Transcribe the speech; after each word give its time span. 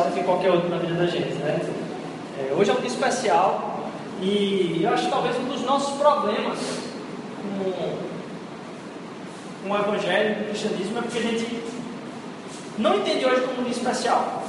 especial 0.00 0.04
do 0.04 0.14
que 0.14 0.22
qualquer 0.22 0.50
outro 0.50 0.68
na 0.68 0.78
vida 0.78 0.94
da 0.94 1.06
gente, 1.06 1.34
né? 1.34 1.60
É, 2.38 2.54
hoje 2.54 2.70
é 2.70 2.74
um 2.74 2.80
dia 2.80 2.88
especial 2.88 3.80
e 4.20 4.80
eu 4.82 4.92
acho 4.92 5.04
que 5.04 5.10
talvez 5.10 5.36
um 5.36 5.44
dos 5.44 5.62
nossos 5.62 5.98
problemas 5.98 6.58
com, 7.42 7.72
com 9.62 9.70
o 9.70 9.76
Evangelho, 9.76 10.36
com 10.36 10.40
o 10.42 10.44
cristianismo, 10.46 10.98
é 10.98 11.02
porque 11.02 11.18
a 11.18 11.22
gente 11.22 11.62
não 12.78 12.96
entende 12.96 13.26
hoje 13.26 13.40
como 13.42 13.60
um 13.60 13.64
dia 13.64 13.72
especial. 13.72 14.42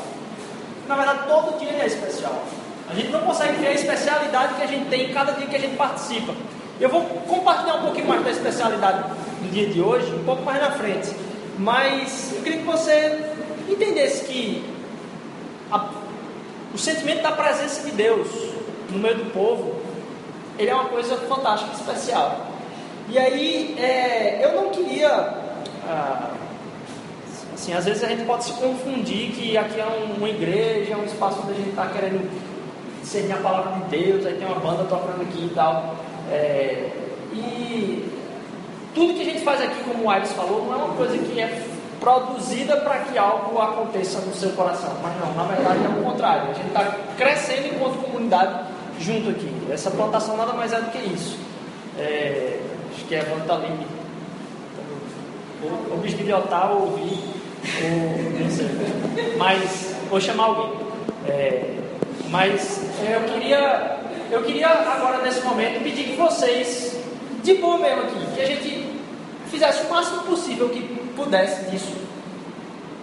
Na 0.88 0.96
verdade, 0.96 1.20
todo 1.28 1.60
dia 1.60 1.72
é 1.72 1.86
especial. 1.86 2.44
A 2.90 2.94
gente 2.94 3.10
não 3.10 3.22
consegue 3.22 3.54
ver 3.60 3.68
a 3.68 3.74
especialidade 3.74 4.56
que 4.56 4.64
a 4.64 4.68
gente 4.68 4.90
tem 4.90 5.10
em 5.10 5.14
cada 5.14 5.34
dia 5.34 5.48
que 5.48 5.56
a 5.56 5.60
gente 5.60 5.76
participa. 5.76 6.34
Eu 6.80 6.90
vou 6.90 7.02
compartilhar 7.02 7.76
um 7.76 7.82
pouquinho 7.82 8.08
mais 8.08 8.24
da 8.24 8.32
especialidade 8.32 9.04
do 9.42 9.52
dia 9.52 9.68
de 9.68 9.82
hoje, 9.82 10.12
um 10.14 10.24
pouco 10.24 10.44
mais 10.44 10.60
na 10.60 10.72
frente. 10.72 11.10
Mas 11.58 12.34
eu 12.36 12.42
queria 12.42 12.60
que 12.60 12.66
você 12.66 13.24
entendesse 13.70 14.26
que 14.26 14.81
o 16.74 16.78
sentimento 16.78 17.22
da 17.22 17.32
presença 17.32 17.84
de 17.84 17.92
Deus 17.92 18.28
no 18.90 19.00
meio 19.00 19.18
do 19.18 19.32
povo, 19.32 19.76
ele 20.58 20.70
é 20.70 20.74
uma 20.74 20.86
coisa 20.86 21.18
fantástica, 21.18 21.74
especial. 21.74 22.48
E 23.10 23.18
aí, 23.18 23.76
é, 23.80 24.42
eu 24.44 24.62
não 24.62 24.70
queria. 24.70 25.10
Ah, 25.88 26.32
assim, 27.54 27.74
às 27.74 27.86
vezes 27.86 28.04
a 28.04 28.08
gente 28.08 28.24
pode 28.26 28.46
se 28.46 28.54
confundir 28.54 29.32
que 29.32 29.58
aqui 29.58 29.80
é 29.80 29.86
uma 30.18 30.30
igreja, 30.30 30.94
é 30.94 30.98
um 30.98 31.06
espaço 31.06 31.42
onde 31.44 31.52
a 31.52 31.56
gente 31.56 31.70
está 31.70 31.88
querendo 31.88 32.30
discernir 33.02 33.34
a 33.34 33.38
palavra 33.38 33.74
de 33.82 33.98
Deus, 33.98 34.26
aí 34.26 34.36
tem 34.36 34.48
uma 34.48 34.60
banda 34.60 34.84
tocando 34.84 35.22
aqui 35.22 35.46
e 35.46 35.52
tal. 35.54 35.96
É, 36.32 36.90
e 37.34 38.10
tudo 38.94 39.14
que 39.14 39.22
a 39.22 39.26
gente 39.26 39.42
faz 39.42 39.62
aqui, 39.62 39.84
como 39.84 40.04
o 40.04 40.10
Aires 40.10 40.32
falou, 40.34 40.66
não 40.66 40.74
é 40.74 40.78
uma 40.78 40.96
coisa 40.96 41.18
que 41.18 41.40
é 41.40 41.48
produzida 42.02 42.78
para 42.78 42.98
que 43.02 43.18
algo 43.18 43.62
aconteça 43.62 44.20
no 44.22 44.34
seu 44.34 44.50
coração. 44.54 44.92
Mas 45.04 45.14
não, 45.20 45.34
na 45.36 45.44
verdade 45.44 45.80
é 45.86 46.00
o 46.00 46.04
contrário. 46.04 46.50
A 46.50 46.54
gente 46.54 46.68
está 46.68 46.98
crescendo 47.16 47.68
enquanto 47.68 48.04
comunidade 48.04 48.66
junto 49.00 49.30
aqui. 49.30 49.50
Essa 49.72 49.92
plantação 49.92 50.36
nada 50.36 50.52
mais 50.54 50.74
é 50.74 50.82
do 50.82 50.92
que 50.92 50.98
isso. 50.98 51.38
É, 51.98 52.60
acho 52.92 53.06
que 53.06 53.16
é 53.16 53.24
tá 53.48 53.54
ali. 53.54 53.88
Ou, 55.64 55.70
ou 55.92 55.98
ouvir, 55.98 57.20
ou 57.84 57.98
não. 58.34 59.38
Mas 59.38 59.96
vou 60.10 60.20
chamar 60.20 60.46
alguém. 60.46 60.74
É, 61.28 61.76
mas 62.32 62.82
eu 63.08 63.22
queria, 63.32 64.00
eu 64.32 64.42
queria 64.42 64.70
agora 64.70 65.22
nesse 65.22 65.42
momento 65.42 65.84
pedir 65.84 66.06
que 66.06 66.16
vocês, 66.16 66.98
de 67.44 67.54
boa 67.56 67.78
mesmo 67.78 68.02
aqui, 68.02 68.26
que 68.34 68.42
a 68.42 68.46
gente 68.46 68.92
fizesse 69.52 69.86
o 69.86 69.90
máximo 69.90 70.24
possível 70.24 70.70
que 70.70 71.01
pudesse 71.16 71.70
disso. 71.70 71.94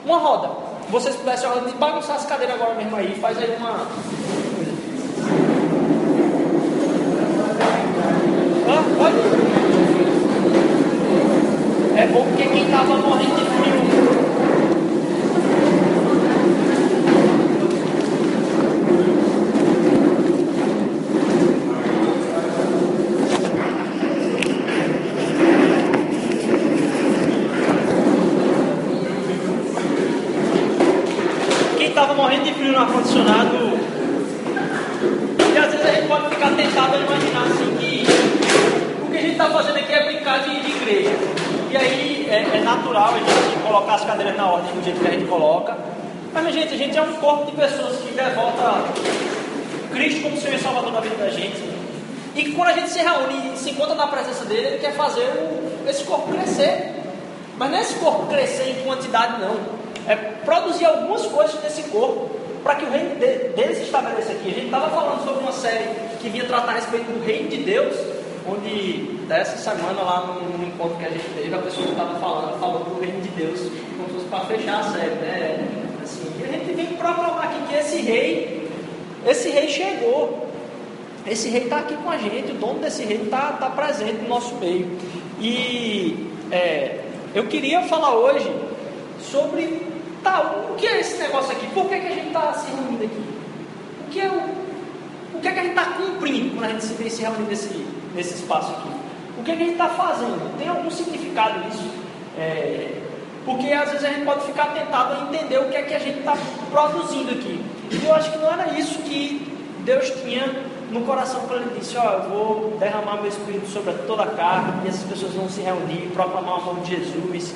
Uma 0.04 0.18
roda. 0.18 0.50
Vocês 0.90 1.16
pudessem 1.16 1.48
roda 1.48 1.70
de 1.70 1.76
bagunçar 1.76 2.16
as 2.16 2.26
cadeiras 2.26 2.54
agora 2.56 2.74
mesmo 2.74 2.96
aí, 2.96 3.14
faz 3.20 3.38
aí 3.38 3.56
uma. 3.56 3.86
Ah, 8.68 8.84
pode. 8.96 9.16
É 12.00 12.06
bom 12.06 12.24
porque 12.24 12.44
quem 12.44 12.64
estava 12.64 12.96
morrendo 12.96 13.34
de 32.44 32.52
frio 32.54 32.72
no 32.72 32.78
ar-condicionado. 32.78 33.56
E 35.54 35.58
às 35.58 35.72
vezes 35.72 35.86
a 35.86 35.92
gente 35.92 36.08
pode 36.08 36.28
ficar 36.28 36.50
tentado 36.50 36.94
a 36.94 36.98
imaginar 36.98 37.42
assim 37.42 37.76
que 37.78 38.06
o 39.02 39.10
que 39.10 39.16
a 39.16 39.20
gente 39.20 39.32
está 39.32 39.47
fazendo 39.58 39.78
aqui 39.78 39.92
é 39.92 40.04
brincar 40.04 40.38
de, 40.44 40.60
de 40.60 40.70
igreja. 40.70 41.10
E 41.68 41.76
aí 41.76 42.28
é, 42.30 42.58
é, 42.58 42.60
natural 42.60 43.12
a 43.12 43.18
gente 43.18 43.62
colocar 43.66 43.94
as 43.94 44.04
cadeiras 44.04 44.36
na 44.36 44.48
ordem 44.48 44.72
do 44.72 44.84
jeito 44.84 45.00
que 45.00 45.08
a 45.08 45.10
gente 45.10 45.26
coloca. 45.26 45.76
Mas, 46.32 46.44
minha 46.44 46.52
gente, 46.52 46.74
a 46.74 46.76
gente 46.76 46.96
é 46.96 47.02
um 47.02 47.12
corpo 47.14 47.46
de 47.46 47.56
pessoas 47.56 47.96
que 47.96 48.12
devota 48.12 48.84
Cristo 49.90 50.22
como 50.22 50.36
Senhor 50.36 50.54
e 50.54 50.58
Salvador 50.60 50.92
da 50.92 51.00
vida 51.00 51.16
da 51.16 51.28
gente. 51.30 51.60
E 52.36 52.44
que 52.44 52.52
quando 52.52 52.68
a 52.68 52.72
gente 52.74 52.88
se 52.90 53.00
reúne 53.00 53.52
e 53.52 53.58
se 53.58 53.70
encontra 53.70 53.96
na 53.96 54.06
presença 54.06 54.44
dele, 54.44 54.68
ele 54.68 54.78
quer 54.78 54.92
fazer 54.92 55.22
o, 55.22 55.88
esse 55.90 56.04
corpo 56.04 56.30
crescer. 56.32 56.94
Mas 57.56 57.68
não 57.68 57.78
é 57.78 57.80
esse 57.80 57.94
corpo 57.94 58.26
crescer 58.26 58.70
em 58.78 58.84
quantidade, 58.84 59.40
não. 59.40 59.56
É 60.06 60.14
produzir 60.44 60.84
algumas 60.84 61.26
coisas 61.26 61.60
nesse 61.64 61.82
corpo 61.90 62.30
para 62.62 62.76
que 62.76 62.84
o 62.84 62.90
reino 62.90 63.16
de, 63.16 63.26
dele 63.56 63.74
se 63.74 63.82
estabeleça 63.82 64.30
aqui. 64.30 64.50
A 64.50 64.54
gente 64.54 64.66
estava 64.66 64.88
falando 64.90 65.24
sobre 65.24 65.42
uma 65.42 65.52
série 65.52 65.88
que 66.20 66.28
vinha 66.28 66.44
tratar 66.44 66.70
a 66.70 66.74
respeito 66.76 67.06
do 67.06 67.24
reino 67.26 67.48
de 67.48 67.56
Deus, 67.56 67.96
onde 68.48 69.17
dessa 69.28 69.56
semana 69.58 70.02
lá 70.02 70.26
no, 70.26 70.58
no 70.58 70.66
encontro 70.66 70.96
que 70.96 71.04
a 71.04 71.10
gente 71.10 71.28
teve, 71.34 71.54
a 71.54 71.58
pessoa 71.58 71.86
que 71.86 71.92
estava 71.92 72.18
falando 72.18 72.58
falou 72.58 72.84
do 72.84 73.00
reino 73.00 73.20
de 73.20 73.28
Deus, 73.28 73.60
como 73.96 74.08
se 74.08 74.14
fosse 74.14 74.26
para 74.26 74.40
fechar 74.46 74.80
a 74.80 74.82
série, 74.84 75.14
né? 75.16 75.68
Assim, 76.02 76.32
e 76.40 76.44
a 76.44 76.52
gente 76.52 76.74
vem 76.74 76.86
proclamar 76.86 77.44
aqui 77.44 77.60
que 77.68 77.74
esse 77.74 77.98
rei, 77.98 78.70
esse 79.26 79.50
rei 79.50 79.68
chegou. 79.68 80.48
Esse 81.26 81.50
rei 81.50 81.64
está 81.64 81.80
aqui 81.80 81.94
com 81.94 82.10
a 82.10 82.16
gente, 82.16 82.52
o 82.52 82.54
dono 82.54 82.78
desse 82.78 83.04
reino 83.04 83.24
está 83.24 83.52
tá 83.52 83.68
presente 83.68 84.22
no 84.22 84.28
nosso 84.28 84.54
meio. 84.54 84.98
E 85.38 86.32
é, 86.50 87.00
eu 87.34 87.44
queria 87.46 87.82
falar 87.82 88.14
hoje 88.14 88.50
sobre 89.20 89.86
Tá, 90.22 90.66
o 90.70 90.74
que 90.74 90.86
é 90.86 91.00
esse 91.00 91.18
negócio 91.18 91.52
aqui? 91.52 91.66
Por 91.68 91.88
que, 91.88 92.00
que 92.00 92.06
a 92.06 92.10
gente 92.10 92.28
está 92.28 92.52
se 92.54 92.70
reunindo 92.70 93.04
aqui? 93.04 93.22
O 94.00 94.10
que 94.10 94.20
é 94.20 94.28
o, 94.28 95.36
o 95.36 95.40
que, 95.40 95.48
é 95.48 95.52
que 95.52 95.58
a 95.58 95.62
gente 95.62 95.78
está 95.78 95.84
cumprindo 95.92 96.50
quando 96.56 96.64
a 96.64 96.68
gente 96.68 96.84
se 96.84 96.94
vem 96.94 97.08
se 97.08 97.22
nesse, 97.48 97.86
nesse 98.14 98.34
espaço 98.34 98.72
aqui? 98.72 98.97
O 99.38 99.42
que, 99.44 99.52
é 99.52 99.56
que 99.56 99.62
a 99.62 99.64
gente 99.64 99.72
está 99.72 99.88
fazendo? 99.88 100.58
Tem 100.58 100.68
algum 100.68 100.90
significado 100.90 101.60
nisso? 101.60 101.88
É, 102.38 103.00
porque 103.44 103.72
às 103.72 103.90
vezes 103.90 104.04
a 104.04 104.10
gente 104.10 104.24
pode 104.24 104.44
ficar 104.44 104.74
tentado 104.74 105.14
a 105.14 105.22
entender 105.22 105.58
o 105.58 105.68
que 105.68 105.76
é 105.76 105.82
que 105.82 105.94
a 105.94 105.98
gente 105.98 106.18
está 106.18 106.36
produzindo 106.70 107.30
aqui. 107.30 107.64
E 107.90 108.04
eu 108.04 108.14
acho 108.14 108.30
que 108.32 108.38
não 108.38 108.52
era 108.52 108.78
isso 108.78 108.98
que 109.00 109.50
Deus 109.84 110.10
tinha 110.22 110.46
no 110.90 111.02
coração 111.02 111.40
quando 111.46 111.62
ele 111.62 111.78
disse, 111.78 111.96
ó, 111.96 112.02
oh, 112.02 112.12
eu 112.12 112.22
vou 112.28 112.76
derramar 112.78 113.16
meu 113.16 113.28
espírito 113.28 113.68
sobre 113.68 113.92
toda 114.06 114.22
a 114.22 114.26
carne, 114.26 114.84
e 114.84 114.88
essas 114.88 115.04
pessoas 115.04 115.32
vão 115.32 115.48
se 115.48 115.60
reunir, 115.60 116.10
proclamar 116.12 116.58
o 116.58 116.70
amor 116.70 116.80
de 116.80 116.96
Jesus 116.96 117.54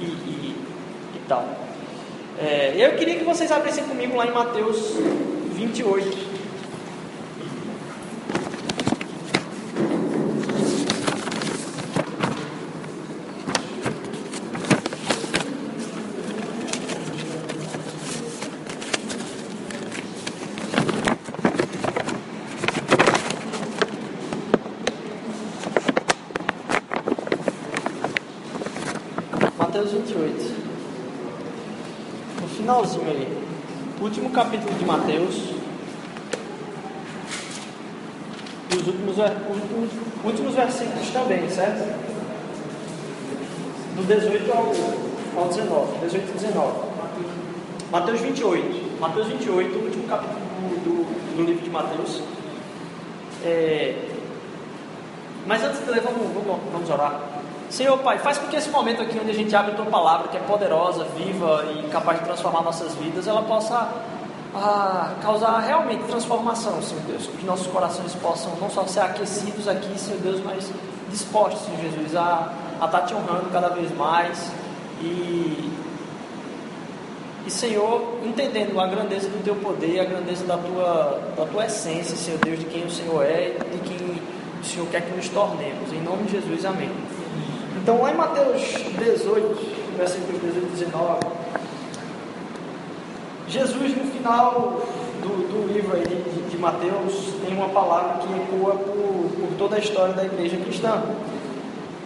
e, 0.00 0.04
e, 0.04 0.56
e 1.14 1.20
tal. 1.28 1.44
É, 2.42 2.72
eu 2.74 2.96
queria 2.96 3.16
que 3.16 3.24
vocês 3.24 3.52
abrissem 3.52 3.84
comigo 3.84 4.16
lá 4.16 4.26
em 4.26 4.32
Mateus 4.32 4.94
28. 5.52 6.30
Mateus 29.58 29.92
28 29.92 30.60
finalzinho 32.60 33.10
ali. 33.10 33.28
Último 34.00 34.30
capítulo 34.30 34.72
de 34.78 34.84
Mateus. 34.84 35.34
E 38.70 38.76
os 38.76 38.86
últimos, 40.24 40.54
versículos 40.54 41.10
também, 41.10 41.48
certo? 41.48 41.84
Do 43.96 44.02
18 44.06 44.52
ao, 44.52 45.42
ao 45.42 45.48
19. 45.48 45.98
18 46.06 46.28
e 46.28 46.32
19. 46.32 46.90
Mateus 47.90 48.20
28. 48.20 49.00
Mateus 49.00 49.26
28, 49.26 49.78
o 49.78 49.84
último 49.84 50.08
capítulo 50.08 50.38
do, 50.38 50.84
do, 50.84 51.36
do 51.36 51.44
livro 51.44 51.62
de 51.62 51.70
Mateus. 51.70 52.22
É, 53.44 54.10
mas 55.46 55.64
antes 55.64 55.84
de 55.84 55.90
ler, 55.90 56.00
vamos, 56.00 56.32
vamos, 56.32 56.60
vamos 56.72 56.90
orar. 56.90 57.20
Senhor 57.70 57.96
Pai, 57.98 58.18
faz 58.18 58.36
com 58.36 58.48
que 58.48 58.56
esse 58.56 58.68
momento 58.68 59.00
aqui 59.00 59.18
onde 59.18 59.30
a 59.30 59.34
gente 59.34 59.54
abre 59.54 59.72
a 59.72 59.74
tua 59.74 59.86
palavra, 59.86 60.28
que 60.28 60.36
é 60.36 60.40
poderosa, 60.40 61.04
viva 61.16 61.64
e 61.72 61.88
capaz 61.88 62.18
de 62.18 62.24
transformar 62.24 62.62
nossas 62.62 62.94
vidas, 62.96 63.26
ela 63.26 63.42
possa 63.42 63.88
ah, 64.54 65.14
causar 65.22 65.60
realmente 65.60 66.04
transformação, 66.04 66.82
Senhor 66.82 67.02
Deus. 67.04 67.26
Que 67.26 67.44
nossos 67.44 67.66
corações 67.68 68.14
possam 68.14 68.52
não 68.60 68.70
só 68.70 68.86
ser 68.86 69.00
aquecidos 69.00 69.68
aqui, 69.68 69.98
Senhor 69.98 70.20
Deus, 70.20 70.40
mas 70.44 70.70
dispostos, 71.10 71.62
Senhor 71.62 71.80
Jesus, 71.80 72.16
a, 72.16 72.52
a 72.80 72.86
estar 72.86 73.02
te 73.02 73.14
honrando 73.14 73.50
cada 73.52 73.68
vez 73.68 73.94
mais. 73.96 74.50
E, 75.00 75.70
e, 77.46 77.50
Senhor, 77.50 78.18
entendendo 78.24 78.78
a 78.80 78.86
grandeza 78.86 79.28
do 79.28 79.42
teu 79.42 79.56
poder, 79.56 80.00
a 80.00 80.04
grandeza 80.04 80.44
da 80.44 80.58
tua, 80.58 81.20
da 81.36 81.46
tua 81.46 81.66
essência, 81.66 82.16
Senhor 82.16 82.38
Deus, 82.40 82.58
de 82.58 82.66
quem 82.66 82.84
o 82.84 82.90
Senhor 82.90 83.24
é 83.24 83.56
e 83.72 83.76
de 83.76 83.88
quem 83.88 84.20
o 84.60 84.64
Senhor 84.64 84.86
quer 84.88 85.02
que 85.02 85.16
nos 85.16 85.28
tornemos. 85.28 85.92
Em 85.92 86.02
nome 86.02 86.24
de 86.24 86.32
Jesus, 86.32 86.64
amém. 86.64 86.90
Então, 87.82 88.02
lá 88.02 88.12
em 88.12 88.16
Mateus 88.16 88.60
18, 88.98 89.96
versículos 89.96 90.40
18 90.42 90.66
e 90.66 90.70
19. 90.70 91.20
Jesus, 93.50 93.96
no 93.96 94.04
final 94.12 94.80
do, 95.20 95.28
do 95.28 95.72
livro 95.72 95.96
aí 95.96 96.06
de, 96.06 96.50
de, 96.50 96.56
Mateus, 96.56 97.34
tem 97.44 97.52
uma 97.52 97.68
palavra 97.70 98.18
que 98.18 98.32
ecoa 98.32 98.74
por, 98.74 99.30
por 99.40 99.56
toda 99.58 99.74
a 99.74 99.78
história 99.80 100.14
da 100.14 100.24
igreja 100.24 100.56
cristã. 100.56 101.02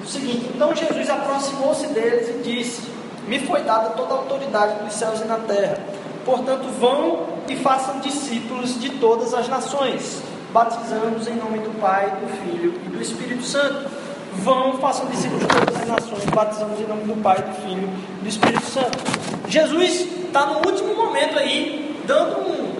O 0.02 0.06
seguinte: 0.06 0.50
Então 0.54 0.74
Jesus 0.74 1.10
aproximou-se 1.10 1.86
deles 1.88 2.30
e 2.30 2.42
disse: 2.42 2.88
Me 3.28 3.38
foi 3.40 3.62
dada 3.62 3.90
toda 3.90 4.14
a 4.14 4.16
autoridade 4.16 4.82
nos 4.82 4.94
céus 4.94 5.20
e 5.20 5.26
na 5.26 5.36
terra. 5.36 5.78
Portanto, 6.24 6.64
vão 6.80 7.26
e 7.46 7.56
façam 7.56 8.00
discípulos 8.00 8.80
de 8.80 8.88
todas 8.92 9.34
as 9.34 9.46
nações, 9.46 10.22
batizando-os 10.50 11.28
em 11.28 11.34
nome 11.34 11.58
do 11.58 11.78
Pai, 11.78 12.10
do 12.10 12.26
Filho 12.42 12.72
e 12.86 12.88
do 12.88 13.02
Espírito 13.02 13.42
Santo. 13.42 13.90
Vão, 14.36 14.78
façam 14.78 15.06
discípulos 15.06 15.42
de 15.42 15.48
todas 15.48 15.76
as 15.76 15.86
nações, 15.86 16.24
batizando-os 16.24 16.80
em 16.80 16.86
nome 16.86 17.04
do 17.04 17.22
Pai, 17.22 17.36
do 17.36 17.54
Filho 17.62 17.90
e 18.18 18.22
do 18.22 18.28
Espírito 18.28 18.64
Santo. 18.64 18.98
Jesus 19.46 20.13
está 20.34 20.46
no 20.46 20.68
último 20.68 20.96
momento 20.96 21.38
aí, 21.38 21.96
dando 22.06 22.40
um, 22.40 22.74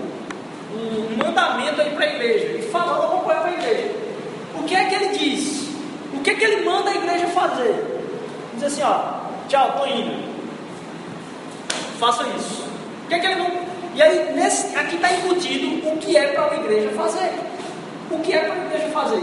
um 0.74 1.16
mandamento 1.16 1.80
aí 1.80 1.90
para 1.90 2.04
a 2.04 2.08
igreja, 2.08 2.58
e 2.58 2.62
falando 2.62 3.02
alguma 3.02 3.22
coisa 3.22 3.40
para 3.42 3.50
a 3.50 3.54
igreja. 3.54 3.94
O 4.56 4.64
que 4.64 4.74
é 4.74 4.84
que 4.86 4.94
ele 4.96 5.16
diz? 5.16 5.68
O 6.12 6.20
que 6.20 6.30
é 6.30 6.34
que 6.34 6.44
ele 6.44 6.64
manda 6.64 6.90
a 6.90 6.94
igreja 6.96 7.28
fazer? 7.28 8.02
Diz 8.54 8.64
assim, 8.64 8.82
ó, 8.82 9.20
tchau, 9.48 9.68
estou 9.68 9.86
indo. 9.86 10.34
Faça 12.00 12.24
isso. 12.36 12.64
O 13.04 13.08
que 13.08 13.14
é 13.14 13.18
que 13.20 13.26
ele 13.26 13.36
não 13.36 13.64
e 13.94 14.02
aí, 14.02 14.32
nesse, 14.34 14.76
aqui 14.76 14.96
está 14.96 15.12
embutido 15.12 15.88
o 15.88 15.96
que 15.98 16.16
é 16.16 16.32
para 16.32 16.50
a 16.50 16.56
igreja 16.56 16.90
fazer. 16.96 17.32
O 18.10 18.18
que 18.18 18.32
é 18.32 18.40
para 18.40 18.54
a 18.54 18.66
igreja 18.66 18.88
fazer. 18.88 19.22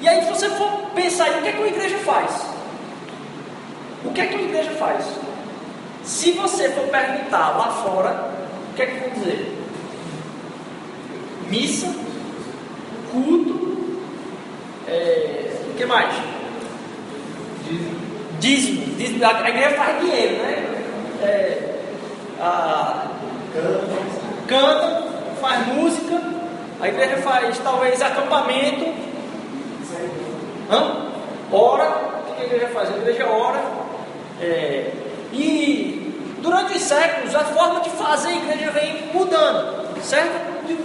E 0.00 0.08
aí, 0.08 0.24
se 0.24 0.30
você 0.30 0.50
for 0.50 0.90
pensar 0.96 1.28
em 1.28 1.38
o 1.38 1.42
que 1.42 1.48
é 1.48 1.52
que 1.52 1.62
a 1.62 1.66
igreja 1.68 1.98
faz? 1.98 2.42
O 4.04 4.10
que 4.10 4.20
é 4.20 4.26
que 4.26 4.34
a 4.34 4.40
igreja 4.40 4.70
faz? 4.72 5.04
Se 6.04 6.32
você 6.32 6.70
for 6.70 6.86
perguntar 6.88 7.56
lá 7.56 7.70
fora, 7.84 8.30
o 8.70 8.74
que 8.74 8.82
é 8.82 8.86
que 8.86 9.00
vão 9.00 9.10
dizer? 9.10 9.58
Missa, 11.48 11.94
culto, 13.12 13.88
é, 14.86 15.50
o 15.70 15.74
que 15.74 15.84
mais? 15.84 16.14
Dízimo. 18.40 18.96
Dízimo. 18.96 19.24
A 19.24 19.48
igreja 19.48 19.76
faz 19.76 20.00
dinheiro, 20.00 20.42
né? 20.42 20.84
É, 21.22 21.78
a, 22.40 23.06
canta, 24.46 25.08
faz 25.40 25.66
música, 25.68 26.22
a 26.80 26.88
igreja 26.88 27.16
faz 27.18 27.58
talvez 27.58 28.00
acampamento, 28.00 29.08
Hã? 30.70 31.08
ora, 31.50 31.88
o 32.30 32.34
que 32.34 32.42
a 32.42 32.44
igreja 32.44 32.68
faz? 32.68 32.90
A 32.90 32.96
igreja 32.96 33.26
ora, 33.26 33.60
é, 34.40 34.92
e 35.32 36.38
durante 36.40 36.76
os 36.76 36.82
séculos 36.82 37.34
a 37.34 37.40
forma 37.40 37.80
de 37.80 37.90
fazer 37.90 38.28
a 38.28 38.36
igreja 38.36 38.70
vem 38.70 39.10
mudando, 39.12 40.02
certo? 40.02 40.66
De, 40.66 40.76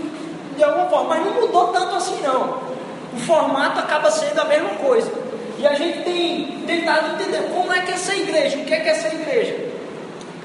de 0.58 0.64
alguma 0.64 0.90
forma, 0.90 1.10
mas 1.16 1.26
não 1.26 1.42
mudou 1.42 1.68
tanto 1.68 1.96
assim 1.96 2.20
não. 2.22 2.74
O 3.14 3.20
formato 3.26 3.80
acaba 3.80 4.10
sendo 4.10 4.40
a 4.40 4.46
mesma 4.46 4.70
coisa. 4.72 5.12
E 5.60 5.68
a 5.68 5.74
gente 5.76 6.04
tem 6.04 6.64
tentado 6.66 7.14
entender 7.14 7.50
como 7.54 7.72
é 7.72 7.82
que 7.82 7.92
é 7.92 7.96
essa 7.96 8.16
igreja, 8.16 8.58
o 8.58 8.66
que 8.66 8.74
é 8.74 8.80
que 8.80 8.90
é 8.90 8.92
essa 8.92 9.08
igreja. 9.14 9.56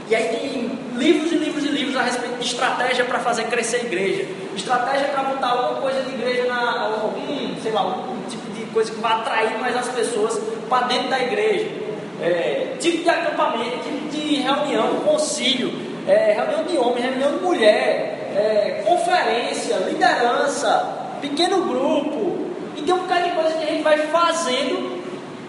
E 0.08 0.14
aí 0.14 0.28
tem 0.28 0.78
livros 0.98 1.32
e 1.32 1.36
livros 1.36 1.64
e 1.64 1.68
livros 1.68 1.96
a 1.96 2.02
respeito 2.02 2.38
de 2.38 2.46
estratégia 2.46 3.04
para 3.04 3.18
fazer 3.18 3.44
crescer 3.44 3.76
a 3.76 3.80
igreja, 3.80 4.26
estratégia 4.56 5.08
para 5.08 5.22
montar 5.22 5.48
alguma 5.48 5.80
coisa 5.80 6.02
de 6.02 6.14
igreja, 6.14 6.46
na, 6.46 6.82
algum, 6.82 7.60
sei 7.62 7.72
lá, 7.72 7.80
algum 7.80 8.22
tipo 8.28 8.50
de 8.52 8.64
coisa 8.66 8.90
que 8.90 9.00
vai 9.00 9.12
atrair 9.12 9.58
mais 9.58 9.76
as 9.76 9.88
pessoas 9.88 10.38
para 10.68 10.86
dentro 10.86 11.08
da 11.08 11.20
igreja. 11.20 11.87
É, 12.20 12.76
tipo 12.80 13.04
de 13.04 13.08
acampamento, 13.08 13.78
tipo 13.84 14.08
de 14.10 14.34
reunião, 14.36 14.96
concílio, 15.04 15.72
é, 16.06 16.32
reunião 16.32 16.64
de 16.64 16.76
homem, 16.76 17.02
reunião 17.02 17.38
de 17.38 17.44
mulher, 17.44 18.32
é, 18.34 18.82
conferência, 18.84 19.76
liderança, 19.76 21.16
pequeno 21.20 21.62
grupo. 21.62 22.48
E 22.76 22.82
tem 22.82 22.94
um 22.94 22.98
bocado 22.98 23.24
de 23.24 23.30
coisa 23.34 23.50
que 23.52 23.64
a 23.64 23.66
gente 23.66 23.82
vai 23.82 23.98
fazendo 24.08 24.98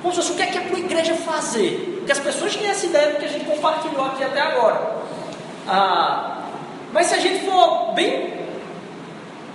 como 0.02 0.14
se 0.14 0.22
fosse 0.22 0.32
o 0.32 0.36
que 0.36 0.42
é 0.42 0.46
que 0.48 0.58
é 0.58 0.62
para 0.62 0.78
a 0.78 0.80
igreja 0.80 1.14
fazer. 1.16 1.96
Porque 1.98 2.12
as 2.12 2.20
pessoas 2.20 2.56
têm 2.56 2.70
essa 2.70 2.86
ideia 2.86 3.12
do 3.12 3.18
que 3.18 3.26
a 3.26 3.30
gente 3.30 3.46
compartilhou 3.46 4.06
aqui 4.06 4.24
até 4.24 4.40
agora. 4.40 4.98
Ah, 5.68 6.44
mas 6.94 7.08
se 7.08 7.16
a 7.16 7.20
gente 7.20 7.46
for 7.46 7.94
bem 7.94 8.40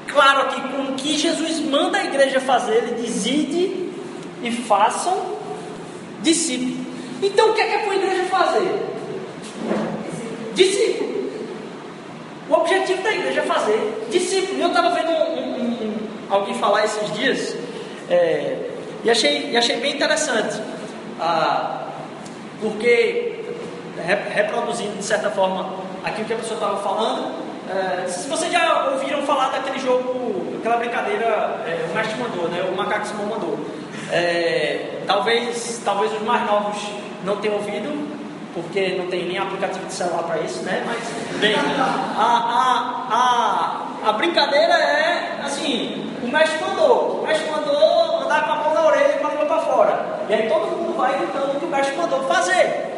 claro 0.06 0.43
aqui 0.43 0.61
com 0.61 0.82
o 0.82 0.94
que 0.94 1.19
Jesus 1.19 1.61
manda 1.61 1.99
a 1.99 2.05
igreja 2.05 2.40
fazer, 2.40 2.76
ele 2.76 3.02
diz: 3.02 3.25
e 3.26 4.52
façam 4.52 5.38
discípulos. 6.22 6.84
Então 7.25 7.50
o 7.50 7.55
que 7.55 7.61
é 7.62 7.67
que 7.67 7.75
é 7.75 7.79
para 7.79 7.93
a 7.93 7.97
igreja 7.97 8.25
fazer? 8.25 8.87
Discípulo. 10.55 11.15
O 12.50 12.55
objetivo 12.55 13.03
da 13.03 13.11
igreja 13.11 13.41
é 13.41 13.44
fazer 13.44 14.06
discípulo. 14.11 14.61
Eu 14.61 14.69
estava 14.69 14.91
vendo 14.91 15.11
um, 15.11 15.38
um, 15.38 15.71
um, 15.71 15.94
alguém 16.29 16.55
falar 16.55 16.85
esses 16.85 17.11
dias. 17.15 17.56
É, 18.11 18.59
e 19.03 19.11
achei, 19.11 19.50
e 19.50 19.56
achei 19.56 19.76
bem 19.76 19.94
interessante, 19.94 20.61
ah, 21.21 21.88
porque, 22.61 23.44
reproduzindo 24.35 24.97
de 24.97 25.05
certa 25.05 25.31
forma 25.31 25.75
aquilo 26.05 26.26
que 26.26 26.32
a 26.32 26.37
pessoa 26.37 26.55
estava 26.55 26.76
falando, 26.82 27.35
é, 27.71 28.06
se 28.09 28.29
vocês 28.29 28.53
já 28.53 28.91
ouviram 28.91 29.23
falar 29.23 29.49
daquele 29.49 29.79
jogo, 29.79 30.55
aquela 30.59 30.76
brincadeira, 30.76 31.62
é, 31.67 31.87
o 31.91 31.94
mestre 31.94 32.19
mandou, 32.19 32.49
né, 32.49 32.62
o 32.71 32.76
macaco 32.76 33.06
Simão 33.06 33.26
mandou. 33.26 33.59
É, 34.11 35.01
talvez, 35.06 35.81
talvez 35.85 36.12
os 36.12 36.23
mais 36.23 36.47
novos 36.47 36.77
não 37.25 37.37
tenham 37.37 37.56
ouvido, 37.56 38.15
porque 38.55 38.95
não 38.97 39.07
tem 39.09 39.26
nem 39.26 39.38
aplicativo 39.38 39.85
de 39.87 39.93
celular 39.93 40.23
para 40.25 40.40
isso, 40.40 40.62
né? 40.62 40.85
Mas, 40.87 41.40
bem, 41.40 41.55
a, 41.55 41.85
a, 42.17 44.05
a, 44.05 44.11
a 44.11 44.12
brincadeira 44.12 44.75
é 44.75 45.40
assim: 45.45 46.12
o 46.23 46.28
mestre 46.28 46.59
mandou, 46.64 47.21
o 47.21 47.26
mestre 47.26 47.50
mandou 47.50 48.21
andar 48.23 48.45
com 48.45 48.52
a 48.52 48.57
mão 48.57 48.75
na 48.75 48.87
orelha 48.87 49.17
e 49.17 49.19
com 49.19 49.26
a 49.26 49.31
língua 49.31 49.47
para 49.47 49.59
fora. 49.62 50.19
E 50.28 50.35
aí 50.35 50.49
todo 50.49 50.76
mundo 50.76 50.97
vai 50.97 51.19
gritando 51.19 51.57
o 51.57 51.61
que 51.61 51.67
o 51.67 51.69
mestre 51.69 51.97
mandou 51.97 52.23
fazer. 52.25 52.93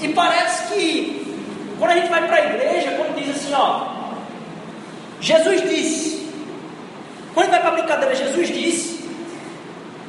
E 0.00 0.08
parece 0.08 0.72
que, 0.72 1.46
quando 1.78 1.92
a 1.92 1.94
gente 1.94 2.08
vai 2.08 2.26
para 2.26 2.36
a 2.36 2.44
igreja, 2.46 2.90
quando 2.92 3.14
diz 3.14 3.36
assim: 3.36 3.54
ó, 3.54 3.86
Jesus 5.20 5.62
disse, 5.62 6.28
quando 7.32 7.50
vai 7.50 7.60
para 7.60 7.68
a 7.68 7.74
brincadeira, 7.74 8.14
Jesus 8.14 8.48
disse, 8.48 9.01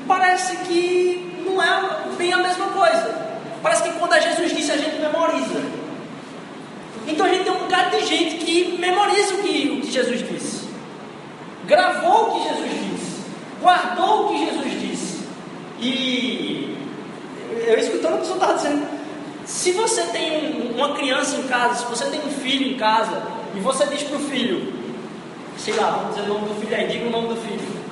parece 0.07 0.57
que 0.57 1.43
não 1.45 1.61
é 1.61 2.15
bem 2.17 2.33
a 2.33 2.37
mesma 2.37 2.67
coisa. 2.67 3.23
Parece 3.61 3.83
que 3.83 3.93
quando 3.97 4.13
a 4.13 4.19
Jesus 4.19 4.55
disse, 4.55 4.71
a 4.71 4.77
gente 4.77 4.99
memoriza. 4.99 5.61
Então 7.07 7.25
a 7.25 7.29
gente 7.29 7.43
tem 7.43 7.51
um 7.51 7.59
bocado 7.59 7.97
de 7.97 8.05
gente 8.05 8.37
que 8.37 8.77
memoriza 8.77 9.35
o 9.35 9.37
que, 9.39 9.69
o 9.69 9.81
que 9.81 9.91
Jesus 9.91 10.27
disse, 10.27 10.67
gravou 11.65 12.29
o 12.29 12.31
que 12.33 12.49
Jesus 12.49 12.69
disse, 12.69 13.23
guardou 13.61 14.25
o 14.25 14.29
que 14.29 14.45
Jesus 14.45 14.81
disse. 14.81 15.27
E 15.79 16.77
eu 17.67 17.77
escutando 17.77 18.15
a 18.15 18.17
pessoa 18.19 18.35
estava 18.35 18.53
dizendo: 18.55 18.87
se 19.45 19.71
você 19.73 20.01
tem 20.07 20.55
um, 20.55 20.75
uma 20.77 20.93
criança 20.95 21.35
em 21.35 21.43
casa, 21.43 21.75
se 21.75 21.85
você 21.85 22.05
tem 22.05 22.19
um 22.21 22.31
filho 22.31 22.73
em 22.73 22.77
casa, 22.77 23.21
e 23.55 23.59
você 23.59 23.85
diz 23.87 24.03
para 24.03 24.17
o 24.17 24.19
filho, 24.21 24.73
sei 25.57 25.73
lá, 25.75 25.91
vamos 25.91 26.15
dizer 26.15 26.29
o 26.29 26.33
nome 26.33 26.47
do 26.47 26.61
filho 26.61 26.75
aí, 26.75 26.87
diga 26.87 27.07
o 27.07 27.11
nome 27.11 27.27
do 27.29 27.35
filho. 27.35 27.83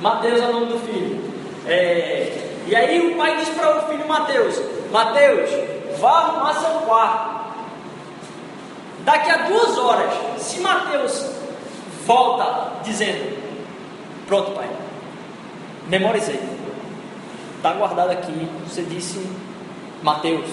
Mateus 0.00 0.40
é 0.40 0.46
o 0.46 0.52
nome 0.52 0.66
do 0.66 0.78
filho. 0.80 1.29
É, 1.70 2.32
e 2.66 2.74
aí 2.74 3.12
o 3.12 3.16
pai 3.16 3.36
diz 3.36 3.48
para 3.50 3.78
o 3.78 3.88
filho 3.88 4.06
Mateus: 4.08 4.60
Mateus, 4.90 5.50
vá 6.00 6.10
arrumar 6.10 6.54
seu 6.54 6.70
quarto. 6.80 7.40
Daqui 9.04 9.30
a 9.30 9.36
duas 9.46 9.78
horas, 9.78 10.12
se 10.38 10.58
Mateus 10.58 11.30
volta 12.04 12.72
dizendo: 12.82 13.38
Pronto, 14.26 14.50
pai, 14.50 14.68
memorizei, 15.86 16.40
está 17.56 17.72
guardado 17.74 18.10
aqui. 18.10 18.48
Você 18.66 18.82
disse, 18.82 19.24
Mateus, 20.02 20.50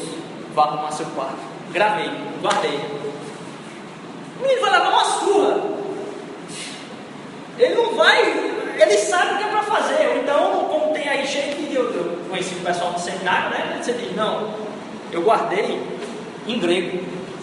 vá 0.53 0.65
arrumar 0.65 0.91
seu 0.91 1.07
quarto. 1.07 1.39
Gravei, 1.71 2.11
guardei. 2.43 2.79
O 4.37 4.43
menino 4.43 4.61
vai 4.61 4.71
levar 4.71 4.89
uma 4.89 5.03
surra. 5.03 5.77
Ele 7.57 7.73
não 7.73 7.95
vai 7.95 8.57
ele 8.81 8.97
sabe 8.97 9.33
o 9.33 9.37
que 9.37 9.43
é 9.43 9.47
para 9.47 9.63
fazer. 9.63 10.21
Então, 10.21 10.66
tem 11.07 11.19
aí 11.19 11.27
cheio 11.27 11.55
de. 11.55 11.73
Eu, 11.73 11.83
eu 11.93 12.17
conheci 12.29 12.55
o 12.55 12.59
pessoal 12.59 12.91
do 12.91 12.99
seminário, 12.99 13.49
né? 13.51 13.79
Você 13.81 13.93
diz: 13.93 14.15
Não, 14.15 14.53
eu 15.11 15.21
guardei 15.21 15.81
em 16.45 16.59
grego, 16.59 16.99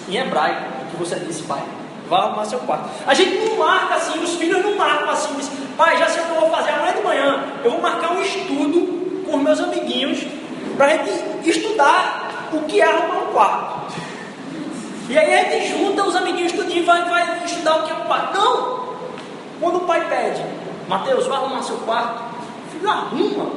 em 0.09 0.17
hebraico, 0.17 0.65
o 0.83 0.91
que 0.91 0.97
você 0.97 1.17
disse, 1.21 1.43
pai. 1.45 1.63
Vá 2.09 2.19
arrumar 2.19 2.45
seu 2.45 2.59
quarto. 2.61 2.91
A 3.07 3.15
gente 3.15 3.35
não 3.39 3.57
marca 3.57 3.95
assim, 3.95 4.19
os 4.23 4.35
filhos 4.35 4.63
não 4.63 4.77
marcam 4.77 5.09
assim, 5.09 5.35
diz, 5.37 5.51
pai, 5.75 5.97
já 5.97 6.07
sei 6.07 6.23
o 6.23 6.27
que 6.27 6.33
eu 6.33 6.41
vou 6.41 6.51
fazer 6.51 6.71
amanhã 6.73 6.93
de 6.93 7.03
manhã. 7.03 7.45
Eu 7.65 7.71
vou 7.71 7.81
marcar 7.81 8.13
um 8.13 8.21
estudo 8.21 9.25
com 9.25 9.39
os 9.39 9.43
meus 9.43 9.59
amiguinhos 9.59 10.23
para 10.77 10.87
a 10.87 10.91
gente 10.91 11.49
estudar 11.49 12.51
o 12.53 12.61
que 12.65 12.79
é 12.79 12.85
arrumar 12.85 13.23
um 13.23 13.33
quarto. 13.33 13.95
E 15.09 15.19
aí 15.19 15.35
a 15.35 15.51
gente 15.51 15.69
junta 15.71 16.05
os 16.05 16.15
amiguinhos 16.15 16.53
tudinho 16.53 16.83
e 16.83 16.85
vai, 16.85 17.09
vai 17.09 17.43
estudar 17.43 17.77
o 17.79 17.83
que 17.85 17.93
é 17.93 17.95
um 17.95 18.05
quarto. 18.05 18.39
Não! 18.39 18.85
Quando 19.59 19.77
o 19.77 19.87
pai 19.87 20.07
pede, 20.07 20.45
Mateus, 20.87 21.27
vai 21.27 21.39
arrumar 21.39 21.63
seu 21.63 21.79
quarto. 21.79 22.34
Arruma 22.87 23.51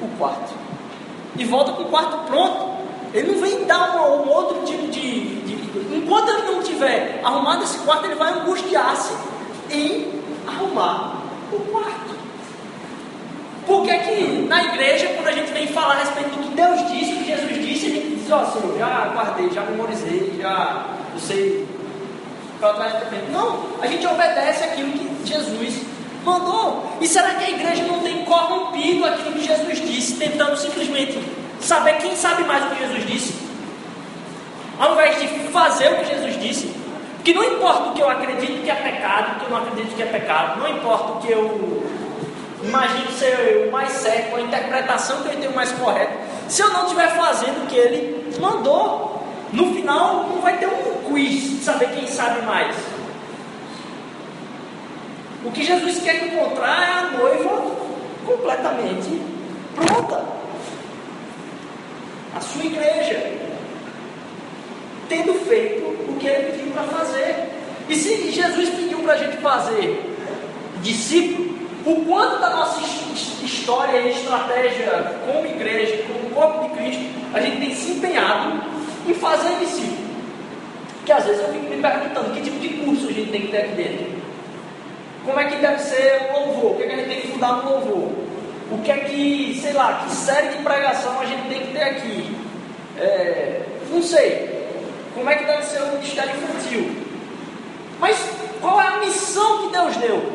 o 0.00 0.08
quarto. 0.18 0.54
E 1.36 1.44
volta 1.44 1.72
com 1.72 1.82
o 1.82 1.86
quarto 1.86 2.26
pronto. 2.26 2.72
Ele 3.14 3.32
não 3.32 3.40
vem 3.40 3.64
dar 3.64 3.96
um, 3.96 4.22
um 4.22 4.30
outro 4.30 4.62
tipo 4.64 4.86
de, 4.88 5.42
de, 5.42 5.96
Enquanto 5.96 6.28
ele 6.30 6.52
não 6.52 6.62
tiver 6.62 7.20
arrumado 7.22 7.62
esse 7.64 7.78
quarto, 7.80 8.06
ele 8.06 8.14
vai 8.14 8.32
angustiar-se 8.32 9.12
em 9.70 10.20
arrumar 10.46 11.22
o 11.52 11.60
quarto. 11.70 12.12
Por 13.66 13.84
que, 13.84 13.96
que 13.98 14.46
na 14.48 14.64
igreja, 14.64 15.08
quando 15.14 15.28
a 15.28 15.32
gente 15.32 15.52
vem 15.52 15.66
falar 15.68 15.94
a 15.94 15.98
respeito 15.98 16.30
do 16.30 16.48
que 16.48 16.54
Deus 16.54 16.90
disse, 16.90 17.12
o 17.12 17.16
que 17.18 17.24
Jesus 17.24 17.64
disse, 17.64 17.86
a 17.86 17.90
gente 17.90 18.16
diz, 18.16 18.32
ó 18.32 18.42
oh, 18.42 18.50
Senhor, 18.50 18.78
já 18.78 19.12
guardei, 19.14 19.50
já 19.50 19.62
memorizei, 19.62 20.38
já 20.40 20.86
eu 21.14 21.20
sei 21.20 21.66
Não, 23.30 23.66
a 23.80 23.86
gente 23.86 24.06
obedece 24.06 24.64
aquilo 24.64 24.92
que 24.92 25.28
Jesus 25.28 25.82
mandou. 26.24 26.92
E 27.00 27.06
será 27.06 27.34
que 27.34 27.44
a 27.44 27.50
igreja 27.50 27.84
não 27.84 28.00
tem 28.00 28.24
corrompido 28.24 29.04
aquilo 29.04 29.32
que 29.32 29.46
Jesus 29.46 29.80
disse, 29.80 30.16
tentando 30.16 30.56
simplesmente 30.56 31.18
saber 31.72 31.94
quem 31.94 32.14
sabe 32.14 32.44
mais 32.44 32.64
o 32.64 32.68
que 32.68 32.86
Jesus 32.86 33.06
disse? 33.06 33.34
Ao 34.78 34.92
invés 34.92 35.18
de 35.20 35.28
fazer 35.48 35.88
o 35.88 35.96
que 35.96 36.04
Jesus 36.04 36.38
disse, 36.38 36.74
que 37.24 37.32
não 37.32 37.42
importa 37.44 37.90
o 37.90 37.94
que 37.94 38.02
eu 38.02 38.10
acredito 38.10 38.62
que 38.62 38.70
é 38.70 38.74
pecado, 38.74 39.36
o 39.36 39.40
que 39.40 39.44
eu 39.46 39.50
não 39.50 39.58
acredito 39.58 39.96
que 39.96 40.02
é 40.02 40.06
pecado, 40.06 40.60
não 40.60 40.68
importa 40.68 41.12
o 41.12 41.20
que 41.20 41.30
eu 41.32 41.82
imagino 42.62 43.10
ser 43.12 43.68
o 43.68 43.72
mais 43.72 43.90
certo, 43.90 44.36
a 44.36 44.40
interpretação 44.40 45.22
que 45.22 45.28
eu 45.28 45.40
tenho 45.40 45.54
mais 45.54 45.72
correta, 45.72 46.12
se 46.46 46.60
eu 46.62 46.68
não 46.70 46.84
estiver 46.84 47.16
fazendo 47.16 47.64
o 47.64 47.66
que 47.66 47.76
ele 47.76 48.36
mandou, 48.38 49.24
no 49.52 49.74
final 49.74 50.26
não 50.28 50.42
vai 50.42 50.58
ter 50.58 50.66
um 50.66 51.10
quiz 51.10 51.58
de 51.58 51.64
saber 51.64 51.88
quem 51.94 52.06
sabe 52.06 52.42
mais. 52.42 52.76
O 55.44 55.50
que 55.50 55.64
Jesus 55.64 56.02
quer 56.02 56.26
encontrar 56.26 56.82
é 56.82 56.92
a 56.92 57.18
noiva 57.18 57.62
completamente 58.26 59.22
pronta. 59.74 60.41
A 62.34 62.40
sua 62.40 62.64
igreja, 62.64 63.32
tendo 65.08 65.34
feito 65.46 65.82
o 66.08 66.16
que 66.18 66.26
ele 66.26 66.52
pediu 66.52 66.72
para 66.72 66.84
fazer. 66.84 67.50
E 67.88 67.96
se 67.96 68.30
Jesus 68.30 68.70
pediu 68.70 68.98
para 69.00 69.14
a 69.14 69.16
gente 69.18 69.36
fazer 69.38 70.12
discípulo, 70.82 71.52
o 71.84 72.04
quanto 72.04 72.40
da 72.40 72.50
nossa 72.50 72.80
história 73.44 73.98
e 74.00 74.10
estratégia 74.12 75.16
como 75.26 75.46
igreja, 75.46 76.04
como 76.06 76.30
corpo 76.30 76.68
de 76.68 76.74
Cristo, 76.76 77.04
a 77.34 77.40
gente 77.40 77.58
tem 77.58 77.74
se 77.74 77.92
empenhado 77.92 78.62
em 79.06 79.14
fazer 79.14 79.56
discípulo. 79.58 80.02
Porque 80.98 81.12
às 81.12 81.24
vezes 81.24 81.42
eu 81.42 81.52
fico 81.52 81.74
me 81.74 81.82
perguntando 81.82 82.32
que 82.32 82.42
tipo 82.42 82.58
de 82.60 82.68
curso 82.68 83.08
a 83.08 83.12
gente 83.12 83.30
tem 83.30 83.42
que 83.42 83.48
ter 83.48 83.58
aqui 83.58 83.74
dentro. 83.74 84.22
Como 85.24 85.38
é 85.38 85.44
que 85.44 85.56
deve 85.56 85.78
ser 85.80 86.30
o 86.30 86.46
louvor? 86.46 86.72
O 86.72 86.76
que, 86.76 86.82
é 86.84 86.86
que 86.86 86.92
a 86.92 86.96
gente 86.96 87.08
tem 87.08 87.20
que 87.20 87.26
estudar 87.26 87.52
no 87.56 87.70
louvor? 87.70 88.12
O 88.72 88.78
que 88.82 88.90
é 88.90 88.96
que, 89.00 89.60
sei 89.60 89.74
lá, 89.74 90.02
que 90.02 90.14
série 90.14 90.56
de 90.56 90.62
pregação 90.62 91.20
a 91.20 91.26
gente 91.26 91.46
tem 91.46 91.60
que 91.60 91.72
ter 91.74 91.82
aqui? 91.82 92.36
É, 92.98 93.60
não 93.90 94.02
sei. 94.02 94.66
Como 95.14 95.28
é 95.28 95.34
que 95.34 95.44
deve 95.44 95.62
ser 95.64 95.82
o 95.82 95.92
ministério 95.92 96.32
infantil? 96.34 96.90
Mas 98.00 98.16
qual 98.62 98.80
é 98.80 98.86
a 98.86 98.96
missão 98.96 99.58
que 99.58 99.72
Deus 99.72 99.96
deu? 99.96 100.32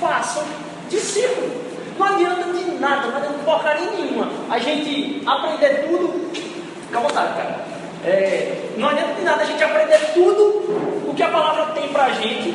Façam 0.00 0.42
discípulo. 0.88 1.50
Não 1.98 2.06
adianta 2.06 2.44
de 2.44 2.64
nada, 2.80 3.08
não 3.08 3.16
adianta 3.18 3.38
porcaria 3.44 3.90
nenhuma. 3.90 4.30
A 4.50 4.58
gente 4.58 5.22
aprender 5.26 5.86
tudo. 5.86 6.30
Fica 6.32 6.98
à 6.98 7.02
vontade, 7.02 7.34
cara. 7.34 7.66
É, 8.06 8.70
não 8.78 8.88
adianta 8.88 9.14
de 9.14 9.22
nada 9.22 9.42
a 9.42 9.46
gente 9.46 9.62
aprender 9.62 9.98
tudo 10.14 11.10
o 11.10 11.14
que 11.14 11.22
a 11.22 11.28
palavra 11.28 11.74
tem 11.74 11.88
pra 11.88 12.08
gente 12.10 12.54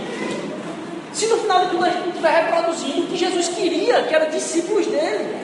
se 1.14 1.28
no 1.28 1.38
final 1.38 1.66
de 1.66 1.72
tudo 1.72 1.86
a 1.86 1.90
gente 1.90 2.02
não 2.02 2.10
estiver 2.10 2.46
reproduzindo 2.46 3.02
o 3.02 3.08
que 3.08 3.18
Jesus 3.18 3.48
queria, 3.50 4.04
que 4.04 4.16
era 4.16 4.26
discípulos 4.30 4.86
dele. 4.88 5.36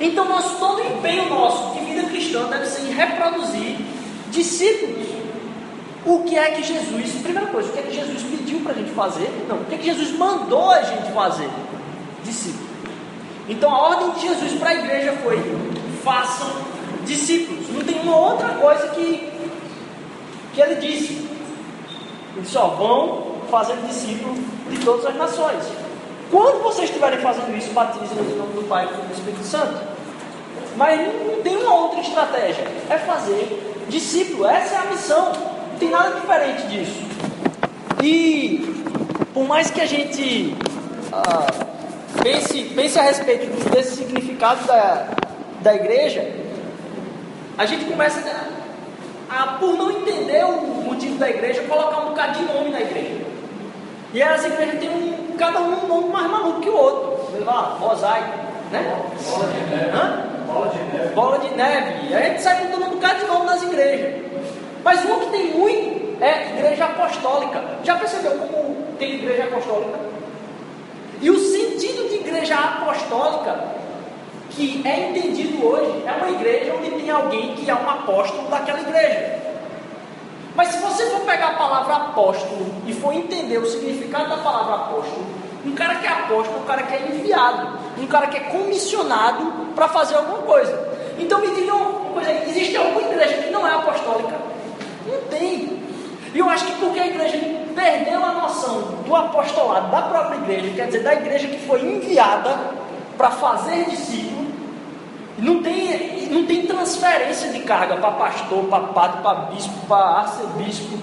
Então 0.00 0.28
nosso, 0.28 0.56
todo 0.58 0.82
o 0.82 0.86
empenho 0.86 1.28
nosso 1.28 1.78
de 1.78 1.84
vida 1.84 2.08
cristã 2.08 2.44
deve 2.48 2.66
ser 2.66 2.82
em 2.82 2.92
reproduzir 2.92 3.76
discípulos. 4.30 5.06
O 6.04 6.22
que 6.24 6.36
é 6.36 6.50
que 6.50 6.62
Jesus, 6.62 7.12
primeira 7.22 7.46
coisa, 7.46 7.68
o 7.68 7.72
que 7.72 7.78
é 7.78 7.82
que 7.82 7.94
Jesus 7.94 8.22
pediu 8.22 8.60
para 8.60 8.72
a 8.72 8.74
gente 8.74 8.90
fazer? 8.90 9.30
Não, 9.48 9.56
o 9.56 9.64
que 9.64 9.76
é 9.76 9.78
que 9.78 9.84
Jesus 9.84 10.10
mandou 10.18 10.70
a 10.70 10.82
gente 10.82 11.12
fazer? 11.12 11.48
Discípulos. 12.24 12.68
Então 13.48 13.74
a 13.74 13.78
ordem 13.78 14.10
de 14.10 14.28
Jesus 14.28 14.52
para 14.58 14.70
a 14.70 14.74
igreja 14.74 15.12
foi: 15.22 15.38
façam 16.02 16.50
discípulos. 17.06 17.68
Não 17.70 17.84
tem 17.84 18.00
uma 18.00 18.16
outra 18.16 18.48
coisa 18.50 18.88
que, 18.88 19.32
que 20.54 20.60
ele 20.60 20.74
disse. 20.76 21.12
Ele 22.34 22.42
disse: 22.42 22.58
ó, 22.58 22.68
vão 22.68 23.33
fazendo 23.54 23.86
discípulo 23.86 24.34
de 24.68 24.84
todas 24.84 25.06
as 25.06 25.14
nações. 25.14 25.62
Quando 26.28 26.60
vocês 26.64 26.88
estiverem 26.88 27.20
fazendo 27.20 27.56
isso, 27.56 27.70
batizem 27.70 28.16
no 28.16 28.36
nome 28.36 28.54
do 28.54 28.68
Pai 28.68 28.84
e 28.84 29.06
do 29.06 29.14
Espírito 29.14 29.44
Santo. 29.44 29.80
Mas 30.76 31.00
não 31.24 31.40
tem 31.40 31.56
uma 31.58 31.72
outra 31.72 32.00
estratégia. 32.00 32.66
É 32.90 32.98
fazer 32.98 33.84
discípulo. 33.88 34.44
Essa 34.44 34.74
é 34.74 34.78
a 34.78 34.84
missão. 34.86 35.32
Não 35.70 35.78
tem 35.78 35.88
nada 35.88 36.18
diferente 36.18 36.66
disso. 36.66 37.00
E 38.02 38.74
por 39.32 39.46
mais 39.46 39.70
que 39.70 39.80
a 39.80 39.86
gente 39.86 40.56
ah, 41.12 41.46
pense, 42.24 42.64
pense 42.64 42.98
a 42.98 43.02
respeito 43.02 43.70
desse 43.70 43.98
significado 43.98 44.66
da, 44.66 45.10
da 45.62 45.74
igreja, 45.76 46.28
a 47.56 47.66
gente 47.66 47.84
começa 47.84 48.20
a, 49.30 49.42
a, 49.42 49.46
por 49.58 49.74
não 49.74 49.92
entender 49.92 50.44
o 50.44 50.60
motivo 50.82 51.16
da 51.18 51.30
igreja, 51.30 51.62
colocar 51.62 52.00
um 52.00 52.08
bocado 52.08 52.36
de 52.36 52.52
nome 52.52 52.70
na 52.70 52.80
igreja. 52.80 53.23
E 54.14 54.22
as 54.22 54.44
igrejas 54.44 54.78
têm 54.78 54.88
um, 54.88 55.36
cada 55.36 55.60
um 55.60 55.84
um 55.84 55.88
nome 55.88 56.08
mais 56.10 56.30
maluco 56.30 56.60
que 56.60 56.70
o 56.70 56.76
outro. 56.76 57.32
Sei 57.32 57.40
lá, 57.40 57.76
mosaico, 57.80 58.38
né? 58.70 59.02
Bola 59.28 59.48
de 59.48 59.70
neve. 59.70 59.90
Hã? 59.90 60.24
Bola 60.46 60.68
de 60.68 60.78
neve. 60.78 61.14
Bola 61.14 61.38
de 61.40 61.54
neve. 61.56 62.08
E 62.08 62.14
a 62.14 62.20
gente 62.20 62.40
sai 62.40 62.64
botando 62.64 62.86
um 62.86 62.90
bocado 62.90 63.18
de 63.18 63.26
nome 63.26 63.46
nas 63.46 63.62
igrejas. 63.64 64.22
Mas 64.84 65.04
uma 65.04 65.18
que 65.18 65.30
tem 65.30 65.50
muito 65.58 66.22
é 66.22 66.48
igreja 66.56 66.84
apostólica. 66.84 67.60
Já 67.82 67.96
percebeu 67.96 68.30
como 68.38 68.76
tem 69.00 69.16
igreja 69.16 69.44
apostólica? 69.44 69.98
E 71.20 71.30
o 71.30 71.38
sentido 71.38 72.08
de 72.08 72.14
igreja 72.16 72.54
apostólica, 72.54 73.64
que 74.50 74.80
é 74.84 75.08
entendido 75.08 75.66
hoje, 75.66 76.04
é 76.06 76.12
uma 76.12 76.30
igreja 76.30 76.72
onde 76.78 76.90
tem 76.90 77.10
alguém 77.10 77.54
que 77.56 77.68
é 77.68 77.74
um 77.74 77.90
apóstolo 77.90 78.46
daquela 78.48 78.80
igreja. 78.80 79.43
Mas 80.54 80.68
se 80.68 80.78
você 80.78 81.06
for 81.10 81.20
pegar 81.20 81.48
a 81.48 81.54
palavra 81.54 81.94
apóstolo 81.96 82.74
e 82.86 82.92
for 82.92 83.12
entender 83.12 83.58
o 83.58 83.66
significado 83.66 84.28
da 84.28 84.36
palavra 84.36 84.74
apóstolo, 84.74 85.26
um 85.64 85.72
cara 85.72 85.96
que 85.96 86.06
é 86.06 86.10
apóstolo 86.10 86.58
é 86.58 86.60
um 86.60 86.64
cara 86.64 86.82
que 86.82 86.94
é 86.94 87.08
enviado, 87.08 87.78
um 87.98 88.06
cara 88.06 88.26
que 88.28 88.36
é 88.36 88.40
comissionado 88.40 89.52
para 89.74 89.88
fazer 89.88 90.14
alguma 90.14 90.38
coisa. 90.38 90.94
Então 91.18 91.40
me 91.40 91.50
digam 91.54 91.76
uma 91.76 92.10
coisa, 92.12 92.30
existe 92.46 92.76
alguma 92.76 93.02
igreja 93.02 93.34
que 93.34 93.50
não 93.50 93.66
é 93.66 93.74
apostólica? 93.74 94.36
Não 95.06 95.20
tem. 95.28 95.82
E 96.32 96.38
eu 96.38 96.48
acho 96.48 96.66
que 96.66 96.72
porque 96.72 97.00
a 97.00 97.06
igreja 97.06 97.38
perdeu 97.74 98.24
a 98.24 98.32
noção 98.32 98.80
do 99.04 99.14
apostolado 99.14 99.90
da 99.90 100.02
própria 100.02 100.36
igreja, 100.36 100.74
quer 100.74 100.86
dizer, 100.86 101.02
da 101.02 101.14
igreja 101.14 101.48
que 101.48 101.66
foi 101.66 101.80
enviada 101.82 102.56
para 103.16 103.30
fazer 103.30 103.84
discípulos, 103.86 104.48
não 105.38 105.62
tem, 105.62 106.13
não 106.34 106.44
tem 106.46 106.66
transferência 106.66 107.50
de 107.52 107.60
carga 107.60 107.96
para 107.96 108.10
pastor, 108.12 108.64
para 108.64 108.88
padre, 108.88 109.22
para 109.22 109.34
bispo, 109.52 109.86
para 109.86 110.04
arcebispo, 110.04 110.98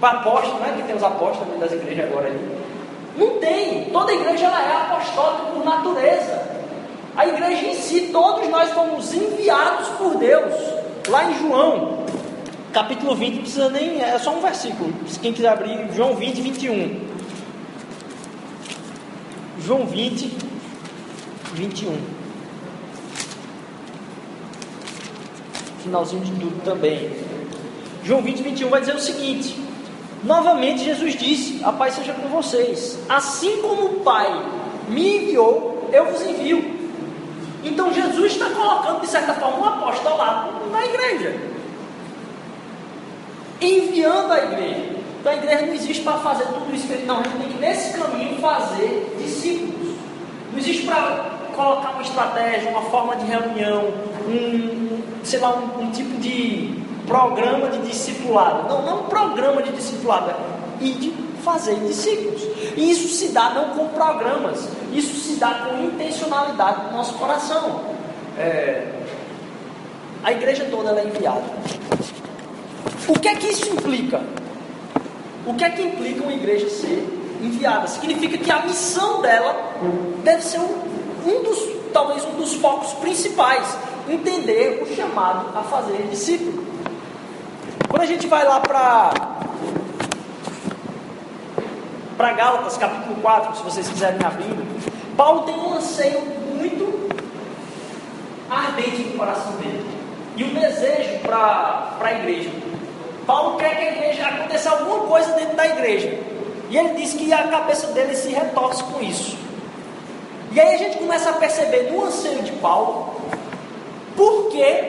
para 0.00 0.20
apóstolo, 0.20 0.60
não 0.60 0.66
é 0.66 0.72
que 0.72 0.82
tem 0.84 0.94
os 0.94 1.02
apóstolos 1.02 1.58
das 1.58 1.72
igrejas 1.72 2.06
agora 2.06 2.28
ali. 2.28 2.58
Não 3.16 3.40
tem. 3.40 3.86
Toda 3.86 4.12
igreja 4.12 4.46
ela 4.46 4.62
é 4.62 4.76
apostólica 4.76 5.42
por 5.52 5.64
natureza. 5.64 6.48
A 7.16 7.26
igreja 7.26 7.66
em 7.66 7.74
si, 7.74 8.10
todos 8.12 8.48
nós 8.48 8.70
fomos 8.70 9.12
enviados 9.12 9.88
por 9.98 10.16
Deus. 10.16 10.54
Lá 11.08 11.28
em 11.28 11.38
João, 11.38 12.04
capítulo 12.72 13.16
20, 13.16 13.34
não 13.34 13.42
precisa 13.42 13.68
nem. 13.70 14.00
É 14.00 14.18
só 14.18 14.30
um 14.30 14.40
versículo. 14.40 14.94
Quem 15.20 15.32
quiser 15.32 15.48
abrir, 15.48 15.92
João 15.94 16.14
20, 16.14 16.40
21. 16.40 17.08
João 19.58 19.84
20, 19.84 20.32
21. 21.54 22.17
Finalzinho 25.78 26.24
de 26.24 26.32
tudo 26.32 26.62
também. 26.64 27.10
João 28.04 28.22
20, 28.22 28.42
21 28.42 28.68
vai 28.68 28.80
dizer 28.80 28.94
o 28.94 29.00
seguinte: 29.00 29.56
Novamente 30.22 30.84
Jesus 30.84 31.14
disse: 31.14 31.62
A 31.64 31.72
paz 31.72 31.94
seja 31.94 32.12
com 32.12 32.28
vocês. 32.28 32.98
Assim 33.08 33.62
como 33.62 33.84
o 33.84 34.00
Pai 34.00 34.44
me 34.88 35.16
enviou, 35.16 35.88
eu 35.92 36.06
vos 36.06 36.22
envio. 36.22 36.78
Então 37.64 37.92
Jesus 37.92 38.32
está 38.32 38.50
colocando, 38.50 39.00
de 39.00 39.06
certa 39.06 39.34
forma, 39.34 39.58
um 39.58 39.64
apostolado 39.64 40.70
na 40.70 40.84
igreja. 40.84 41.36
Enviando 43.60 44.32
a 44.32 44.38
igreja. 44.44 44.98
Então 45.20 45.32
a 45.32 45.36
igreja 45.36 45.66
não 45.66 45.74
existe 45.74 46.02
para 46.02 46.18
fazer 46.18 46.44
tudo 46.46 46.74
isso. 46.74 46.86
Não, 47.06 47.20
a 47.20 47.22
gente 47.22 47.36
tem 47.36 47.48
que 47.48 47.58
nesse 47.58 47.98
caminho 47.98 48.40
fazer 48.40 49.16
discípulos. 49.18 49.96
Não 50.52 50.58
existe 50.58 50.86
para 50.86 51.38
colocar 51.54 51.90
uma 51.90 52.02
estratégia, 52.02 52.70
uma 52.70 52.82
forma 52.82 53.16
de 53.16 53.26
reunião, 53.26 53.92
um, 54.28 54.87
sei 55.24 55.38
lá, 55.40 55.56
um, 55.56 55.82
um 55.82 55.90
tipo 55.90 56.18
de 56.20 56.74
programa 57.06 57.68
de 57.68 57.78
discipulado. 57.88 58.68
Não, 58.68 58.82
não 58.82 59.00
um 59.00 59.04
programa 59.04 59.62
de 59.62 59.72
discipulado, 59.72 60.34
e 60.80 60.92
de 60.92 61.10
fazer 61.42 61.76
discípulos. 61.76 62.42
E 62.76 62.90
isso 62.90 63.08
se 63.08 63.28
dá 63.28 63.50
não 63.50 63.70
com 63.70 63.88
programas, 63.88 64.68
isso 64.92 65.14
se 65.20 65.38
dá 65.38 65.54
com 65.54 65.82
intencionalidade 65.84 66.86
no 66.86 66.98
nosso 66.98 67.14
coração. 67.14 67.80
É, 68.38 68.86
a 70.22 70.32
igreja 70.32 70.66
toda 70.70 70.90
é 71.00 71.06
enviada. 71.06 71.42
O 73.08 73.18
que 73.18 73.28
é 73.28 73.34
que 73.34 73.46
isso 73.48 73.68
implica? 73.70 74.20
O 75.46 75.54
que 75.54 75.64
é 75.64 75.70
que 75.70 75.82
implica 75.82 76.22
uma 76.22 76.32
igreja 76.32 76.68
ser 76.68 77.06
enviada? 77.42 77.86
Significa 77.86 78.36
que 78.36 78.50
a 78.50 78.62
missão 78.62 79.22
dela 79.22 79.56
deve 80.22 80.42
ser 80.42 80.58
um, 80.58 80.74
um 81.26 81.42
dos, 81.42 81.58
talvez 81.92 82.24
um 82.24 82.36
dos 82.36 82.54
focos 82.54 82.92
principais, 82.94 83.66
entender 84.12 84.82
o 84.82 84.94
chamado 84.94 85.56
a 85.56 85.62
fazer 85.62 86.08
discípulo. 86.08 86.66
Quando 87.88 88.02
a 88.02 88.06
gente 88.06 88.26
vai 88.26 88.44
lá 88.44 88.60
para 88.60 89.10
para 92.16 92.32
Gálatas, 92.32 92.76
capítulo 92.76 93.14
4, 93.22 93.56
se 93.56 93.62
vocês 93.62 93.88
quiserem 93.88 94.18
abrir, 94.26 94.52
Paulo 95.16 95.42
tem 95.42 95.54
um 95.54 95.74
anseio 95.74 96.20
muito 96.20 97.08
ardente 98.50 99.02
no 99.02 99.18
coração 99.18 99.52
dele 99.52 99.86
e 100.36 100.44
um 100.44 100.54
desejo 100.54 101.20
para 101.20 101.96
a 102.00 102.12
igreja. 102.12 102.50
Paulo 103.26 103.56
quer 103.56 103.76
que 103.76 103.82
a 103.82 103.92
igreja 103.92 104.26
aconteça 104.26 104.70
alguma 104.70 105.06
coisa 105.06 105.32
dentro 105.32 105.56
da 105.56 105.66
igreja. 105.66 106.18
E 106.70 106.76
ele 106.76 106.94
diz 106.94 107.14
que 107.14 107.32
a 107.32 107.48
cabeça 107.48 107.88
dele 107.88 108.14
se 108.14 108.28
retorce 108.30 108.82
com 108.84 109.00
isso. 109.00 109.36
E 110.52 110.60
aí 110.60 110.74
a 110.74 110.78
gente 110.78 110.98
começa 110.98 111.30
a 111.30 111.34
perceber 111.34 111.90
no 111.92 112.04
anseio 112.04 112.42
de 112.42 112.52
Paulo 112.52 113.14
por 114.18 114.48
que, 114.48 114.84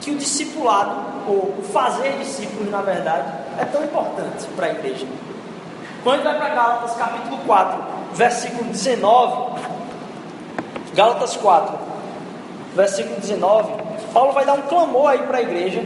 que 0.00 0.10
o 0.10 0.16
discipulado, 0.16 1.04
ou 1.28 1.54
o 1.58 1.62
fazer 1.70 2.16
discípulos, 2.16 2.70
na 2.70 2.80
verdade, 2.80 3.30
é 3.60 3.64
tão 3.66 3.84
importante 3.84 4.46
para 4.56 4.68
a 4.68 4.70
igreja. 4.70 5.06
Quando 6.02 6.22
vai 6.22 6.38
para 6.38 6.54
Gálatas 6.54 6.96
capítulo 6.96 7.36
4, 7.46 7.84
versículo 8.14 8.64
19, 8.70 9.60
Gálatas 10.94 11.36
4, 11.36 11.78
versículo 12.74 13.20
19, 13.20 13.72
Paulo 14.14 14.32
vai 14.32 14.46
dar 14.46 14.54
um 14.54 14.62
clamor 14.62 15.10
aí 15.10 15.18
para 15.18 15.36
a 15.36 15.42
igreja, 15.42 15.84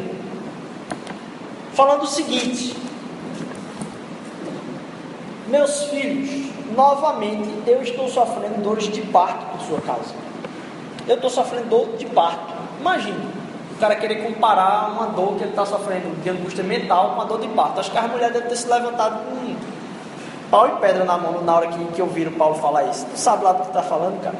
falando 1.73 2.03
o 2.03 2.07
seguinte: 2.07 2.77
Meus 5.49 5.83
filhos, 5.85 6.53
novamente 6.77 7.51
eu 7.67 7.83
estou 7.83 8.09
sofrendo 8.09 8.63
dores 8.63 8.85
de 8.85 9.03
parto 9.03 9.47
por 9.47 9.61
sua 9.63 9.81
causa. 9.81 10.30
Eu 11.11 11.17
estou 11.17 11.29
sofrendo 11.29 11.69
dor 11.69 11.97
de 11.99 12.07
parto. 12.07 12.55
Imagina, 12.79 13.19
o 13.73 13.79
cara 13.81 13.97
querer 13.97 14.23
comparar 14.23 14.93
uma 14.93 15.07
dor 15.07 15.35
que 15.35 15.43
ele 15.43 15.51
está 15.51 15.67
sofrendo 15.67 16.09
de 16.23 16.31
angústia 16.31 16.63
mental 16.63 17.09
com 17.09 17.15
uma 17.17 17.25
dor 17.25 17.41
de 17.41 17.49
parto. 17.49 17.81
Acho 17.81 17.91
que 17.91 17.99
as 17.99 18.09
mulheres 18.09 18.33
devem 18.33 18.49
ter 18.49 18.55
se 18.55 18.69
levantado 18.69 19.19
com 19.25 19.57
pau 20.49 20.69
e 20.69 20.81
pedra 20.81 21.03
na 21.05 21.19
mão 21.19 21.43
na 21.43 21.57
hora 21.57 21.67
que, 21.67 21.85
que 21.87 22.01
ouviram 22.01 22.31
Paulo 22.31 22.55
falar 22.55 22.85
isso. 22.85 23.05
Tu 23.07 23.19
sabe 23.19 23.43
lá 23.43 23.55
do 23.55 23.63
que 23.63 23.69
está 23.71 23.83
falando, 23.83 24.23
cara? 24.23 24.37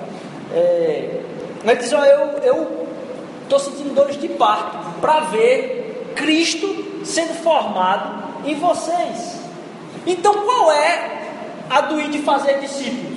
É, 0.53 1.21
ele 1.65 1.75
diz: 1.75 1.93
ó, 1.93 2.05
eu 2.05 2.87
estou 3.43 3.59
sentindo 3.59 3.93
dores 3.93 4.17
de 4.17 4.29
parto 4.29 4.79
para 5.01 5.23
ver 5.23 6.13
Cristo 6.15 7.03
sendo 7.05 7.35
formado 7.43 8.23
em 8.45 8.55
vocês. 8.55 9.41
Então 10.07 10.33
qual 10.45 10.71
é 10.71 11.19
a 11.69 11.81
do 11.81 12.01
ir 12.01 12.11
de 12.11 12.21
fazer 12.21 12.61
discípulos? 12.61 13.10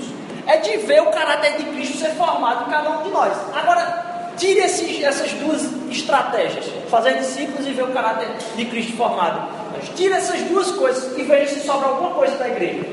É 0.46 0.58
de 0.58 0.78
ver 0.78 1.02
o 1.02 1.12
caráter 1.12 1.58
de 1.58 1.64
Cristo 1.66 1.98
ser 1.98 2.12
formado 2.12 2.68
em 2.68 2.72
cada 2.72 2.90
um 2.90 3.04
de 3.04 3.10
nós. 3.10 3.34
Agora, 3.54 4.34
tire 4.38 4.60
esses, 4.60 5.02
essas 5.04 5.32
duas 5.34 5.62
estratégias: 5.90 6.66
fazer 6.90 7.18
discípulos 7.18 7.68
e 7.68 7.72
ver 7.72 7.84
o 7.84 7.94
caráter 7.94 8.28
de 8.56 8.66
Cristo 8.66 8.98
formado. 8.98 9.48
Tira 9.96 10.18
essas 10.18 10.42
duas 10.44 10.72
coisas 10.72 11.18
e 11.18 11.24
veja 11.24 11.54
se 11.54 11.66
sobra 11.66 11.90
alguma 11.90 12.12
coisa 12.12 12.36
da 12.38 12.48
igreja. 12.48 12.84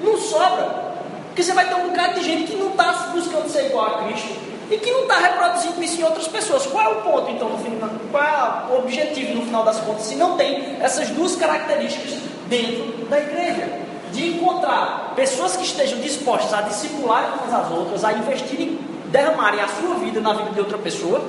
Não 0.00 0.16
sobra. 0.16 0.84
Porque 1.28 1.42
você 1.42 1.52
vai 1.52 1.68
ter 1.68 1.74
um 1.74 1.88
bocado 1.88 2.20
de 2.20 2.24
gente 2.24 2.52
que 2.52 2.56
não 2.56 2.68
está 2.70 2.92
buscando 3.12 3.48
ser 3.48 3.66
igual 3.66 3.86
a 3.86 4.04
Cristo 4.04 4.28
e 4.70 4.78
que 4.78 4.90
não 4.90 5.02
está 5.02 5.18
reproduzindo 5.18 5.82
isso 5.82 6.00
em 6.00 6.04
outras 6.04 6.28
pessoas. 6.28 6.66
Qual 6.66 6.84
é 6.84 6.88
o 6.88 7.02
ponto, 7.02 7.30
então, 7.30 7.48
no 7.48 7.58
final? 7.58 7.90
Qual 8.10 8.22
é 8.22 8.72
o 8.72 8.78
objetivo, 8.78 9.34
no 9.34 9.42
final 9.44 9.64
das 9.64 9.78
contas, 9.80 10.04
se 10.04 10.14
não 10.14 10.36
tem 10.36 10.76
essas 10.80 11.08
duas 11.10 11.36
características 11.36 12.18
dentro 12.48 13.06
da 13.08 13.18
igreja? 13.18 13.83
De 14.14 14.28
encontrar 14.28 15.12
pessoas 15.16 15.56
que 15.56 15.64
estejam 15.64 15.98
dispostas 15.98 16.54
a 16.54 16.62
discipular 16.62 17.34
umas 17.34 17.52
às 17.52 17.70
outras, 17.70 18.04
a 18.04 18.12
investirem, 18.12 18.78
derramarem 19.06 19.60
a 19.60 19.66
sua 19.66 19.96
vida 19.96 20.20
na 20.20 20.32
vida 20.32 20.50
de 20.50 20.60
outra 20.60 20.78
pessoa, 20.78 21.22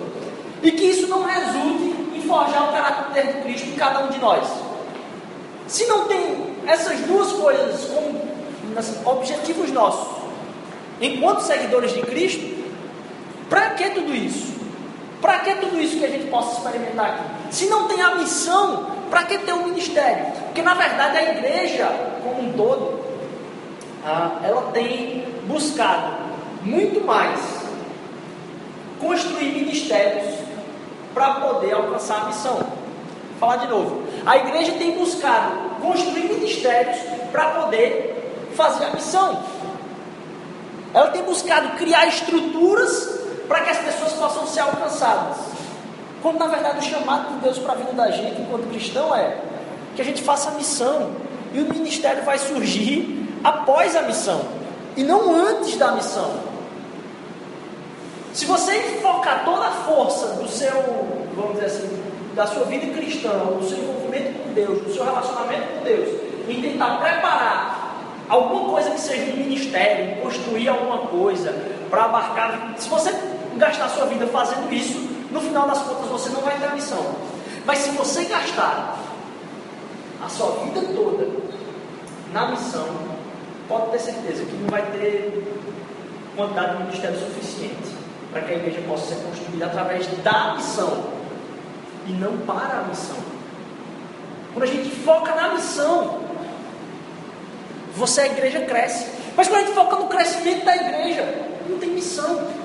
e 0.62 0.72
que 0.72 0.84
isso 0.84 1.08
não 1.08 1.24
resulte 1.24 1.96
em 2.16 2.22
forjar 2.22 2.70
o 2.70 2.72
caráter 2.72 3.28
de 3.28 3.42
Cristo 3.42 3.68
em 3.70 3.74
cada 3.74 4.06
um 4.06 4.10
de 4.10 4.20
nós. 4.20 4.48
Se 5.68 5.86
não 5.88 6.06
tem 6.06 6.56
essas 6.68 7.00
duas 7.02 7.32
coisas 7.34 7.86
como 7.86 8.22
objetivos 9.06 9.72
nossos, 9.72 10.08
enquanto 11.02 11.42
seguidores 11.42 11.92
de 11.92 12.02
Cristo, 12.02 12.66
para 13.50 13.72
que 13.72 13.90
tudo 13.90 14.14
isso? 14.16 14.54
Para 15.22 15.40
que 15.40 15.56
tudo 15.56 15.82
isso 15.82 15.98
que 15.98 16.06
a 16.06 16.10
gente 16.10 16.28
possa 16.28 16.58
experimentar 16.58 17.06
aqui? 17.06 17.56
Se 17.56 17.66
não 17.66 17.88
tem 17.88 18.00
a 18.00 18.16
missão, 18.16 18.95
para 19.10 19.24
que 19.24 19.38
ter 19.40 19.54
um 19.54 19.68
ministério? 19.68 20.26
Porque 20.46 20.62
na 20.62 20.74
verdade 20.74 21.18
a 21.18 21.32
igreja, 21.32 21.88
como 22.24 22.42
um 22.42 22.54
todo, 22.54 23.06
ela 24.44 24.72
tem 24.72 25.26
buscado 25.48 26.14
muito 26.64 27.06
mais 27.06 27.40
construir 29.00 29.54
ministérios 29.54 30.36
para 31.14 31.36
poder 31.36 31.74
alcançar 31.74 32.22
a 32.22 32.26
missão. 32.26 32.56
Vou 32.56 33.40
falar 33.40 33.58
de 33.58 33.68
novo. 33.68 34.04
A 34.26 34.38
igreja 34.38 34.74
tem 34.74 34.98
buscado 34.98 35.76
construir 35.82 36.24
ministérios 36.24 36.98
para 37.32 37.50
poder 37.50 38.50
fazer 38.56 38.86
a 38.86 38.90
missão. 38.92 39.44
Ela 40.94 41.08
tem 41.10 41.24
buscado 41.24 41.78
criar 41.78 42.08
estruturas 42.08 43.20
para 43.48 43.62
que 43.62 43.70
as 43.70 43.78
pessoas 43.80 44.14
possam 44.14 44.48
ser 44.48 44.62
alcançadas. 44.62 45.38
Quando 46.26 46.40
na 46.40 46.48
verdade 46.48 46.80
o 46.80 46.82
chamado 46.82 47.36
de 47.36 47.42
Deus 47.42 47.60
para 47.60 47.74
a 47.74 47.76
vida 47.76 47.94
da 47.94 48.10
gente, 48.10 48.42
enquanto 48.42 48.68
cristão, 48.72 49.16
é 49.16 49.38
que 49.96 50.02
a 50.02 50.04
gente 50.04 50.24
faça 50.24 50.50
a 50.50 50.54
missão. 50.54 51.12
E 51.54 51.62
o 51.62 51.72
ministério 51.72 52.24
vai 52.24 52.40
surgir 52.40 53.30
após 53.44 53.96
a 53.96 54.02
missão 54.02 54.42
e 54.98 55.04
não 55.04 55.36
antes 55.36 55.78
da 55.78 55.92
missão. 55.92 56.32
Se 58.34 58.44
você 58.48 58.74
focar 59.04 59.46
toda 59.46 59.68
a 59.68 59.72
força 59.72 60.30
do 60.42 60.48
seu, 60.48 60.74
vamos 61.36 61.54
dizer 61.54 61.68
assim, 61.68 62.04
da 62.34 62.48
sua 62.48 62.64
vida 62.64 62.92
cristã, 62.92 63.30
do 63.30 63.64
seu 63.64 63.78
envolvimento 63.78 64.40
com 64.40 64.52
Deus, 64.52 64.82
do 64.82 64.92
seu 64.92 65.06
relacionamento 65.06 65.78
com 65.78 65.84
Deus, 65.84 66.10
em 66.50 66.60
tentar 66.60 67.02
preparar 67.02 68.02
alguma 68.28 68.72
coisa 68.72 68.90
que 68.90 69.00
seja 69.00 69.32
um 69.32 69.38
ministério, 69.38 70.24
construir 70.24 70.70
alguma 70.70 70.98
coisa 71.06 71.54
para 71.88 72.06
abarcar. 72.06 72.74
Se 72.78 72.90
você 72.90 73.14
gastar 73.58 73.90
sua 73.90 74.08
vida 74.08 74.26
fazendo 74.26 74.74
isso, 74.74 75.15
no 75.36 75.42
final 75.42 75.68
das 75.68 75.80
contas 75.80 76.08
você 76.10 76.30
não 76.30 76.42
vai 76.42 76.58
ter 76.58 76.66
a 76.66 76.72
missão. 76.74 77.06
Mas 77.66 77.80
se 77.80 77.90
você 77.92 78.24
gastar 78.24 78.98
a 80.24 80.30
sua 80.30 80.52
vida 80.64 80.82
toda 80.96 81.28
na 82.32 82.52
missão, 82.52 82.88
pode 83.68 83.92
ter 83.92 84.00
certeza 84.00 84.46
que 84.46 84.56
não 84.56 84.70
vai 84.70 84.82
ter 84.92 85.44
quantidade 86.36 86.78
de 86.78 86.84
ministério 86.84 87.20
suficiente 87.20 87.96
para 88.32 88.42
que 88.42 88.54
a 88.54 88.58
igreja 88.58 88.82
possa 88.88 89.14
ser 89.14 89.22
construída 89.24 89.66
através 89.66 90.08
da 90.24 90.56
missão 90.56 91.04
e 92.08 92.12
não 92.14 92.38
para 92.40 92.80
a 92.80 92.84
missão. 92.84 93.18
Quando 94.54 94.64
a 94.64 94.68
gente 94.68 94.90
foca 94.90 95.36
na 95.36 95.54
missão, 95.54 96.20
você, 97.96 98.22
a 98.22 98.28
igreja, 98.28 98.62
cresce. 98.62 99.10
Mas 99.36 99.48
quando 99.50 99.64
a 99.64 99.66
gente 99.66 99.76
foca 99.76 99.96
no 99.98 100.08
crescimento 100.08 100.64
da 100.64 100.76
igreja, 100.76 101.24
não 101.70 101.78
tem 101.78 101.90
missão. 101.90 102.65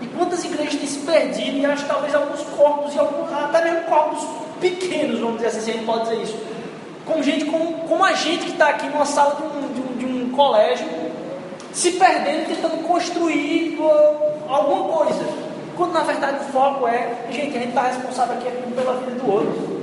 E 0.00 0.06
quantas 0.06 0.44
igrejas 0.44 0.76
têm 0.76 0.86
se 0.86 1.00
perdido, 1.00 1.58
e 1.58 1.66
acho 1.66 1.86
talvez 1.86 2.14
alguns 2.14 2.42
corpos, 2.42 2.94
e 2.94 2.98
alguns, 2.98 3.32
até 3.32 3.64
mesmo 3.64 3.82
corpos 3.82 4.24
pequenos, 4.60 5.18
vamos 5.18 5.36
dizer 5.36 5.48
assim, 5.48 5.60
se 5.60 5.70
a 5.70 5.72
gente 5.74 5.86
pode 5.86 6.02
dizer 6.04 6.22
isso. 6.22 6.36
Com 7.04 7.22
gente 7.22 7.44
como, 7.46 7.72
como 7.88 8.04
a 8.04 8.12
gente 8.12 8.44
que 8.44 8.52
está 8.52 8.68
aqui 8.68 8.86
numa 8.86 9.04
sala 9.04 9.34
de 9.36 9.42
um, 9.42 9.72
de, 9.72 9.80
um, 9.80 9.96
de 9.96 10.24
um 10.24 10.30
colégio, 10.30 10.86
se 11.72 11.92
perdendo, 11.92 12.46
tentando 12.48 12.86
construir 12.86 13.78
alguma 14.48 14.96
coisa. 14.96 15.24
Quando 15.76 15.92
na 15.92 16.00
verdade 16.00 16.38
o 16.40 16.52
foco 16.52 16.86
é, 16.88 17.26
gente, 17.30 17.56
a 17.56 17.60
gente 17.60 17.68
está 17.68 17.82
responsável 17.82 18.36
aqui 18.36 18.72
pela 18.72 18.94
vida 18.94 19.12
do 19.12 19.32
outro. 19.32 19.78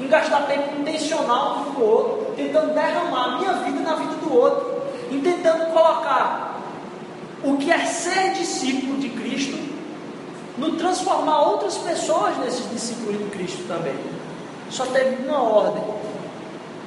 Em 0.00 0.06
gastar 0.06 0.46
tempo 0.46 0.80
intencional 0.80 1.66
com 1.74 1.80
o 1.80 1.84
outro, 1.84 2.34
tentando 2.36 2.72
derramar 2.72 3.24
a 3.24 3.38
minha 3.38 3.52
vida 3.54 3.80
na 3.80 3.94
vida 3.96 4.14
do 4.14 4.34
outro, 4.34 4.82
e 5.10 5.18
tentando 5.18 5.66
colocar 5.72 6.57
o 7.44 7.56
que 7.56 7.70
é 7.70 7.84
ser 7.84 8.32
discípulo 8.32 8.98
de 8.98 9.08
Cristo, 9.10 9.58
no 10.56 10.72
transformar 10.76 11.40
outras 11.42 11.78
pessoas 11.78 12.36
nesses 12.38 12.68
discípulos 12.70 13.18
de 13.18 13.24
Cristo 13.30 13.64
também. 13.68 13.94
Só 14.70 14.86
teve 14.86 15.24
uma 15.24 15.40
ordem: 15.40 15.82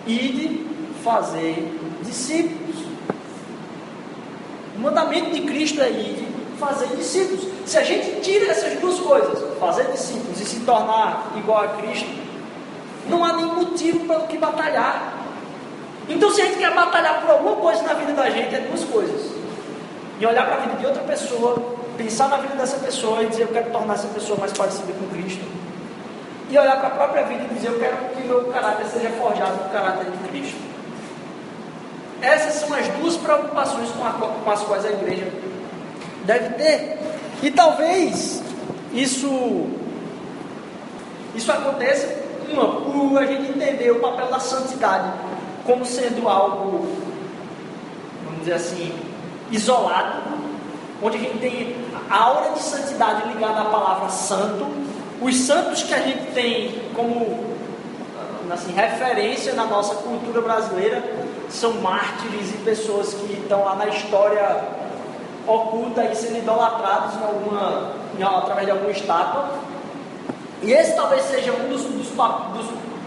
ide 0.05 0.65
fazer 1.03 1.79
discípulos. 2.03 2.75
O 4.75 4.79
mandamento 4.79 5.31
de 5.31 5.41
Cristo 5.41 5.81
é 5.81 5.89
ide 5.89 6.27
fazer 6.59 6.87
discípulos. 6.95 7.47
Se 7.65 7.77
a 7.77 7.83
gente 7.83 8.21
tira 8.21 8.51
essas 8.51 8.79
duas 8.79 8.99
coisas, 8.99 9.57
fazer 9.59 9.85
discípulos 9.91 10.39
e 10.39 10.45
se 10.45 10.59
tornar 10.61 11.31
igual 11.37 11.63
a 11.63 11.67
Cristo, 11.69 12.09
não 13.09 13.23
há 13.23 13.33
nenhum 13.33 13.55
motivo 13.55 14.05
pelo 14.05 14.27
que 14.27 14.37
batalhar. 14.37 15.17
Então, 16.07 16.29
se 16.31 16.41
a 16.41 16.45
gente 16.45 16.57
quer 16.57 16.73
batalhar 16.73 17.21
por 17.21 17.31
alguma 17.31 17.55
coisa 17.55 17.81
na 17.83 17.93
vida 17.93 18.13
da 18.13 18.29
gente, 18.29 18.53
é 18.53 18.59
duas 18.59 18.83
coisas: 18.83 19.40
em 20.21 20.25
olhar 20.25 20.45
para 20.45 20.57
a 20.57 20.59
vida 20.59 20.75
de 20.75 20.85
outra 20.85 21.01
pessoa, 21.01 21.55
pensar 21.97 22.29
na 22.29 22.37
vida 22.37 22.55
dessa 22.55 22.77
pessoa 22.77 23.23
e 23.23 23.27
dizer 23.27 23.41
eu 23.41 23.47
quero 23.47 23.71
tornar 23.71 23.95
essa 23.95 24.07
pessoa 24.09 24.37
mais 24.37 24.53
parecida 24.53 24.93
com 24.93 25.07
Cristo. 25.07 25.43
E 26.47 26.57
olhar 26.57 26.77
para 26.77 26.89
a 26.89 26.91
própria 26.91 27.23
vida 27.23 27.43
e 27.49 27.55
dizer 27.55 27.69
eu 27.69 27.79
quero 27.79 27.97
que 28.15 28.21
meu 28.21 28.45
caráter 28.51 28.85
seja 28.85 29.09
forjado 29.11 29.63
no 29.63 29.69
caráter 29.71 30.11
de 30.11 30.29
Cristo. 30.29 30.59
Essas 32.21 32.53
são 32.53 32.71
as 32.77 32.87
duas 32.89 33.17
preocupações 33.17 33.89
com, 33.89 34.05
a, 34.05 34.11
com 34.11 34.51
as 34.51 34.61
quais 34.61 34.85
a 34.85 34.91
igreja 34.91 35.27
deve 36.25 36.49
ter. 36.53 36.99
E 37.41 37.49
talvez 37.49 38.43
isso, 38.93 39.69
isso 41.33 41.51
aconteça, 41.51 42.15
uma, 42.47 42.81
por 42.81 43.17
a 43.17 43.25
gente 43.25 43.49
entender 43.49 43.89
o 43.89 43.99
papel 43.99 44.27
da 44.27 44.39
santidade 44.39 45.13
como 45.65 45.83
sendo 45.83 46.29
algo, 46.29 46.95
vamos 48.23 48.39
dizer 48.41 48.53
assim, 48.53 49.10
isolado, 49.51 50.21
onde 51.01 51.17
a 51.17 51.19
gente 51.19 51.37
tem 51.39 51.75
a 52.09 52.23
aura 52.23 52.51
de 52.51 52.59
santidade 52.59 53.27
ligada 53.27 53.61
à 53.61 53.65
palavra 53.65 54.09
santo, 54.09 54.65
os 55.21 55.35
santos 55.35 55.83
que 55.83 55.93
a 55.93 55.99
gente 55.99 56.31
tem 56.33 56.81
como 56.95 57.51
assim, 58.51 58.73
referência 58.73 59.53
na 59.53 59.65
nossa 59.65 59.95
cultura 59.95 60.41
brasileira 60.41 61.03
são 61.49 61.73
mártires 61.73 62.49
e 62.53 62.57
pessoas 62.63 63.13
que 63.13 63.33
estão 63.33 63.63
lá 63.63 63.75
na 63.75 63.87
história 63.87 64.63
oculta 65.47 66.03
e 66.03 66.15
sendo 66.15 66.37
idolatrados 66.37 67.15
em 67.15 67.23
alguma, 67.23 67.93
em, 68.17 68.23
através 68.23 68.65
de 68.65 68.71
alguma 68.71 68.91
estátua. 68.91 69.49
E 70.61 70.71
esse 70.71 70.95
talvez 70.95 71.23
seja 71.23 71.51
um 71.51 71.69
dos, 71.69 71.83
dos, 71.83 72.07
dos, 72.07 72.65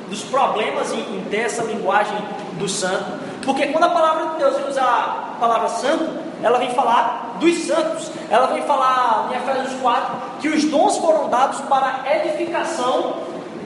dos 0.09 0.23
problemas 0.25 0.93
em, 0.93 1.01
em, 1.01 1.25
ter 1.31 1.41
essa 1.41 1.63
linguagem 1.63 2.17
do 2.59 2.69
santo, 2.69 3.21
porque 3.45 3.67
quando 3.69 3.85
a 3.85 3.91
palavra 3.91 4.27
de 4.31 4.39
Deus 4.39 4.69
usa 4.69 4.83
a 4.83 5.37
palavra 5.39 5.69
santo, 5.69 6.25
ela 6.43 6.59
vem 6.59 6.71
falar 6.71 7.37
dos 7.39 7.59
santos, 7.67 8.11
ela 8.31 8.47
vem 8.49 8.63
falar 8.63 9.31
em 9.31 9.37
Efésios 9.37 9.81
4 9.81 10.15
que 10.41 10.49
os 10.49 10.65
dons 10.65 10.99
foram 10.99 11.29
dados 11.29 11.61
para 11.63 12.03
a 12.05 12.17
edificação 12.17 13.17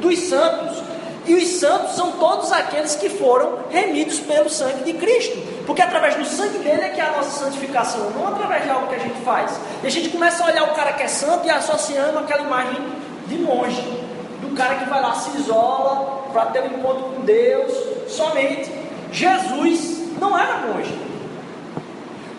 dos 0.01 0.19
santos. 0.21 0.83
E 1.27 1.35
os 1.35 1.47
santos 1.61 1.95
são 1.95 2.13
todos 2.13 2.51
aqueles 2.53 2.97
que 2.97 3.11
foram 3.11 3.59
remidos 3.69 4.19
pelo 4.21 4.49
sangue 4.49 4.83
de 4.85 4.95
Cristo. 4.95 5.37
Porque 5.67 5.83
através 5.83 6.15
do 6.15 6.25
sangue 6.25 6.59
dele 6.59 6.81
é 6.81 6.89
que 6.89 7.01
é 7.01 7.05
a 7.05 7.13
nossa 7.13 7.45
santificação, 7.45 8.11
não 8.11 8.29
através 8.29 8.65
de 8.65 8.71
algo 8.71 8.87
que 8.87 8.95
a 8.95 8.99
gente 8.99 9.21
faz. 9.21 9.61
E 9.83 9.87
a 9.87 9.91
gente 9.91 10.09
começa 10.09 10.43
a 10.43 10.47
olhar 10.47 10.65
o 10.65 10.75
cara 10.75 10.95
que 10.95 11.03
é 11.03 11.09
santo 11.09 11.47
e 11.47 11.51
associando 11.51 12.19
aquela 12.19 12.45
imagem 12.45 12.81
de 13.27 13.37
monge, 13.37 13.83
do 14.41 14.57
cara 14.57 14.77
que 14.77 14.89
vai 14.89 15.03
lá, 15.03 15.13
se 15.17 15.37
isola 15.37 16.25
para 16.33 16.47
ter 16.47 16.63
um 16.63 16.79
encontro 16.79 17.05
com 17.15 17.21
Deus 17.23 17.73
somente. 18.09 18.78
Jesus 19.13 19.99
não 20.21 20.39
era 20.39 20.67
monge. 20.67 20.99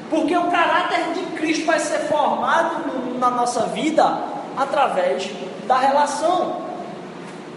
Porque 0.10 0.36
o 0.36 0.50
caráter 0.50 1.14
de 1.14 1.22
Cristo 1.38 1.66
vai 1.66 1.80
ser 1.80 2.00
formado 2.08 3.18
na 3.20 3.30
nossa 3.30 3.62
vida 3.68 4.18
através 4.58 5.30
da 5.68 5.78
relação. 5.78 6.70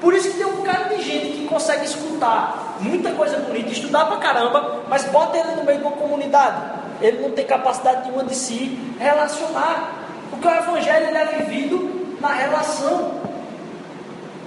Por 0.00 0.12
isso 0.14 0.32
que 0.32 0.38
tem 0.38 0.46
um 0.46 0.56
bocado 0.56 0.96
de 0.96 1.02
gente 1.02 1.38
que 1.38 1.46
consegue 1.46 1.84
escutar 1.84 2.76
muita 2.80 3.12
coisa 3.12 3.38
bonita, 3.38 3.70
estudar 3.70 4.06
pra 4.06 4.16
caramba, 4.16 4.82
mas 4.88 5.04
bota 5.04 5.38
ele 5.38 5.52
no 5.56 5.64
meio 5.64 5.78
de 5.78 5.84
uma 5.84 5.92
comunidade. 5.92 6.60
Ele 7.00 7.22
não 7.22 7.30
tem 7.30 7.46
capacidade 7.46 8.02
nenhuma 8.02 8.24
de 8.24 8.34
se 8.34 8.78
relacionar. 8.98 9.92
Porque 10.30 10.46
o 10.46 10.50
evangelho 10.50 11.06
ele 11.08 11.16
é 11.16 11.24
vivido 11.26 12.16
na 12.20 12.32
relação. 12.32 13.12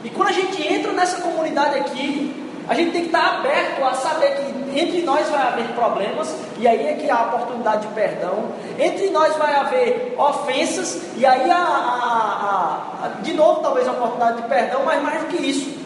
E 0.04 0.10
quando 0.10 0.30
a 0.30 0.34
gente 0.34 0.62
entra 0.68 0.92
nessa 0.92 1.22
comunidade 1.22 1.80
aqui, 1.80 2.46
a 2.68 2.74
gente 2.74 2.92
tem 2.92 3.02
que 3.02 3.08
estar 3.08 3.40
aberto 3.40 3.84
a 3.84 3.94
saber 3.94 4.36
que 4.36 4.52
entre 4.80 5.02
nós 5.04 5.30
vai 5.30 5.42
haver 5.42 5.68
problemas, 5.70 6.36
e 6.58 6.68
aí 6.68 6.88
é 6.88 6.94
que 6.94 7.10
há 7.10 7.18
a 7.18 7.24
oportunidade 7.24 7.88
de 7.88 7.94
perdão. 7.94 8.46
Entre 8.78 9.10
nós 9.10 9.36
vai 9.38 9.56
haver 9.56 10.16
ofensas, 10.18 11.02
e 11.16 11.26
aí 11.26 11.50
há, 11.50 11.56
há, 11.58 13.06
há, 13.06 13.08
de 13.22 13.34
novo 13.34 13.62
talvez 13.62 13.88
a 13.88 13.92
oportunidade 13.92 14.42
de 14.42 14.48
perdão, 14.48 14.82
mas 14.86 15.02
mais 15.02 15.22
do 15.22 15.28
que 15.28 15.38
isso. 15.38 15.86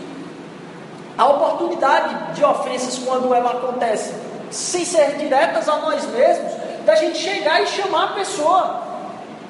A 1.17 1.25
oportunidade 1.25 2.33
de 2.33 2.43
ofensas 2.43 2.97
quando 2.99 3.33
ela 3.33 3.51
acontece, 3.51 4.13
sem 4.49 4.85
ser 4.85 5.17
diretas 5.17 5.67
a 5.67 5.77
nós 5.77 6.05
mesmos, 6.05 6.53
da 6.85 6.95
gente 6.95 7.17
chegar 7.17 7.61
e 7.61 7.67
chamar 7.67 8.05
a 8.05 8.13
pessoa, 8.13 8.81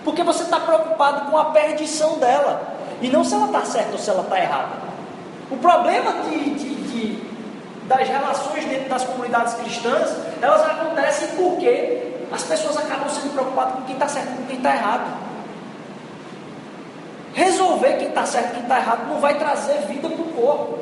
porque 0.03 0.23
você 0.23 0.43
está 0.43 0.59
preocupado 0.59 1.29
com 1.29 1.37
a 1.37 1.45
perdição 1.45 2.17
dela, 2.17 2.61
e 3.01 3.07
não 3.07 3.23
se 3.23 3.33
ela 3.33 3.45
está 3.45 3.63
certa 3.63 3.91
ou 3.93 3.99
se 3.99 4.09
ela 4.09 4.23
está 4.23 4.39
errada. 4.39 4.89
O 5.51 5.57
problema 5.57 6.11
de, 6.23 6.49
de 6.55 6.68
das 7.89 8.07
relações 8.07 8.65
dentro 8.65 8.87
das 8.87 9.03
comunidades 9.03 9.55
cristãs, 9.55 10.15
elas 10.39 10.61
acontecem 10.61 11.29
porque 11.29 12.13
as 12.31 12.43
pessoas 12.43 12.77
acabam 12.77 13.09
sendo 13.09 13.33
preocupadas 13.33 13.73
com 13.73 13.81
quem 13.81 13.95
está 13.95 14.07
certo 14.07 14.29
e 14.31 14.37
com 14.37 14.43
quem 14.45 14.57
está 14.57 14.75
errado. 14.75 15.29
Resolver 17.33 17.93
quem 17.97 18.09
está 18.09 18.25
certo 18.27 18.49
e 18.49 18.51
quem 18.51 18.61
está 18.61 18.77
errado 18.77 19.07
não 19.07 19.19
vai 19.19 19.39
trazer 19.39 19.79
vida 19.87 20.07
para 20.07 20.21
o 20.21 20.25
corpo. 20.25 20.77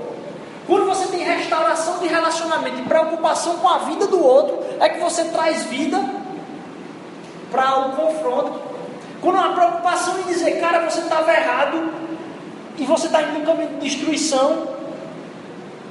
Quando 0.67 0.85
você 0.85 1.07
tem 1.07 1.23
restauração 1.23 1.99
de 1.99 2.07
relacionamento 2.07 2.81
e 2.81 2.83
preocupação 2.83 3.55
com 3.59 3.69
a 3.69 3.77
vida 3.79 4.05
do 4.07 4.21
outro, 4.21 4.65
é 4.81 4.89
que 4.89 4.99
você 4.99 5.23
traz 5.25 5.63
vida 5.63 5.97
para 7.49 7.87
o 7.87 7.91
confronto. 7.93 8.59
Quando 9.21 9.37
há 9.37 9.53
preocupação 9.53 10.19
em 10.19 10.23
dizer, 10.23 10.59
cara, 10.59 10.89
você 10.89 10.99
estava 10.99 11.31
errado 11.31 11.89
e 12.77 12.83
você 12.83 13.05
está 13.05 13.21
indo 13.21 13.39
no 13.39 13.45
caminho 13.45 13.69
de 13.79 13.89
destruição, 13.89 14.76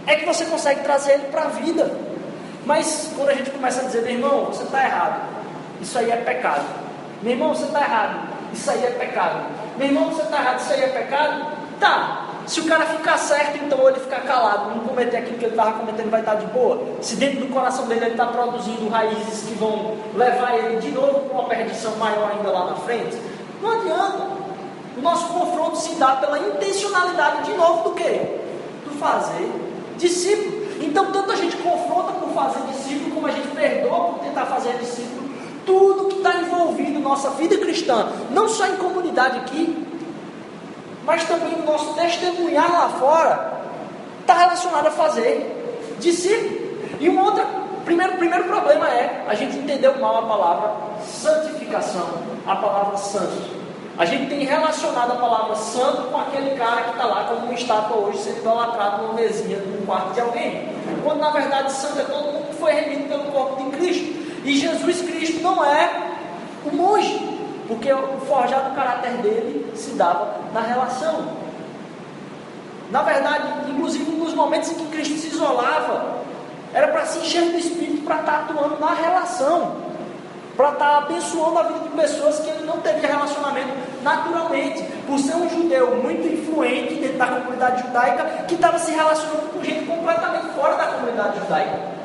é 0.06 0.16
que 0.16 0.24
você 0.24 0.44
consegue 0.44 0.80
trazer 0.80 1.14
ele 1.14 1.26
para 1.26 1.42
a 1.42 1.48
vida. 1.48 1.90
Mas 2.64 3.12
quando 3.16 3.30
a 3.30 3.34
gente 3.34 3.50
começa 3.50 3.80
a 3.80 3.84
dizer, 3.84 4.02
meu 4.02 4.12
irmão, 4.12 4.46
você 4.46 4.64
está 4.64 4.84
errado, 4.84 5.20
isso 5.80 5.98
aí 5.98 6.10
é 6.10 6.16
pecado. 6.16 6.64
Meu 7.22 7.32
irmão, 7.32 7.54
você 7.54 7.64
está 7.64 7.80
errado, 7.80 8.28
isso 8.52 8.70
aí 8.70 8.84
é 8.84 8.90
pecado. 8.90 9.46
Meu 9.76 9.88
irmão, 9.88 10.10
você 10.10 10.22
está 10.22 10.40
errado, 10.40 10.60
isso 10.60 10.72
aí 10.72 10.82
é 10.82 10.88
pecado? 10.88 11.46
Tá. 11.78 12.22
Se 12.46 12.60
o 12.60 12.64
cara 12.64 12.86
ficar 12.86 13.18
certo, 13.18 13.58
então 13.58 13.88
ele 13.88 13.98
ficar 13.98 14.20
calado, 14.20 14.70
não 14.70 14.84
cometer 14.84 15.16
aquilo 15.16 15.36
que 15.36 15.44
ele 15.44 15.52
estava 15.52 15.72
cometendo, 15.78 16.10
vai 16.10 16.20
estar 16.20 16.36
de 16.36 16.46
boa. 16.46 16.80
Se 17.00 17.16
dentro 17.16 17.40
do 17.40 17.52
coração 17.52 17.86
dele 17.86 18.04
ele 18.04 18.10
está 18.12 18.26
produzindo 18.26 18.88
raízes 18.88 19.48
que 19.48 19.54
vão 19.54 19.96
levar 20.14 20.56
ele 20.56 20.80
de 20.80 20.92
novo 20.92 21.20
para 21.20 21.34
uma 21.34 21.48
perdição 21.48 21.96
maior 21.96 22.30
ainda 22.30 22.50
lá 22.50 22.66
na 22.66 22.76
frente, 22.76 23.16
não 23.60 23.80
adianta. 23.80 24.36
O 24.96 25.02
nosso 25.02 25.26
confronto 25.26 25.76
se 25.76 25.96
dá 25.96 26.16
pela 26.16 26.38
intencionalidade 26.38 27.50
de 27.50 27.54
novo 27.54 27.90
do 27.90 27.94
quê? 27.96 28.38
Do 28.84 28.92
fazer 28.92 29.65
discípulo. 29.96 30.66
Então, 30.80 31.10
tanto 31.12 31.32
a 31.32 31.36
gente 31.36 31.56
confronta 31.56 32.12
por 32.12 32.30
fazer 32.30 32.60
discípulo, 32.72 33.14
como 33.14 33.26
a 33.26 33.30
gente 33.30 33.48
perdoa 33.48 34.12
por 34.12 34.18
tentar 34.20 34.46
fazer 34.46 34.74
discípulo. 34.78 35.26
Tudo 35.64 36.08
que 36.08 36.16
está 36.16 36.36
envolvido 36.36 37.00
nossa 37.00 37.30
vida 37.30 37.56
cristã, 37.58 38.12
não 38.30 38.48
só 38.48 38.66
em 38.66 38.76
comunidade 38.76 39.38
aqui, 39.38 39.86
mas 41.04 41.24
também 41.24 41.56
no 41.56 41.64
nosso 41.64 41.94
testemunhar 41.94 42.70
lá 42.70 42.88
fora, 42.90 43.52
está 44.20 44.34
relacionado 44.34 44.88
a 44.88 44.90
fazer 44.90 45.96
discípulo. 46.00 46.66
E 46.98 47.08
um 47.08 47.20
outro, 47.20 47.44
primeiro, 47.84 48.16
primeiro 48.16 48.44
problema 48.44 48.88
é 48.88 49.24
a 49.28 49.34
gente 49.34 49.56
entendeu 49.56 49.98
mal 49.98 50.18
a 50.18 50.22
palavra 50.22 50.74
santificação, 51.04 52.08
a 52.46 52.56
palavra 52.56 52.96
santo. 52.96 53.55
A 53.98 54.04
gente 54.04 54.28
tem 54.28 54.44
relacionado 54.44 55.12
a 55.12 55.16
palavra 55.16 55.54
santo 55.54 56.02
com 56.10 56.18
aquele 56.18 56.50
cara 56.50 56.82
que 56.82 56.90
está 56.90 57.06
lá 57.06 57.24
como 57.24 57.46
uma 57.46 57.54
estátua 57.54 57.96
hoje 57.96 58.18
sendo 58.18 58.40
idolatrado 58.40 59.02
numa 59.02 59.14
mesinha 59.14 59.56
num 59.56 59.86
quarto 59.86 60.12
de 60.12 60.20
alguém. 60.20 60.68
Quando 61.02 61.20
na 61.20 61.30
verdade 61.30 61.72
santo 61.72 62.00
é 62.00 62.04
todo 62.04 62.24
mundo 62.24 62.48
que 62.48 62.56
foi 62.56 62.72
remido 62.72 63.08
pelo 63.08 63.24
corpo 63.32 63.64
de 63.64 63.76
Cristo. 63.76 64.42
E 64.44 64.58
Jesus 64.58 65.00
Cristo 65.00 65.40
não 65.42 65.64
é 65.64 66.12
o 66.66 66.76
monge, 66.76 67.38
porque 67.66 67.90
o 67.90 68.20
forjado 68.28 68.74
caráter 68.74 69.12
dele 69.22 69.72
se 69.74 69.92
dava 69.92 70.40
na 70.52 70.60
relação. 70.60 71.28
Na 72.90 73.00
verdade, 73.00 73.70
inclusive 73.70 74.10
nos 74.10 74.34
momentos 74.34 74.72
em 74.72 74.74
que 74.74 74.86
Cristo 74.88 75.16
se 75.16 75.28
isolava, 75.28 76.18
era 76.74 76.88
para 76.88 77.06
se 77.06 77.18
encher 77.20 77.50
do 77.50 77.56
Espírito 77.56 78.04
para 78.04 78.20
estar 78.20 78.32
tá 78.32 78.38
atuando 78.40 78.78
na 78.78 78.92
relação 78.92 79.86
para 80.56 80.72
estar 80.72 80.84
tá 80.86 80.98
abençoando 80.98 81.58
a 81.58 81.62
vida 81.64 81.80
de 81.80 81.88
pessoas 81.90 82.40
que 82.40 82.48
ele 82.48 82.64
não 82.64 82.78
teria 82.78 83.08
relacionamento 83.08 83.72
naturalmente, 84.02 84.82
por 85.06 85.18
ser 85.18 85.34
um 85.34 85.48
judeu 85.48 85.96
muito 85.96 86.26
influente 86.26 86.94
dentro 86.94 87.18
da 87.18 87.26
comunidade 87.26 87.82
judaica, 87.82 88.24
que 88.46 88.54
estava 88.54 88.78
se 88.78 88.92
relacionando 88.92 89.52
com 89.52 89.62
gente 89.62 89.84
completamente 89.84 90.46
fora 90.54 90.76
da 90.76 90.86
comunidade 90.86 91.40
judaica. 91.40 91.96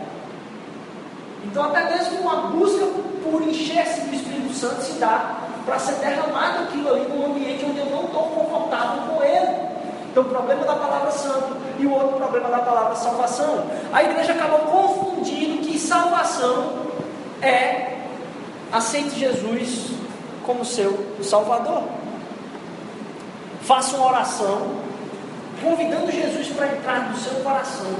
Então, 1.45 1.63
até 1.63 1.95
mesmo 1.95 2.21
uma 2.21 2.35
busca 2.47 2.85
por 3.23 3.41
encher-se 3.43 4.01
do 4.01 4.15
Espírito 4.15 4.53
Santo 4.53 4.81
se 4.81 4.93
dá 4.93 5.37
para 5.65 5.79
ser 5.79 5.93
derramado 5.95 6.63
aquilo 6.63 6.89
ali 6.89 7.07
num 7.07 7.27
ambiente 7.27 7.65
onde 7.65 7.79
eu 7.79 7.85
não 7.85 8.05
estou 8.05 8.23
confortável 8.23 9.01
com 9.03 9.23
ele. 9.23 9.71
Então, 10.11 10.23
o 10.23 10.25
problema 10.25 10.63
da 10.65 10.75
palavra 10.75 11.11
santo 11.11 11.55
e 11.79 11.85
o 11.85 11.93
outro 11.93 12.17
problema 12.17 12.49
da 12.49 12.59
palavra 12.59 12.95
salvação. 12.95 13.63
A 13.93 14.03
igreja 14.03 14.33
acabou 14.33 14.59
confundindo 14.59 15.61
que 15.61 15.79
salvação 15.79 16.73
é 17.41 18.00
aceite 18.71 19.19
Jesus 19.19 19.91
como 20.45 20.65
seu 20.65 21.15
Salvador. 21.21 21.83
Faça 23.61 23.95
uma 23.95 24.07
oração 24.07 24.81
convidando 25.61 26.11
Jesus 26.11 26.47
para 26.49 26.67
entrar 26.67 27.09
no 27.09 27.17
seu 27.17 27.35
coração. 27.41 27.93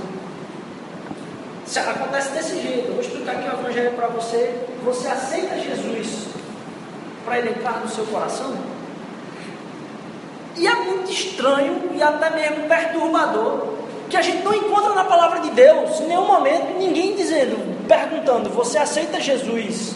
Acontece 1.73 2.31
desse 2.31 2.61
jeito, 2.61 2.87
eu 2.87 2.93
vou 2.93 3.01
explicar 3.01 3.33
aqui 3.33 3.47
o 3.47 3.59
Evangelho 3.59 3.91
para 3.91 4.07
você. 4.07 4.65
Você 4.83 5.07
aceita 5.07 5.57
Jesus 5.57 6.27
para 7.23 7.37
ele 7.37 7.51
entrar 7.51 7.79
no 7.79 7.87
seu 7.87 8.05
coração? 8.07 8.53
E 10.57 10.67
é 10.67 10.75
muito 10.75 11.11
estranho 11.11 11.91
e 11.93 12.03
até 12.03 12.29
mesmo 12.31 12.67
perturbador 12.67 13.81
que 14.09 14.17
a 14.17 14.21
gente 14.21 14.43
não 14.43 14.53
encontra 14.53 14.93
na 14.93 15.05
palavra 15.05 15.39
de 15.39 15.51
Deus, 15.51 16.01
em 16.01 16.07
nenhum 16.07 16.27
momento, 16.27 16.77
ninguém 16.77 17.15
dizendo, 17.15 17.87
perguntando: 17.87 18.49
Você 18.49 18.77
aceita 18.77 19.21
Jesus 19.21 19.95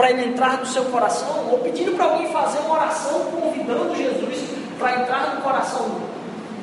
para 0.00 0.12
ele 0.12 0.30
entrar 0.30 0.56
no 0.56 0.66
seu 0.66 0.86
coração? 0.86 1.48
Ou 1.50 1.58
pedindo 1.58 1.92
para 1.92 2.06
alguém 2.06 2.32
fazer 2.32 2.58
uma 2.60 2.76
oração 2.76 3.20
convidando 3.38 3.94
Jesus 3.94 4.38
para 4.78 5.02
entrar 5.02 5.34
no 5.34 5.42
coração 5.42 5.86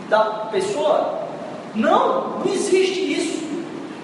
da 0.09 0.21
pessoa? 0.51 1.19
Não, 1.75 2.39
não 2.39 2.51
existe 2.51 3.13
isso. 3.13 3.47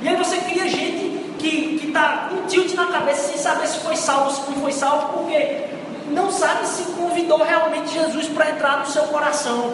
E 0.04 0.08
aí 0.08 0.16
você 0.16 0.38
cria 0.38 0.68
gente 0.68 1.34
que 1.40 1.82
está 1.84 2.28
com 2.30 2.36
um 2.36 2.46
tilt 2.46 2.76
na 2.76 2.86
cabeça 2.86 3.30
sem 3.30 3.38
saber 3.38 3.66
se 3.66 3.80
foi 3.80 3.96
salvo, 3.96 4.30
se 4.30 4.52
não 4.52 4.62
foi 4.62 4.72
salvo, 4.72 5.18
porque 5.18 5.66
não 6.12 6.30
sabe 6.30 6.68
se 6.68 6.84
convidou 6.92 7.40
realmente 7.40 7.92
Jesus 7.92 8.28
para 8.28 8.52
entrar 8.52 8.82
no 8.82 8.86
seu 8.86 9.04
coração. 9.06 9.74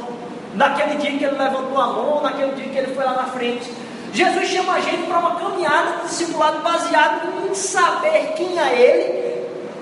Naquele 0.56 0.96
dia 0.96 1.18
que 1.18 1.26
ele 1.26 1.38
levantou 1.38 1.78
a 1.78 1.88
mão, 1.88 2.22
naquele 2.22 2.54
dia 2.54 2.70
que 2.70 2.78
ele 2.78 2.96
foi 2.96 3.04
lá 3.04 3.12
na 3.12 3.26
frente. 3.26 3.70
Jesus 4.14 4.48
chama 4.48 4.74
a 4.74 4.80
gente 4.80 5.04
para 5.04 5.20
uma 5.20 5.36
caminhada 5.36 5.98
de 5.98 6.08
discipulado 6.08 6.60
baseado 6.62 7.28
em 7.48 7.54
saber 7.54 8.34
quem 8.36 8.58
é 8.58 8.74
Ele 8.74 9.19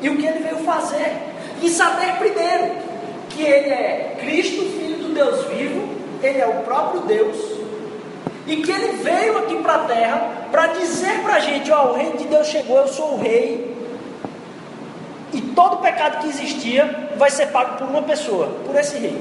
e 0.01 0.09
o 0.09 0.17
que 0.17 0.25
Ele 0.25 0.39
veio 0.39 0.57
fazer. 0.57 1.11
E 1.61 1.69
saber 1.69 2.17
primeiro 2.17 2.75
que 3.29 3.41
Ele 3.41 3.69
é 3.69 4.15
Cristo, 4.19 4.63
Filho 4.77 4.97
do 4.97 5.13
Deus 5.13 5.45
vivo, 5.47 5.87
Ele 6.21 6.39
é 6.39 6.47
o 6.47 6.63
próprio 6.63 7.01
Deus, 7.01 7.37
e 8.45 8.57
que 8.57 8.71
Ele 8.71 9.03
veio 9.03 9.37
aqui 9.39 9.55
para 9.61 9.75
a 9.75 9.79
terra 9.79 10.31
para 10.51 10.67
dizer 10.67 11.21
para 11.23 11.35
a 11.35 11.39
gente: 11.39 11.71
ó, 11.71 11.91
o 11.91 11.93
reino 11.95 12.17
de 12.17 12.25
Deus 12.25 12.47
chegou, 12.47 12.77
eu 12.77 12.87
sou 12.87 13.15
o 13.15 13.21
rei, 13.21 13.75
e 15.33 15.41
todo 15.41 15.77
pecado 15.77 16.21
que 16.21 16.27
existia 16.27 17.09
vai 17.17 17.29
ser 17.29 17.47
pago 17.47 17.77
por 17.77 17.87
uma 17.87 18.03
pessoa, 18.03 18.47
por 18.65 18.75
esse 18.75 18.97
rei. 18.97 19.19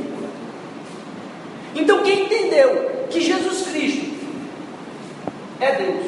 Então 1.74 2.02
quem 2.02 2.24
entendeu 2.24 3.06
que 3.10 3.20
Jesus 3.20 3.68
Cristo 3.68 4.16
é 5.60 5.72
Deus 5.72 6.06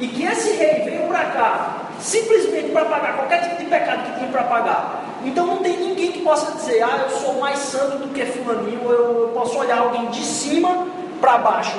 e 0.00 0.08
que 0.08 0.24
esse 0.24 0.56
rei 0.56 0.82
veio 0.84 1.06
para 1.08 1.24
cá 1.26 1.83
simplesmente 2.04 2.70
para 2.70 2.84
pagar 2.84 3.16
qualquer 3.16 3.40
tipo 3.40 3.56
de 3.56 3.64
pecado 3.64 4.04
que 4.04 4.18
tinha 4.18 4.30
para 4.30 4.44
pagar. 4.44 5.04
Então 5.24 5.46
não 5.46 5.56
tem 5.56 5.78
ninguém 5.78 6.12
que 6.12 6.20
possa 6.20 6.52
dizer, 6.52 6.82
ah, 6.82 7.06
eu 7.08 7.16
sou 7.16 7.40
mais 7.40 7.58
santo 7.58 7.98
do 7.98 8.08
que 8.12 8.26
fulaninho, 8.26 8.82
eu, 8.90 9.30
posso 9.32 9.58
olhar 9.58 9.78
alguém 9.78 10.10
de 10.10 10.22
cima 10.22 10.86
para 11.18 11.38
baixo 11.38 11.76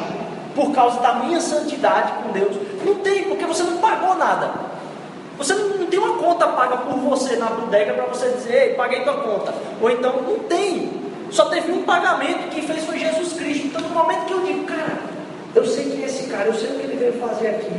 por 0.55 0.73
causa 0.73 0.99
da 0.99 1.13
minha 1.13 1.39
santidade 1.39 2.11
com 2.23 2.31
Deus. 2.31 2.57
Não 2.83 2.95
tem, 2.95 3.25
porque 3.25 3.45
você 3.45 3.61
não 3.63 3.77
pagou 3.77 4.15
nada. 4.15 4.51
Você 5.37 5.53
não, 5.53 5.69
não 5.69 5.85
tem 5.85 5.99
uma 5.99 6.17
conta 6.17 6.47
paga 6.47 6.77
por 6.77 6.97
você 6.97 7.35
na 7.35 7.47
bodega 7.47 7.93
para 7.93 8.05
você 8.05 8.29
dizer, 8.29 8.69
ei, 8.69 8.73
paguei 8.73 9.01
tua 9.01 9.13
conta. 9.15 9.53
Ou 9.79 9.91
então, 9.91 10.21
não 10.21 10.39
tem. 10.39 10.91
Só 11.29 11.45
teve 11.49 11.71
um 11.71 11.83
pagamento, 11.83 12.49
quem 12.49 12.63
fez 12.63 12.83
foi 12.83 12.97
Jesus 12.97 13.33
Cristo. 13.33 13.67
Então, 13.67 13.81
no 13.81 13.89
momento 13.89 14.25
que 14.25 14.33
eu 14.33 14.41
digo, 14.41 14.63
cara, 14.63 14.97
eu 15.53 15.65
sei 15.65 15.91
que 15.91 16.03
é 16.03 16.05
esse 16.07 16.27
cara, 16.27 16.45
eu 16.45 16.53
sei 16.53 16.69
o 16.69 16.79
que 16.79 16.85
ele 16.85 16.97
veio 16.97 17.13
fazer 17.13 17.47
aqui. 17.49 17.73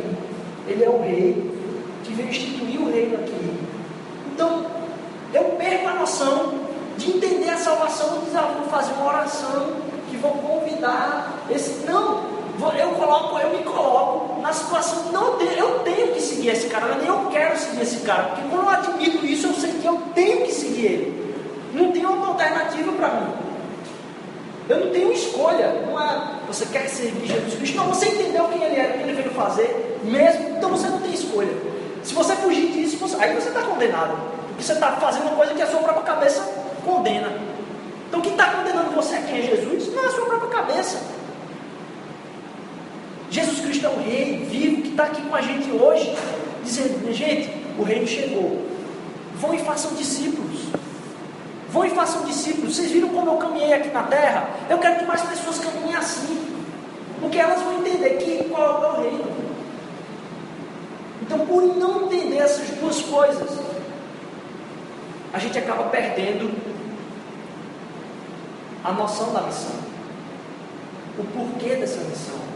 Ele 0.69 0.85
é 0.85 0.89
o 0.89 1.01
rei, 1.01 1.33
que 1.33 1.56
veio 2.17 2.31
instituir 2.31 2.81
o 2.81 2.91
reino 2.91 3.17
aqui. 3.17 3.59
Então, 4.33 4.67
eu 5.33 5.45
perco 5.59 5.89
a 5.89 5.95
noção 5.95 6.55
de 6.97 7.11
entender 7.11 7.51
a 7.51 7.59
salvação 7.59 8.17
e 8.17 8.25
dizer, 8.27 8.39
ah, 8.39 8.55
vou 8.59 8.69
fazer 8.69 8.93
uma 8.95 9.09
oração, 9.09 9.73
que 10.09 10.17
vou 10.17 10.33
convidar 10.33 11.45
esse. 11.51 11.87
Não, 11.87 12.25
eu 12.79 12.89
coloco, 12.93 13.39
eu 13.39 13.51
me 13.51 13.63
coloco 13.65 14.41
na 14.41 14.53
situação, 14.53 15.13
não 15.13 15.41
eu 15.41 15.81
tenho 15.81 16.09
que 16.09 16.21
seguir 16.21 16.49
esse 16.49 16.69
cara, 16.69 16.95
nem 16.95 17.07
eu 17.07 17.29
quero 17.31 17.59
seguir 17.59 17.83
esse 17.83 17.99
cara, 17.99 18.25
porque 18.25 18.49
quando 18.49 18.63
eu 18.63 18.71
admito 18.71 19.27
isso, 19.27 19.49
eu 19.49 19.55
sei 19.55 19.73
que 19.73 19.87
eu 19.87 20.01
tenho 20.15 20.43
que 20.43 20.53
seguir 20.53 20.87
ele. 20.87 21.37
Não 21.75 21.93
tem 21.93 22.07
outra 22.07 22.29
alternativa 22.29 22.93
para 22.93 23.09
mim. 23.09 23.33
Eu 24.69 24.87
não 24.87 24.91
tenho 24.91 25.13
escolha. 25.13 25.85
Não 25.87 26.01
é 26.01 26.37
você 26.47 26.65
quer 26.67 26.89
servir 26.89 27.27
Jesus 27.27 27.55
Cristo, 27.55 27.77
não, 27.77 27.89
você 27.89 28.07
entendeu 28.07 28.45
quem 28.45 28.63
ele 28.63 28.77
era, 28.77 28.95
o 28.95 28.99
que 28.99 29.03
ele 29.03 29.15
veio 29.15 29.31
fazer, 29.33 29.99
mesmo, 30.05 30.57
então 30.57 30.71
você 30.71 30.89
não 30.89 31.01
tem 31.01 31.13
escolha. 31.13 31.51
Se 32.07 32.15
você 32.15 32.37
fugir 32.37 32.71
disso, 32.71 32.97
você, 32.99 33.17
aí 33.17 33.35
você 33.35 33.49
está 33.49 33.63
condenado. 33.63 34.17
Porque 34.47 34.63
você 34.63 34.75
está 34.75 34.93
fazendo 34.93 35.23
uma 35.23 35.35
coisa 35.35 35.53
que 35.53 35.61
a 35.61 35.67
sua 35.67 35.81
própria 35.81 36.05
cabeça 36.05 36.41
condena. 36.85 37.33
Então 38.09 38.21
quem 38.21 38.31
está 38.31 38.53
condenando 38.53 38.93
você 38.93 39.17
aqui 39.17 39.41
é 39.41 39.43
Jesus, 39.43 39.93
não 39.93 40.05
é 40.05 40.07
a 40.07 40.11
sua 40.13 40.27
própria 40.27 40.51
cabeça. 40.51 41.01
Jesus 43.29 43.59
Cristo 43.59 43.87
é 43.87 43.89
o 43.89 43.99
Rei 43.99 44.47
vivo 44.49 44.83
que 44.83 44.91
está 44.91 45.03
aqui 45.03 45.21
com 45.21 45.35
a 45.35 45.41
gente 45.41 45.69
hoje, 45.73 46.17
dizendo: 46.63 47.13
gente, 47.13 47.51
o 47.77 47.83
reino 47.83 48.07
chegou. 48.07 48.65
Vão 49.41 49.53
e 49.53 49.59
façam 49.59 49.93
discípulos. 49.95 50.61
Vão 51.71 51.85
e 51.87 51.91
façam 51.91 52.23
discípulos. 52.23 52.77
Vocês 52.77 52.93
viram 52.93 53.09
como 53.09 53.33
eu 53.33 53.37
caminhei 53.37 53.73
aqui 53.73 53.89
na 53.89 54.05
terra? 54.05 54.49
Eu 54.71 54.79
quero 54.79 55.01
que 55.01 55.05
mais 55.07 55.23
pessoas 55.23 55.59
caminhem 55.59 55.97
assim. 55.97 56.57
Porque 57.21 57.37
elas 57.37 57.61
vão 57.61 57.81
entender 57.81 58.11
que 58.11 58.45
qual 58.45 58.85
é 58.85 58.87
o 58.87 59.03
reino. 59.03 59.36
Então, 61.27 61.41
por 61.41 61.63
não 61.77 62.07
entender 62.07 62.39
essas 62.39 62.69
duas 62.79 63.03
coisas, 63.03 63.59
a 65.33 65.39
gente 65.39 65.59
acaba 65.59 65.85
perdendo 65.85 66.51
a 68.83 68.93
noção 68.93 69.33
da 69.33 69.43
missão. 69.43 69.75
O 71.19 71.25
porquê 71.25 71.75
dessa 71.77 72.01
missão 72.05 72.47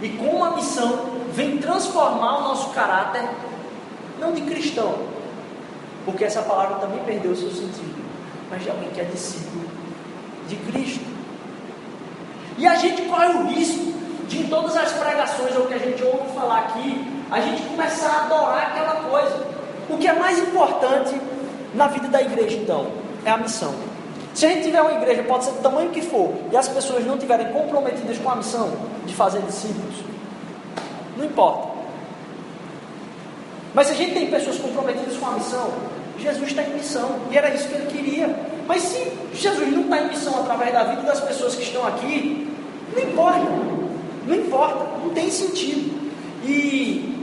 e 0.00 0.08
com 0.10 0.44
a 0.44 0.52
missão 0.52 1.06
vem 1.32 1.58
transformar 1.58 2.38
o 2.38 2.42
nosso 2.42 2.70
caráter, 2.70 3.28
não 4.20 4.32
de 4.32 4.42
cristão, 4.42 4.94
porque 6.04 6.24
essa 6.24 6.42
palavra 6.42 6.76
também 6.76 7.02
perdeu 7.04 7.32
o 7.32 7.36
seu 7.36 7.50
sentido, 7.50 8.04
mas 8.50 8.62
de 8.62 8.70
alguém 8.70 8.90
que 8.90 9.00
é 9.00 9.04
discípulo 9.04 9.68
de 10.48 10.56
Cristo. 10.56 11.04
E 12.56 12.66
a 12.66 12.74
gente 12.76 13.02
corre 13.02 13.26
o 13.26 13.46
risco 13.48 13.92
de 14.28 14.38
em 14.38 14.46
todas 14.48 14.76
as 14.76 14.92
pregações 14.92 15.56
ou 15.56 15.66
que 15.66 15.74
a 15.74 15.78
gente 15.78 16.02
ouve 16.02 16.32
falar 16.34 16.58
aqui, 16.60 17.06
a 17.30 17.40
gente 17.40 17.62
começar 17.62 18.08
a 18.08 18.24
adorar 18.26 18.70
aquela 18.70 18.94
coisa. 19.10 19.46
O 19.88 19.96
que 19.96 20.06
é 20.06 20.12
mais 20.12 20.38
importante 20.38 21.20
na 21.74 21.86
vida 21.86 22.08
da 22.08 22.22
igreja, 22.22 22.56
então, 22.56 22.86
é 23.24 23.30
a 23.30 23.36
missão. 23.36 23.74
Se 24.34 24.46
a 24.46 24.50
gente 24.50 24.64
tiver 24.64 24.80
uma 24.80 24.92
igreja, 24.92 25.22
pode 25.24 25.44
ser 25.44 25.52
do 25.52 25.62
tamanho 25.62 25.90
que 25.90 26.00
for, 26.00 26.32
e 26.52 26.56
as 26.56 26.68
pessoas 26.68 27.04
não 27.04 27.14
estiverem 27.14 27.52
comprometidas 27.52 28.18
com 28.18 28.30
a 28.30 28.36
missão 28.36 28.72
de 29.04 29.14
fazer 29.14 29.40
discípulos, 29.42 29.96
não 31.16 31.24
importa. 31.24 31.68
Mas 33.74 33.88
se 33.88 33.92
a 33.92 33.96
gente 33.96 34.14
tem 34.14 34.30
pessoas 34.30 34.58
comprometidas 34.58 35.16
com 35.16 35.26
a 35.26 35.32
missão, 35.32 35.70
Jesus 36.18 36.48
está 36.48 36.62
em 36.62 36.74
missão, 36.74 37.16
e 37.30 37.38
era 37.38 37.52
isso 37.54 37.68
que 37.68 37.74
ele 37.74 37.86
queria. 37.86 38.34
Mas 38.66 38.82
se 38.82 39.12
Jesus 39.34 39.72
não 39.72 39.82
está 39.82 39.98
em 39.98 40.08
missão 40.08 40.40
através 40.40 40.72
da 40.72 40.84
vida 40.84 41.02
das 41.02 41.20
pessoas 41.20 41.54
que 41.54 41.62
estão 41.62 41.86
aqui, 41.86 42.52
não 42.94 43.02
importa, 43.02 43.40
não 44.26 44.34
importa, 44.34 44.86
não 45.02 45.10
tem 45.10 45.30
sentido. 45.30 45.98
E 46.44 47.17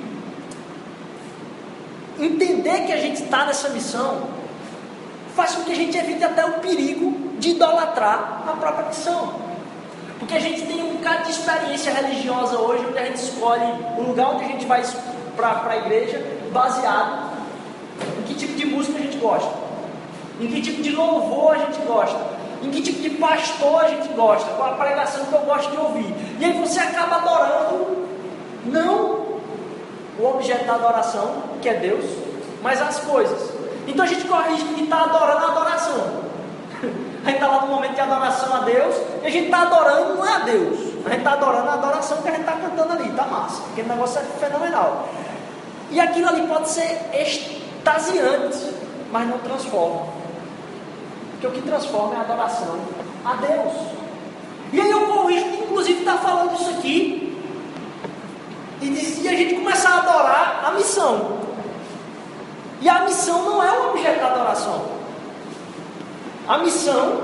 entender 2.26 2.86
que 2.86 2.92
a 2.92 2.98
gente 2.98 3.24
está 3.24 3.46
nessa 3.46 3.70
missão 3.70 4.28
faz 5.36 5.54
com 5.54 5.64
que 5.64 5.74
a 5.74 5.76
gente 5.76 5.98
evite 5.98 6.24
até 6.24 6.46
o 6.46 6.54
perigo 6.54 7.14
de 7.38 7.50
idolatrar 7.50 8.44
a 8.48 8.54
própria 8.54 8.88
missão. 8.88 9.34
Porque 10.18 10.34
a 10.34 10.40
gente 10.40 10.62
tem 10.66 10.82
um 10.82 10.96
bocado 10.96 11.26
de 11.26 11.32
experiência 11.32 11.92
religiosa 11.92 12.58
hoje, 12.58 12.86
onde 12.88 12.98
a 12.98 13.06
gente 13.06 13.18
escolhe 13.18 13.66
o 13.98 14.02
lugar 14.02 14.30
onde 14.32 14.46
a 14.46 14.48
gente 14.48 14.66
vai 14.66 14.82
para 15.36 15.70
a 15.70 15.78
igreja, 15.78 16.26
baseado 16.54 17.36
em 18.20 18.24
que 18.24 18.34
tipo 18.34 18.56
de 18.56 18.66
música 18.66 18.98
a 18.98 19.02
gente 19.02 19.18
gosta, 19.18 19.52
em 20.40 20.48
que 20.48 20.62
tipo 20.62 20.82
de 20.82 20.92
louvor 20.92 21.56
a 21.56 21.58
gente 21.60 21.80
gosta, 21.86 22.18
em 22.64 22.70
que 22.70 22.82
tipo 22.82 23.02
de 23.02 23.10
pastor 23.12 23.84
a 23.84 23.90
gente 23.90 24.08
gosta, 24.10 24.50
qual 24.54 24.74
a 24.74 24.78
pregação 24.78 25.26
que 25.26 25.34
eu 25.34 25.42
gosto 25.42 25.70
de 25.70 25.78
ouvir. 25.78 26.16
E 26.40 26.46
aí 26.46 26.54
você 26.54 26.80
acaba 26.80 27.18
adorando, 27.18 28.08
não 28.66 29.25
o 30.19 30.25
objeto 30.25 30.65
da 30.65 30.75
adoração, 30.75 31.43
que 31.62 31.69
é 31.69 31.75
Deus, 31.75 32.06
mas 32.62 32.82
as 32.82 32.99
coisas. 32.99 33.49
Então 33.88 34.06
a 34.06 34.08
gente 34.08 34.25
corre 34.28 34.56
de 34.56 34.84
estar 34.84 35.04
adorando 35.04 35.45
a 35.45 35.51
adoração. 35.51 36.25
A 37.25 37.30
gente 37.30 37.38
está 37.38 37.47
lá 37.47 37.62
no 37.62 37.73
momento 37.73 37.95
de 37.95 38.01
adoração 38.01 38.56
a 38.56 38.60
Deus 38.60 38.95
e 39.23 39.25
a 39.25 39.30
gente 39.32 39.45
está 39.45 39.63
adorando 39.63 40.13
não 40.13 40.28
é 40.28 40.36
a 40.36 40.39
Deus. 40.41 40.78
A 41.04 41.10
gente 41.10 41.17
está 41.17 41.32
adorando 41.32 41.69
a 41.69 41.73
adoração 41.73 42.21
que 42.21 42.28
a 42.28 42.32
gente 42.32 42.41
está 42.41 42.54
cantando 42.54 42.93
ali, 42.93 43.10
está 43.10 43.23
massa. 43.25 43.63
Aquele 43.71 43.89
negócio 43.89 44.19
é 44.19 44.23
fenomenal. 44.45 45.10
E 45.89 45.99
aquilo 45.99 46.30
ali 46.30 46.45
pode 46.45 46.69
ser 46.69 47.01
extasiante, 47.19 48.75
mas 49.12 49.28
não 49.28 49.39
transforma. 49.39 50.06
Porque 51.32 51.47
o 51.47 51.51
que 51.51 51.67
transforma 51.67 52.13
é 52.13 52.17
a 52.17 52.21
adoração 52.21 52.80
a 53.25 53.34
Deus. 53.34 53.73
E 54.71 54.80
aí 54.80 54.91
eu 54.91 55.25
de, 55.25 55.63
inclusive, 55.63 55.99
estar 56.01 56.17
tá 56.17 56.19
falando 56.19 56.54
isso 56.54 56.69
aqui 56.69 57.35
e, 58.82 59.22
e 59.24 59.28
a 59.28 59.32
gente 59.32 59.56
começar 59.56 59.90
a 59.90 59.98
adorar 60.00 60.64
a 60.66 60.72
missão. 60.72 61.40
E 62.82 62.90
a 62.90 63.04
missão 63.04 63.44
não 63.44 63.64
é 63.64 63.72
o 63.72 63.90
objeto 63.90 64.20
da 64.20 64.28
adoração. 64.28 64.86
A 66.48 66.58
missão 66.58 67.24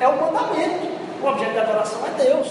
é 0.00 0.08
o 0.08 0.20
mandamento. 0.20 0.88
O 1.22 1.26
objeto 1.26 1.54
da 1.54 1.62
adoração 1.62 2.00
é 2.06 2.24
Deus. 2.24 2.48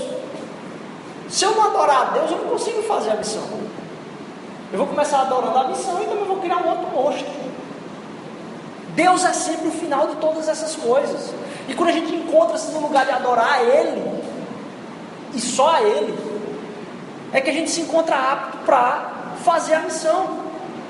Se 1.30 1.46
eu 1.46 1.56
não 1.56 1.66
adorar 1.66 2.02
a 2.02 2.06
Deus, 2.12 2.32
eu 2.32 2.38
não 2.38 2.46
consigo 2.46 2.82
fazer 2.84 3.12
a 3.12 3.16
missão. 3.16 3.44
Eu 4.72 4.78
vou 4.78 4.88
começar 4.88 5.22
adorando 5.22 5.58
a 5.58 5.68
missão 5.68 6.02
e 6.02 6.06
também 6.06 6.26
vou 6.26 6.38
criar 6.38 6.58
um 6.58 6.70
outro 6.70 6.88
monstro. 6.96 7.28
Deus 8.90 9.24
é 9.26 9.34
sempre 9.34 9.68
o 9.68 9.72
final 9.72 10.08
de 10.08 10.16
todas 10.18 10.48
essas 10.48 10.76
coisas. 10.76 11.34
E 11.68 11.74
quando 11.74 11.90
a 11.90 11.94
gente 11.94 12.14
encontra-se 12.14 12.72
no 12.72 12.80
lugar 12.82 13.06
de 13.06 13.12
adorar 13.12 13.54
a 13.54 13.64
Ele, 13.64 14.24
e 15.34 15.40
só 15.40 15.76
a 15.76 15.82
Ele, 15.82 16.29
é 17.32 17.42
que 17.42 17.50
a 17.50 17.54
gente 17.54 17.70
se 17.70 17.82
encontra 17.82 18.16
apto 18.16 18.58
para 18.60 19.12
fazer 19.44 19.76
a 19.76 19.82
missão 19.82 20.40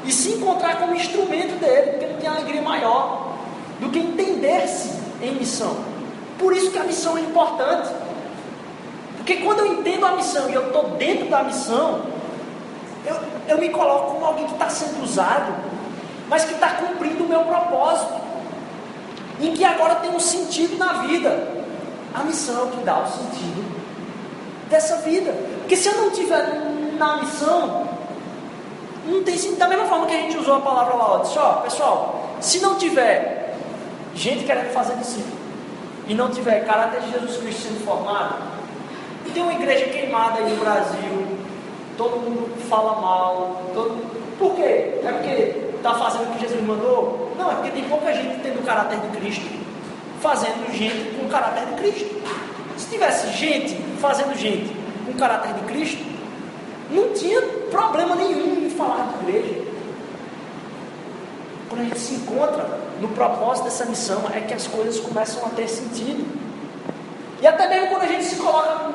e 0.06 0.12
se 0.12 0.34
encontrar 0.34 0.78
como 0.78 0.95
instrumento 0.95 1.60
dele, 1.60 1.91
porque 1.91 2.06
não 2.08 2.19
tem 2.19 2.30
alegria 2.30 2.62
maior 2.62 3.34
do 3.80 3.89
que 3.89 3.99
entender-se 3.99 4.91
em 5.21 5.36
missão. 5.36 5.78
Por 6.38 6.56
isso 6.56 6.71
que 6.71 6.78
a 6.78 6.84
missão 6.84 7.17
é 7.17 7.21
importante. 7.21 7.89
Porque 9.17 9.38
quando 9.38 9.60
eu 9.60 9.73
entendo 9.73 10.06
a 10.06 10.15
missão 10.15 10.49
e 10.49 10.54
eu 10.54 10.67
estou 10.67 10.91
dentro 10.91 11.28
da 11.28 11.43
missão, 11.43 12.02
eu, 13.06 13.15
eu 13.47 13.58
me 13.58 13.69
coloco 13.69 14.13
como 14.13 14.25
alguém 14.25 14.45
que 14.45 14.54
está 14.54 14.69
sendo 14.69 15.04
usado, 15.04 15.54
mas 16.30 16.45
que 16.45 16.54
está 16.54 16.69
cumprindo 16.71 17.25
o 17.25 17.28
meu 17.28 17.41
propósito, 17.41 18.13
em 19.41 19.54
que 19.54 19.63
agora 19.63 19.95
tem 19.95 20.10
um 20.12 20.19
sentido 20.19 20.78
na 20.78 20.93
vida. 21.04 21.60
A 22.13 22.23
missão 22.23 22.62
é 22.62 22.63
o 22.63 22.67
que 22.71 22.84
dá 22.84 22.99
o 22.99 23.08
sentido 23.08 23.80
dessa 24.69 24.97
vida. 24.97 25.34
Porque 25.69 25.84
se 25.84 25.88
eu 25.88 25.97
não 25.97 26.08
estiver 26.08 26.47
na 26.97 27.17
missão, 27.17 27.88
não 29.05 29.23
tem 29.23 29.38
sentido. 29.38 29.60
Da 29.60 29.67
mesma 29.67 29.86
forma 29.86 30.08
que 30.08 30.15
a 30.15 30.21
gente 30.21 30.36
usou 30.36 30.55
a 30.55 30.62
palavra 30.62 30.95
lá, 30.95 31.13
ó, 31.13 31.17
disse, 31.19 31.38
ó, 31.38 31.58
pessoal, 31.58 32.27
se 32.41 32.58
não 32.58 32.73
tiver 32.73 33.55
gente 34.15 34.45
querendo 34.45 34.73
fazer 34.73 34.95
discípulo, 34.95 35.38
e 36.08 36.15
não 36.15 36.32
tiver 36.32 36.65
caráter 36.65 37.01
de 37.01 37.12
Jesus 37.12 37.38
Cristo 37.38 37.62
sendo 37.67 37.86
formado, 37.86 38.38
tem 39.32 39.43
uma 39.43 39.53
igreja 39.53 39.86
queimada 39.89 40.39
aí 40.39 40.49
no 40.51 40.60
Brasil, 40.60 41.38
todo 41.95 42.17
mundo 42.17 42.49
fala 42.67 42.99
mal, 42.99 43.62
todo 43.71 43.95
Por 44.39 44.55
quê? 44.55 45.01
É 45.03 45.12
porque 45.12 45.75
está 45.75 45.93
fazendo 45.93 46.32
o 46.32 46.34
que 46.34 46.39
Jesus 46.39 46.65
mandou? 46.65 47.32
Não, 47.38 47.51
é 47.51 47.53
porque 47.53 47.69
tem 47.69 47.84
pouca 47.84 48.12
gente 48.12 48.41
tendo 48.41 48.60
o 48.60 48.63
caráter 48.63 48.97
de 49.01 49.08
Cristo, 49.19 49.45
fazendo 50.19 50.75
gente 50.75 51.15
com 51.15 51.27
o 51.27 51.29
caráter 51.29 51.67
de 51.67 51.73
Cristo. 51.73 52.23
Se 52.75 52.89
tivesse 52.89 53.38
gente 53.38 53.75
fazendo 54.01 54.36
gente 54.36 54.79
o 55.10 55.13
caráter 55.15 55.54
de 55.54 55.62
Cristo, 55.62 56.04
não 56.91 57.13
tinha 57.13 57.41
problema 57.69 58.15
nenhum 58.15 58.65
em 58.65 58.69
falar 58.69 59.08
de 59.08 59.30
igreja. 59.30 59.62
Quando 61.69 61.82
a 61.82 61.84
gente 61.84 62.00
se 62.00 62.15
encontra 62.15 62.80
no 63.00 63.08
propósito 63.10 63.65
dessa 63.65 63.86
missão, 63.86 64.24
é 64.34 64.41
que 64.41 64.54
as 64.54 64.67
coisas 64.67 65.00
começam 65.00 65.45
a 65.45 65.50
ter 65.50 65.67
sentido. 65.67 66.26
E 67.41 67.48
até 67.48 67.69
mesmo 67.69 67.89
quando 67.89 68.04
a 68.04 68.08
gente 68.08 68.24
se 68.24 68.36
coloca 68.36 68.91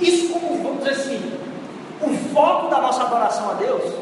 isso 0.00 0.32
como, 0.32 0.62
vamos 0.62 0.78
dizer 0.78 0.90
assim, 0.90 1.32
o 2.00 2.34
foco 2.34 2.68
da 2.68 2.80
nossa 2.80 3.02
adoração 3.02 3.50
a 3.50 3.54
Deus, 3.54 3.92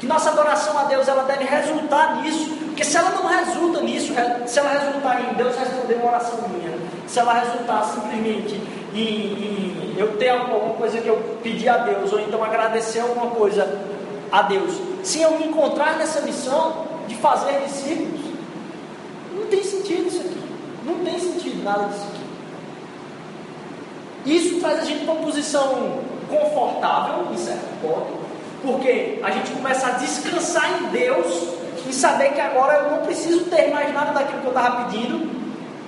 que 0.00 0.06
nossa 0.06 0.30
adoração 0.30 0.78
a 0.78 0.84
Deus 0.84 1.08
ela 1.08 1.24
deve 1.24 1.44
resultar 1.44 2.22
nisso, 2.22 2.50
porque 2.66 2.84
se 2.84 2.96
ela 2.96 3.10
não 3.10 3.26
resulta 3.26 3.80
nisso, 3.80 4.12
se 4.46 4.58
ela 4.58 4.70
resultar 4.70 5.20
em 5.20 5.34
Deus 5.34 5.56
responder 5.56 5.94
uma 5.94 6.12
oração 6.12 6.38
minha, 6.48 6.78
se 7.06 7.18
ela 7.18 7.34
resultar 7.34 7.82
simplesmente 7.84 8.77
em, 8.94 9.00
em 9.00 9.94
eu 9.98 10.16
ter 10.16 10.30
alguma 10.30 10.74
coisa 10.74 10.98
que 10.98 11.08
eu 11.08 11.16
pedi 11.42 11.68
a 11.68 11.78
Deus, 11.78 12.12
ou 12.12 12.20
então 12.20 12.42
agradecer 12.42 13.00
alguma 13.00 13.30
coisa 13.30 13.68
a 14.30 14.42
Deus, 14.42 14.74
se 15.02 15.20
eu 15.20 15.38
me 15.38 15.46
encontrar 15.46 15.96
nessa 15.98 16.20
missão 16.20 16.86
de 17.06 17.16
fazer 17.16 17.60
discípulos, 17.62 18.20
não 19.34 19.46
tem 19.46 19.62
sentido 19.62 20.06
isso 20.06 20.20
aqui. 20.20 20.38
Não 20.84 21.04
tem 21.04 21.18
sentido 21.18 21.62
nada 21.62 21.84
disso 21.84 22.06
aqui. 22.12 22.28
Isso 24.30 24.60
traz 24.60 24.80
a 24.80 24.84
gente 24.84 25.04
para 25.04 25.14
uma 25.14 25.22
posição 25.22 26.00
confortável, 26.28 27.32
em 27.32 27.36
certo 27.38 27.80
ponto, 27.80 28.18
porque 28.62 29.18
a 29.22 29.30
gente 29.30 29.50
começa 29.52 29.86
a 29.86 29.90
descansar 29.92 30.82
em 30.82 30.86
Deus 30.88 31.48
e 31.88 31.92
saber 31.92 32.32
que 32.32 32.40
agora 32.40 32.74
eu 32.74 32.90
não 32.90 32.98
preciso 33.06 33.44
ter 33.44 33.70
mais 33.70 33.92
nada 33.94 34.12
daquilo 34.12 34.40
que 34.40 34.46
eu 34.46 34.52
estava 34.52 34.84
pedindo, 34.84 35.30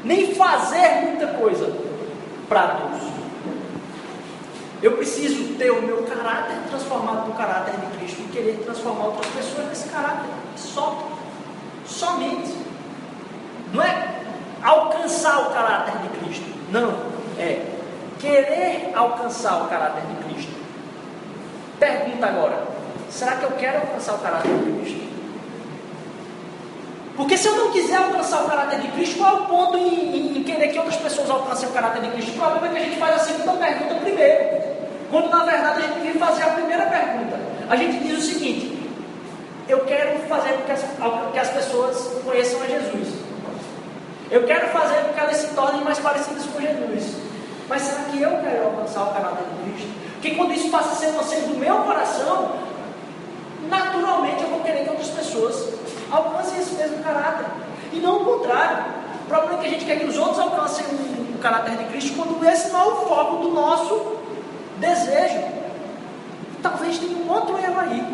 nem 0.03 0.35
fazer 0.35 1.07
muita 1.07 1.27
coisa 1.29 1.90
para 2.51 2.75
Deus. 2.75 3.03
Eu 4.83 4.97
preciso 4.97 5.55
ter 5.55 5.71
o 5.71 5.83
meu 5.83 6.03
caráter 6.03 6.57
transformado 6.69 7.29
no 7.29 7.35
caráter 7.35 7.75
de 7.77 7.99
Cristo 7.99 8.23
e 8.23 8.33
querer 8.33 8.63
transformar 8.65 9.07
outras 9.07 9.27
pessoas 9.33 9.69
nesse 9.69 9.89
caráter. 9.89 10.29
Só. 10.57 11.09
Somente. 11.87 12.53
Não 13.73 13.83
é 13.83 14.21
alcançar 14.63 15.43
o 15.43 15.53
caráter 15.53 15.97
de 15.99 16.09
Cristo. 16.19 16.51
Não. 16.73 17.11
É 17.39 17.65
querer 18.19 18.91
alcançar 18.95 19.63
o 19.63 19.69
caráter 19.69 20.03
de 20.03 20.25
Cristo. 20.25 20.53
Pergunta 21.79 22.27
agora: 22.27 22.65
será 23.09 23.37
que 23.37 23.45
eu 23.45 23.53
quero 23.53 23.83
alcançar 23.83 24.15
o 24.15 24.19
caráter 24.19 24.51
de 24.51 24.81
Cristo? 24.81 25.10
Porque 27.21 27.37
se 27.37 27.49
eu 27.49 27.55
não 27.55 27.71
quiser 27.71 27.97
alcançar 27.97 28.45
o 28.45 28.49
caráter 28.49 28.81
de 28.81 28.89
Cristo, 28.89 29.19
qual 29.19 29.37
é 29.37 29.41
o 29.41 29.45
ponto 29.45 29.77
em, 29.77 30.17
em, 30.17 30.39
em, 30.39 30.43
querer 30.43 30.69
que 30.69 30.79
outras 30.79 30.97
pessoas 30.97 31.29
alcancem 31.29 31.69
o 31.69 31.73
caráter 31.73 32.01
de 32.01 32.09
Cristo? 32.13 32.31
O 32.31 32.35
problema 32.35 32.67
é 32.67 32.71
que 32.71 32.77
a 32.79 32.81
gente 32.81 32.99
faz 32.99 33.15
a 33.15 33.19
segunda 33.19 33.53
pergunta 33.53 33.95
primeiro. 33.97 34.59
Quando 35.11 35.29
na 35.29 35.45
verdade 35.45 35.81
a 35.81 35.83
gente 35.83 36.01
devia 36.01 36.15
fazer 36.15 36.45
a 36.45 36.47
primeira 36.47 36.87
pergunta. 36.87 37.39
A 37.69 37.77
gente 37.77 38.03
diz 38.03 38.19
o 38.21 38.23
seguinte: 38.23 38.89
eu 39.69 39.81
quero 39.81 40.19
fazer 40.31 40.55
com 40.55 40.63
que 40.63 40.73
as, 40.73 40.83
que 41.33 41.39
as 41.39 41.49
pessoas 41.51 42.11
conheçam 42.25 42.63
a 42.63 42.67
Jesus. 42.67 43.09
Eu 44.31 44.47
quero 44.47 44.69
fazer 44.69 45.05
com 45.05 45.13
que 45.13 45.21
elas 45.21 45.37
se 45.37 45.49
tornem 45.49 45.85
mais 45.85 45.99
parecidas 45.99 46.47
com 46.47 46.59
Jesus. 46.59 47.17
Mas 47.69 47.83
será 47.83 48.03
que 48.05 48.23
eu 48.23 48.31
quero 48.31 48.65
alcançar 48.65 49.03
o 49.03 49.13
caráter 49.13 49.45
de 49.45 49.71
Cristo? 49.71 49.91
Porque 50.15 50.31
quando 50.37 50.55
isso 50.55 50.71
passa 50.71 50.93
a 50.93 50.95
ser 50.95 51.09
uma 51.09 51.23
do 51.23 51.59
meu 51.59 51.77
coração, 51.81 52.53
naturalmente 53.69 54.43
eu 54.43 54.49
vou 54.49 54.61
querer 54.61 54.85
que 54.85 54.89
outras 54.91 55.11
pessoas 55.11 55.80
alcancem 56.11 56.61
esse 56.61 56.75
mesmo 56.75 57.03
caráter. 57.03 57.47
E 57.93 57.99
não 57.99 58.23
o 58.23 58.25
contrário. 58.25 58.85
O 59.25 59.29
problema 59.29 59.55
é 59.55 59.61
que 59.61 59.67
a 59.67 59.71
gente 59.71 59.85
quer 59.85 59.99
que 59.99 60.07
os 60.07 60.19
outros 60.19 60.39
alcancem 60.39 60.85
o, 60.87 61.37
o 61.37 61.39
caráter 61.41 61.77
de 61.77 61.85
Cristo 61.85 62.17
quando 62.17 62.45
esse 62.49 62.71
não 62.71 62.81
é 62.81 62.85
o 62.85 62.97
foco 63.07 63.37
do 63.37 63.51
nosso 63.51 64.17
desejo. 64.79 65.43
Talvez 66.63 66.99
tenha 66.99 67.17
um 67.17 67.31
outro 67.31 67.57
erro 67.59 67.81
aí. 67.81 68.05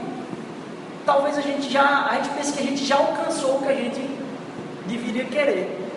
Talvez 1.04 1.38
a 1.38 1.40
gente 1.40 1.70
já, 1.70 2.08
a 2.10 2.16
gente 2.16 2.30
pense 2.30 2.52
que 2.52 2.60
a 2.60 2.66
gente 2.66 2.84
já 2.84 2.96
alcançou 2.96 3.56
o 3.56 3.62
que 3.62 3.68
a 3.68 3.74
gente 3.74 4.00
deveria 4.86 5.24
querer, 5.24 5.88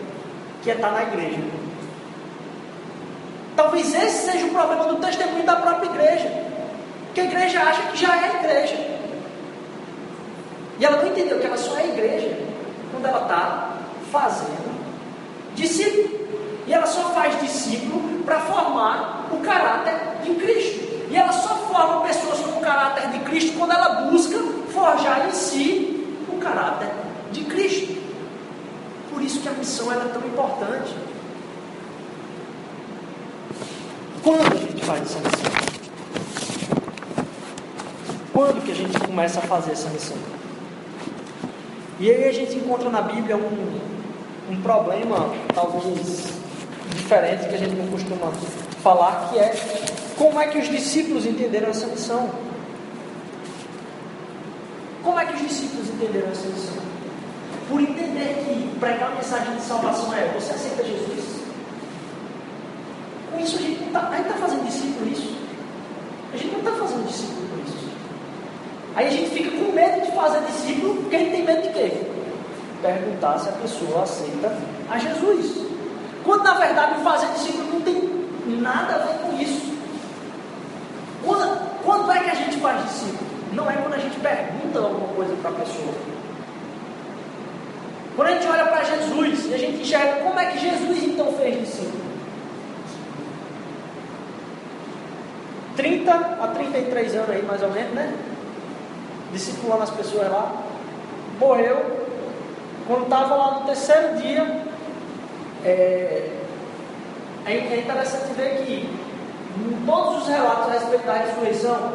que 0.62 0.72
é 0.72 0.76
estar 0.76 0.92
na 0.92 1.04
igreja. 1.04 1.40
Talvez 3.56 3.94
esse 3.94 4.32
seja 4.32 4.46
o 4.46 4.52
problema 4.52 4.86
do 4.86 4.96
testemunho 4.98 5.46
da 5.46 5.56
própria 5.58 5.90
igreja. 5.90 6.32
Que 7.14 7.22
a 7.22 7.26
igreja 7.26 7.62
acha 7.62 7.82
que 7.92 7.98
já 7.98 8.16
é 8.16 8.36
igreja. 8.38 8.99
E 10.80 10.86
ela 10.86 11.04
não 11.04 11.12
entendeu 11.12 11.40
que 11.40 11.46
ela 11.46 11.58
só 11.58 11.78
é 11.78 11.90
igreja 11.90 12.40
quando 12.92 13.06
ela 13.06 13.24
está 13.24 13.78
fazendo 14.12 14.80
discípulo. 15.54 16.20
E 16.66 16.74
ela 16.74 16.86
só 16.86 17.10
faz 17.10 17.40
discípulo 17.42 18.24
para 18.24 18.40
formar 18.42 19.28
o 19.32 19.40
caráter 19.40 19.96
de 20.24 20.36
Cristo. 20.36 20.80
E 21.10 21.18
ela 21.18 21.32
só 21.32 21.56
forma 21.56 22.08
pessoas 22.08 22.40
com 22.40 22.60
o 22.60 22.62
caráter 22.62 23.10
de 23.10 23.20
Cristo 23.20 23.58
quando 23.58 23.72
ela 23.72 23.90
busca 24.10 24.38
forjar 24.72 25.28
em 25.28 25.32
si 25.32 26.18
o 26.30 26.38
caráter 26.38 26.90
de 27.32 27.44
Cristo. 27.46 28.00
Por 29.12 29.22
isso 29.22 29.42
que 29.42 29.50
a 29.50 29.54
missão 29.54 29.92
é 29.92 29.96
tão 29.96 30.22
importante. 30.26 30.96
Quando 34.24 34.54
a 34.54 34.56
gente 34.56 34.86
faz 34.86 35.02
essa 35.02 35.20
missão? 35.20 35.52
Quando 38.32 38.64
que 38.64 38.72
a 38.72 38.76
gente 38.76 39.00
começa 39.00 39.40
a 39.40 39.44
fazer 39.44 39.72
essa 39.72 39.90
missão? 39.90 40.18
E 42.00 42.10
aí 42.10 42.30
a 42.30 42.32
gente 42.32 42.56
encontra 42.56 42.90
na 42.90 43.02
Bíblia 43.02 43.36
um, 43.36 43.80
um 44.50 44.62
problema, 44.62 45.34
talvez 45.54 46.34
diferente, 46.96 47.50
que 47.50 47.56
a 47.56 47.58
gente 47.58 47.76
não 47.76 47.88
costuma 47.88 48.32
falar, 48.82 49.30
que 49.30 49.38
é 49.38 49.54
como 50.18 50.40
é 50.40 50.48
que 50.48 50.58
os 50.58 50.70
discípulos 50.70 51.26
entenderam 51.26 51.70
essa 51.70 51.88
missão. 51.88 52.30
Como 55.04 55.20
é 55.20 55.26
que 55.26 55.34
os 55.34 55.42
discípulos 55.42 55.90
entenderam 55.90 56.30
essa 56.30 56.48
missão? 56.48 56.84
Por 57.70 57.82
entender 57.82 58.46
que 58.46 58.80
pregar 58.80 59.12
a 59.12 59.16
mensagem 59.16 59.56
de 59.56 59.62
salvação 59.62 60.14
é 60.14 60.26
você 60.34 60.54
aceita 60.54 60.84
Jesus. 60.84 61.42
Com 63.32 63.40
isso 63.40 63.58
a 63.58 63.62
gente 63.62 63.84
está 63.84 64.00
tá 64.02 64.34
fazendo 64.40 64.66
discípulo 64.66 65.12
isso. 65.12 65.36
A 66.34 66.38
gente 66.38 66.52
não 66.52 66.60
está 66.60 66.72
fazendo 66.72 67.08
discípulo 67.08 67.64
isso. 67.66 67.90
Aí 68.96 69.08
a 69.08 69.12
gente 69.12 69.30
fica 69.32 69.49
medo 69.80 70.02
de 70.06 70.12
fazer 70.12 70.42
discípulo, 70.42 71.10
gente 71.10 71.32
tem 71.32 71.44
medo 71.46 71.62
de 71.62 71.70
quê? 71.70 71.92
Perguntar 72.82 73.40
se 73.40 73.50
a 73.50 73.54
pessoa 73.54 74.04
aceita 74.04 74.52
a 74.90 74.98
Jesus. 74.98 75.66
Quando 76.24 76.44
na 76.44 76.54
verdade 76.56 77.02
fazer 77.04 77.28
discípulo 77.34 77.74
não 77.74 77.82
tem 77.82 78.10
nada 78.62 78.96
a 78.96 78.98
ver 79.00 79.20
com 79.20 79.42
isso. 79.42 79.74
Quando, 81.26 81.84
quando 81.84 82.12
é 82.12 82.20
que 82.20 82.30
a 82.30 82.36
gente 82.36 82.58
faz 82.58 82.84
discípulo? 82.86 83.30
Não 83.54 83.70
é 83.70 83.74
quando 83.74 83.94
a 83.94 83.98
gente 83.98 84.20
pergunta 84.20 84.80
alguma 84.80 85.08
coisa 85.14 85.34
para 85.42 85.52
a 85.52 85.54
pessoa. 85.54 85.94
Quando 88.16 88.28
a 88.28 88.32
gente 88.34 88.48
olha 88.48 88.66
para 88.66 88.84
Jesus 88.84 89.46
e 89.46 89.54
a 89.54 89.58
gente 89.58 89.82
enxerga 89.82 90.24
como 90.24 90.40
é 90.40 90.46
que 90.48 90.60
Jesus 90.60 91.04
então 91.04 91.34
fez 91.34 91.60
discípulo. 91.60 92.10
30 95.76 96.12
a 96.12 96.48
33 96.48 97.16
anos 97.16 97.30
aí 97.30 97.42
mais 97.44 97.64
ou 97.64 97.72
menos, 97.72 97.94
né? 97.94 98.14
Discipulando 99.32 99.84
as 99.84 99.90
pessoas 99.90 100.30
lá, 100.30 100.52
morreu, 101.40 102.08
quando 102.88 103.04
estava 103.04 103.36
lá 103.36 103.60
no 103.60 103.66
terceiro 103.66 104.18
dia, 104.18 104.66
é, 105.64 106.32
é, 107.46 107.52
é 107.52 107.80
interessante 107.80 108.34
ver 108.34 108.64
que 108.64 109.00
em 109.58 109.86
todos 109.86 110.24
os 110.24 110.28
relatos 110.28 110.68
a 110.68 110.74
respeito 110.74 111.06
da 111.06 111.14
ressurreição, 111.14 111.94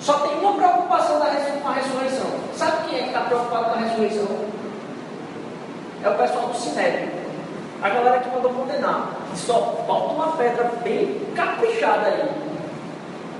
só 0.00 0.14
tem 0.20 0.38
uma 0.38 0.54
preocupação 0.54 1.18
da 1.18 1.26
com 1.26 1.68
a 1.68 1.72
ressurreição. 1.72 2.26
Sabe 2.56 2.88
quem 2.88 2.98
é 2.98 3.02
que 3.02 3.08
está 3.08 3.20
preocupado 3.20 3.64
com 3.66 3.74
a 3.74 3.78
ressurreição? 3.78 4.26
É 6.02 6.08
o 6.08 6.14
pessoal 6.14 6.46
do 6.46 6.56
Sinédrio. 6.56 7.10
A 7.82 7.88
galera 7.88 8.20
que 8.20 8.30
mandou 8.30 8.52
condenar. 8.52 9.10
E 9.32 9.36
só 9.36 9.84
bota 9.86 10.14
uma 10.14 10.36
pedra 10.36 10.70
bem 10.82 11.20
caprichada 11.34 12.06
aí. 12.08 12.30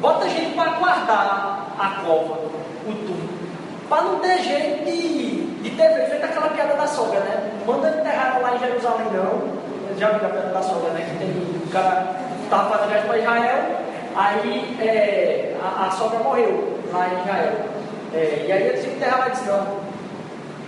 Bota 0.00 0.28
gente 0.28 0.54
para 0.54 0.72
guardar 0.72 1.66
a 1.78 2.02
cova, 2.04 2.38
o 2.86 2.92
túmulo. 2.92 3.40
Para 3.88 4.02
não 4.02 4.18
ter 4.20 4.38
jeito 4.38 4.84
de, 4.84 5.46
de 5.62 5.70
ter 5.70 6.08
feito 6.08 6.24
aquela 6.24 6.48
piada 6.48 6.74
da 6.74 6.86
sogra, 6.86 7.20
né? 7.20 7.50
Manda 7.66 7.88
enterrar 7.88 8.40
lá 8.40 8.54
em 8.54 8.58
Jerusalém, 8.58 9.06
não. 9.12 9.98
Já 9.98 10.10
viu 10.10 10.26
a 10.26 10.30
piada 10.30 10.52
da 10.52 10.62
sogra, 10.62 10.90
né? 10.90 11.06
Que 11.10 11.18
tem 11.18 11.50
o 11.66 11.72
cara 11.72 12.20
estava 12.50 12.68
fazendo 12.70 12.88
viagem 12.88 13.06
para 13.06 13.18
Israel, 13.18 13.62
aí 14.16 14.76
é, 14.80 15.56
a, 15.62 15.86
a, 15.86 15.90
sogra 15.92 16.18
morreu 16.18 16.78
lá 16.92 17.08
em 17.08 17.20
Israel. 17.20 17.52
É, 18.12 18.44
e 18.48 18.52
aí 18.52 18.62
eles 18.64 18.84
enterraram 18.84 19.28
e 19.28 19.30
disse, 19.30 19.46
não, 19.46 19.66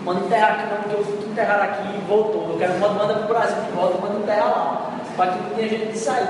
manda 0.04 0.24
enterrar 0.24 0.52
aqui, 0.52 0.62
não, 0.72 0.82
porque 0.82 0.94
eu 0.94 1.28
enterrar 1.28 1.62
aqui 1.62 1.88
e 1.88 2.04
voltou. 2.06 2.50
Eu 2.52 2.58
quero 2.58 2.78
manda, 2.78 2.94
manda 2.94 3.14
para 3.14 3.24
o 3.24 3.28
Brasil 3.28 3.62
de 3.62 3.72
volta, 3.72 3.98
manda 4.00 4.20
enterrar 4.20 4.48
lá. 4.48 4.90
Para 5.16 5.32
que 5.32 5.42
não 5.42 5.50
tenha 5.50 5.68
gente 5.68 5.92
de 5.92 5.98
sair. 5.98 6.28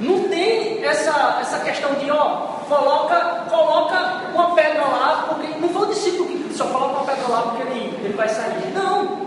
Não 0.00 0.28
tem 0.28 0.84
essa, 0.84 1.38
essa 1.40 1.60
questão 1.60 1.94
de, 1.94 2.10
ó, 2.10 2.55
coloca, 2.68 3.44
coloca 3.48 3.96
uma 4.34 4.54
pedra 4.54 4.82
lá, 4.82 5.26
porque 5.28 5.58
não 5.58 5.68
foi 5.68 5.82
o 5.82 5.90
discípulo 5.92 6.28
que 6.28 6.54
só 6.54 6.66
coloca 6.66 7.00
uma 7.00 7.04
pedra 7.04 7.28
lá 7.28 7.42
porque 7.42 7.62
ele, 7.62 7.98
ele 8.04 8.14
vai 8.14 8.28
sair. 8.28 8.72
Não! 8.74 9.26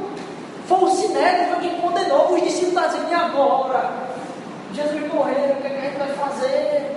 Foi 0.67 0.83
o 0.83 0.89
Sinédrio 0.89 1.57
quem 1.59 1.81
condenou, 1.81 2.33
os 2.33 2.43
discípulos 2.43 2.75
estão 2.75 2.87
dizendo, 2.87 3.11
e 3.11 3.13
agora? 3.15 3.89
Jesus 4.73 5.13
morreu, 5.13 5.55
o 5.57 5.61
que, 5.61 5.67
é 5.67 5.69
que 5.69 5.77
a 5.77 5.81
gente 5.81 5.97
vai 5.97 6.09
fazer? 6.09 6.95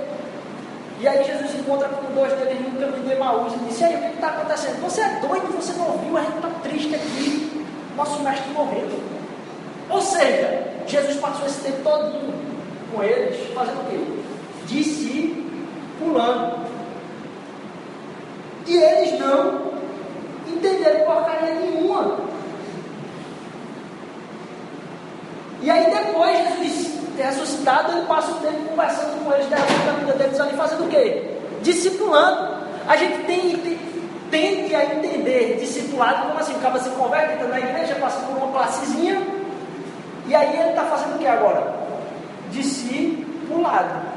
E 1.00 1.08
aí 1.08 1.24
Jesus 1.24 1.54
encontra 1.54 1.88
com 1.88 2.14
dois 2.14 2.32
deles 2.34 2.60
no 2.60 2.78
caminho 2.78 3.02
de 3.02 3.12
Emaús 3.12 3.52
e 3.54 3.58
disse, 3.64 3.80
e 3.80 3.84
aí, 3.86 3.96
o 3.96 3.98
que 3.98 4.14
está 4.14 4.28
acontecendo? 4.28 4.80
Você 4.82 5.00
é 5.00 5.20
doido, 5.26 5.56
você 5.56 5.72
não 5.72 5.90
ouviu, 5.90 6.16
a 6.16 6.20
gente 6.20 6.36
está 6.36 6.48
triste 6.62 6.94
aqui, 6.94 7.66
nosso 7.96 8.22
mestre 8.22 8.52
morreu. 8.52 8.88
Ou 9.88 10.00
seja, 10.00 10.64
Jesus 10.86 11.16
passou 11.16 11.46
esse 11.46 11.60
tempo 11.60 11.82
todinho 11.82 12.34
com 12.92 13.02
eles, 13.02 13.52
fazendo 13.54 13.80
o 13.80 13.90
quê? 13.90 14.22
Discipulando. 16.02 16.62
E 18.66 18.76
eles 18.76 19.18
não 19.18 19.72
entenderam 20.48 21.04
porcaria 21.04 21.54
nenhuma. 21.54 22.16
E 25.60 25.70
aí 25.70 25.90
depois 25.90 26.38
Jesus 26.58 26.92
ressuscitado, 27.16 27.92
ele 27.92 28.06
passa 28.06 28.32
o 28.32 28.34
tempo 28.36 28.68
conversando 28.70 29.24
com 29.24 29.32
eles, 29.32 29.46
derramando 29.46 29.90
a 29.90 29.92
vida 29.92 30.12
deles 30.14 30.40
ali, 30.40 30.56
fazendo 30.56 30.84
o 30.84 30.88
quê? 30.88 31.36
Discipulando. 31.62 32.62
A 32.88 32.96
gente 32.96 33.24
tem, 33.26 33.56
tem, 33.58 33.78
tende 34.30 34.74
a 34.74 34.84
entender 34.84 35.58
discipulado 35.60 36.26
como 36.26 36.38
assim, 36.38 36.54
acaba 36.56 36.80
se 36.80 36.90
converte, 36.90 37.34
entra 37.34 37.48
na 37.48 37.60
igreja, 37.60 37.94
passa 37.96 38.18
por 38.26 38.36
uma 38.36 38.50
classezinha, 38.50 39.22
e 40.26 40.34
aí 40.34 40.58
ele 40.58 40.70
está 40.70 40.84
fazendo 40.84 41.16
o 41.16 41.18
que 41.18 41.26
agora? 41.26 41.72
Discipulado. 42.50 44.11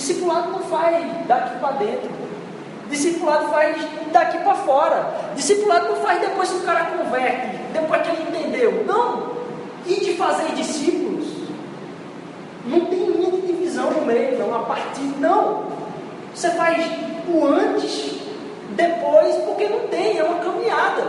Discipulado 0.00 0.52
não 0.52 0.60
faz 0.60 0.96
daqui 1.26 1.58
para 1.60 1.72
dentro. 1.72 2.10
Discipulado 2.88 3.48
faz 3.48 3.76
daqui 4.10 4.38
para 4.38 4.54
fora. 4.54 5.14
Discipulado 5.36 5.90
não 5.90 5.96
faz 5.96 6.22
depois 6.22 6.48
que 6.48 6.56
o 6.56 6.60
cara 6.60 6.86
converte, 6.86 7.58
depois 7.74 8.00
que 8.00 8.08
ele 8.08 8.22
entendeu. 8.22 8.84
Não. 8.86 9.30
E 9.86 10.00
de 10.00 10.14
fazer 10.14 10.54
discípulos. 10.54 11.26
Não 12.64 12.86
tem 12.86 13.10
linha 13.10 13.30
de 13.30 13.42
divisão 13.42 13.90
no 13.90 14.06
meio, 14.06 14.38
não. 14.38 14.54
A 14.54 14.60
partir, 14.60 15.02
não. 15.18 15.64
Você 16.34 16.48
faz 16.52 16.82
o 17.28 17.44
antes, 17.44 18.20
depois, 18.70 19.36
porque 19.44 19.68
não 19.68 19.80
tem, 19.88 20.18
é 20.18 20.24
uma 20.24 20.42
caminhada. 20.42 21.02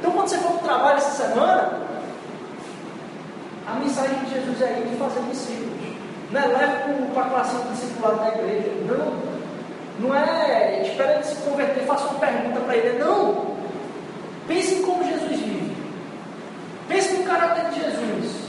Então, 0.00 0.10
quando 0.10 0.26
você 0.26 0.38
for 0.38 0.54
para 0.54 0.56
o 0.56 0.64
trabalho 0.64 0.96
essa 0.96 1.28
semana, 1.28 1.78
a 3.68 3.74
mensagem 3.74 4.18
de 4.24 4.34
Jesus 4.34 4.60
é 4.62 4.80
ir 4.80 4.88
de 4.88 4.96
fazer 4.96 5.20
discípulos. 5.30 5.91
Não 6.32 6.40
é 6.40 6.46
leve 6.46 7.12
para 7.12 7.22
a 7.22 7.28
classe 7.28 7.56
discipulado 7.68 8.20
da 8.20 8.28
igreja. 8.28 8.72
Não. 8.86 9.32
Não 10.00 10.16
é 10.16 10.82
espera 10.82 11.14
ele 11.16 11.24
se 11.24 11.36
converter, 11.36 11.84
faça 11.84 12.08
uma 12.08 12.18
pergunta 12.18 12.60
para 12.60 12.76
ele. 12.76 12.98
Não. 12.98 13.52
Pense 14.48 14.74
em 14.74 14.82
como 14.82 15.04
Jesus 15.04 15.38
vive. 15.40 15.76
Pense 16.88 17.14
no 17.14 17.24
caráter 17.24 17.70
de 17.70 17.80
Jesus. 17.80 18.42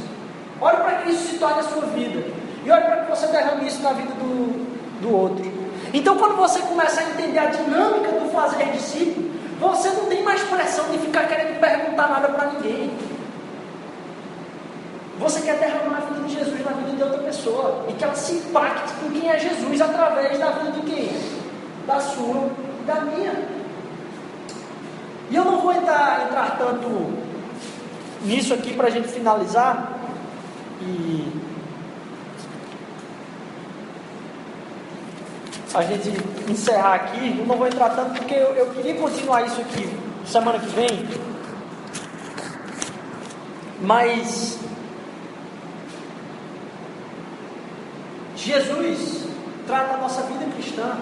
Olhe 0.61 0.77
para 0.77 0.97
que 0.99 1.11
isso 1.11 1.31
se 1.31 1.37
torne 1.37 1.59
a 1.59 1.63
sua 1.63 1.85
vida. 1.87 2.23
E 2.65 2.71
olhe 2.71 2.83
para 2.85 3.03
que 3.03 3.09
você 3.09 3.27
derrame 3.27 3.67
isso 3.67 3.81
na 3.81 3.91
vida 3.91 4.13
do, 4.13 5.01
do 5.01 5.15
outro. 5.15 5.45
Então, 5.93 6.17
quando 6.17 6.37
você 6.37 6.59
começa 6.59 7.01
a 7.01 7.03
entender 7.03 7.37
a 7.37 7.47
dinâmica 7.47 8.11
do 8.13 8.31
fazer 8.31 8.65
discípulo, 8.71 9.29
você 9.59 9.89
não 9.89 10.05
tem 10.05 10.23
mais 10.23 10.41
pressão 10.43 10.85
de 10.89 10.97
ficar 10.99 11.27
querendo 11.27 11.59
perguntar 11.59 12.07
nada 12.07 12.29
para 12.29 12.51
ninguém. 12.51 12.91
Você 15.19 15.41
quer 15.41 15.59
derramar 15.59 15.97
a 15.97 15.99
vida 16.01 16.27
de 16.27 16.33
Jesus 16.33 16.65
na 16.65 16.71
vida 16.71 16.95
de 16.95 17.03
outra 17.03 17.19
pessoa 17.19 17.85
e 17.87 17.93
que 17.93 18.03
ela 18.03 18.15
se 18.15 18.33
impacte 18.33 18.93
com 18.93 19.11
quem 19.11 19.29
é 19.29 19.39
Jesus 19.39 19.81
através 19.81 20.39
da 20.39 20.51
vida 20.51 20.71
de 20.71 20.81
quem? 20.81 21.09
Da 21.85 21.99
sua 21.99 22.49
e 22.81 22.85
da 22.85 23.01
minha. 23.01 23.33
E 25.29 25.35
eu 25.35 25.45
não 25.45 25.61
vou 25.61 25.71
entrar, 25.71 26.25
entrar 26.25 26.57
tanto 26.57 27.13
nisso 28.23 28.53
aqui 28.53 28.73
para 28.73 28.87
a 28.87 28.91
gente 28.91 29.07
finalizar. 29.07 29.99
E 30.81 31.31
a 35.75 35.81
gente 35.83 36.11
encerrar 36.49 36.95
aqui, 36.95 37.37
eu 37.39 37.45
não 37.45 37.57
vou 37.57 37.67
entrar 37.67 37.89
tanto 37.89 38.13
porque 38.19 38.33
eu, 38.33 38.53
eu 38.55 38.67
queria 38.71 38.95
continuar 38.95 39.43
isso 39.43 39.61
aqui 39.61 39.89
semana 40.25 40.59
que 40.59 40.67
vem. 40.67 41.07
Mas 43.81 44.62
Jesus 48.53 49.25
trata 49.65 49.95
a 49.95 49.97
nossa 49.97 50.21
vida 50.23 50.45
cristã 50.53 50.95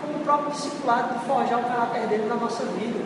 como 0.00 0.18
o 0.18 0.24
próprio 0.24 0.50
discipulado 0.50 1.16
de 1.16 1.24
forjar 1.26 1.60
o 1.60 1.62
caráter 1.62 2.08
dele 2.08 2.26
na 2.26 2.34
nossa 2.34 2.64
vida. 2.64 2.98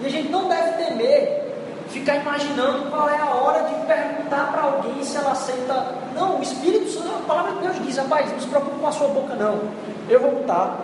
E 0.00 0.06
a 0.06 0.08
gente 0.08 0.30
não 0.30 0.48
deve 0.48 0.70
temer 0.82 1.52
ficar 1.90 2.16
imaginando 2.16 2.90
qual 2.90 3.10
é 3.10 3.18
a 3.18 3.26
hora 3.26 3.62
de 3.64 3.74
perguntar 3.86 4.52
para 4.52 4.62
alguém 4.62 5.04
se 5.04 5.18
ela 5.18 5.32
aceita. 5.32 5.94
Não, 6.14 6.38
o 6.38 6.42
Espírito 6.42 6.90
Santo, 6.90 7.10
a 7.10 7.26
palavra 7.26 7.52
de 7.52 7.58
Deus 7.58 7.86
diz, 7.86 7.98
rapaz, 7.98 8.32
não 8.32 8.40
se 8.40 8.46
preocupe 8.46 8.80
com 8.80 8.86
a 8.86 8.92
sua 8.92 9.08
boca, 9.08 9.34
não. 9.34 9.60
Eu 10.08 10.18
vou 10.18 10.32
botar 10.36 10.78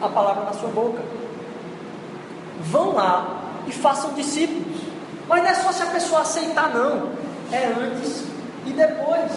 a 0.00 0.08
palavra 0.08 0.44
na 0.44 0.52
sua 0.54 0.70
boca. 0.70 1.02
Vão 2.62 2.94
lá 2.94 3.26
e 3.66 3.72
façam 3.72 4.14
discípulos. 4.14 4.80
Mas 5.28 5.42
não 5.42 5.50
é 5.50 5.54
só 5.54 5.70
se 5.70 5.82
a 5.82 5.86
pessoa 5.86 6.22
aceitar, 6.22 6.70
não. 6.70 7.10
É 7.52 7.66
antes 7.66 8.31
e 8.66 8.70
depois. 8.70 9.32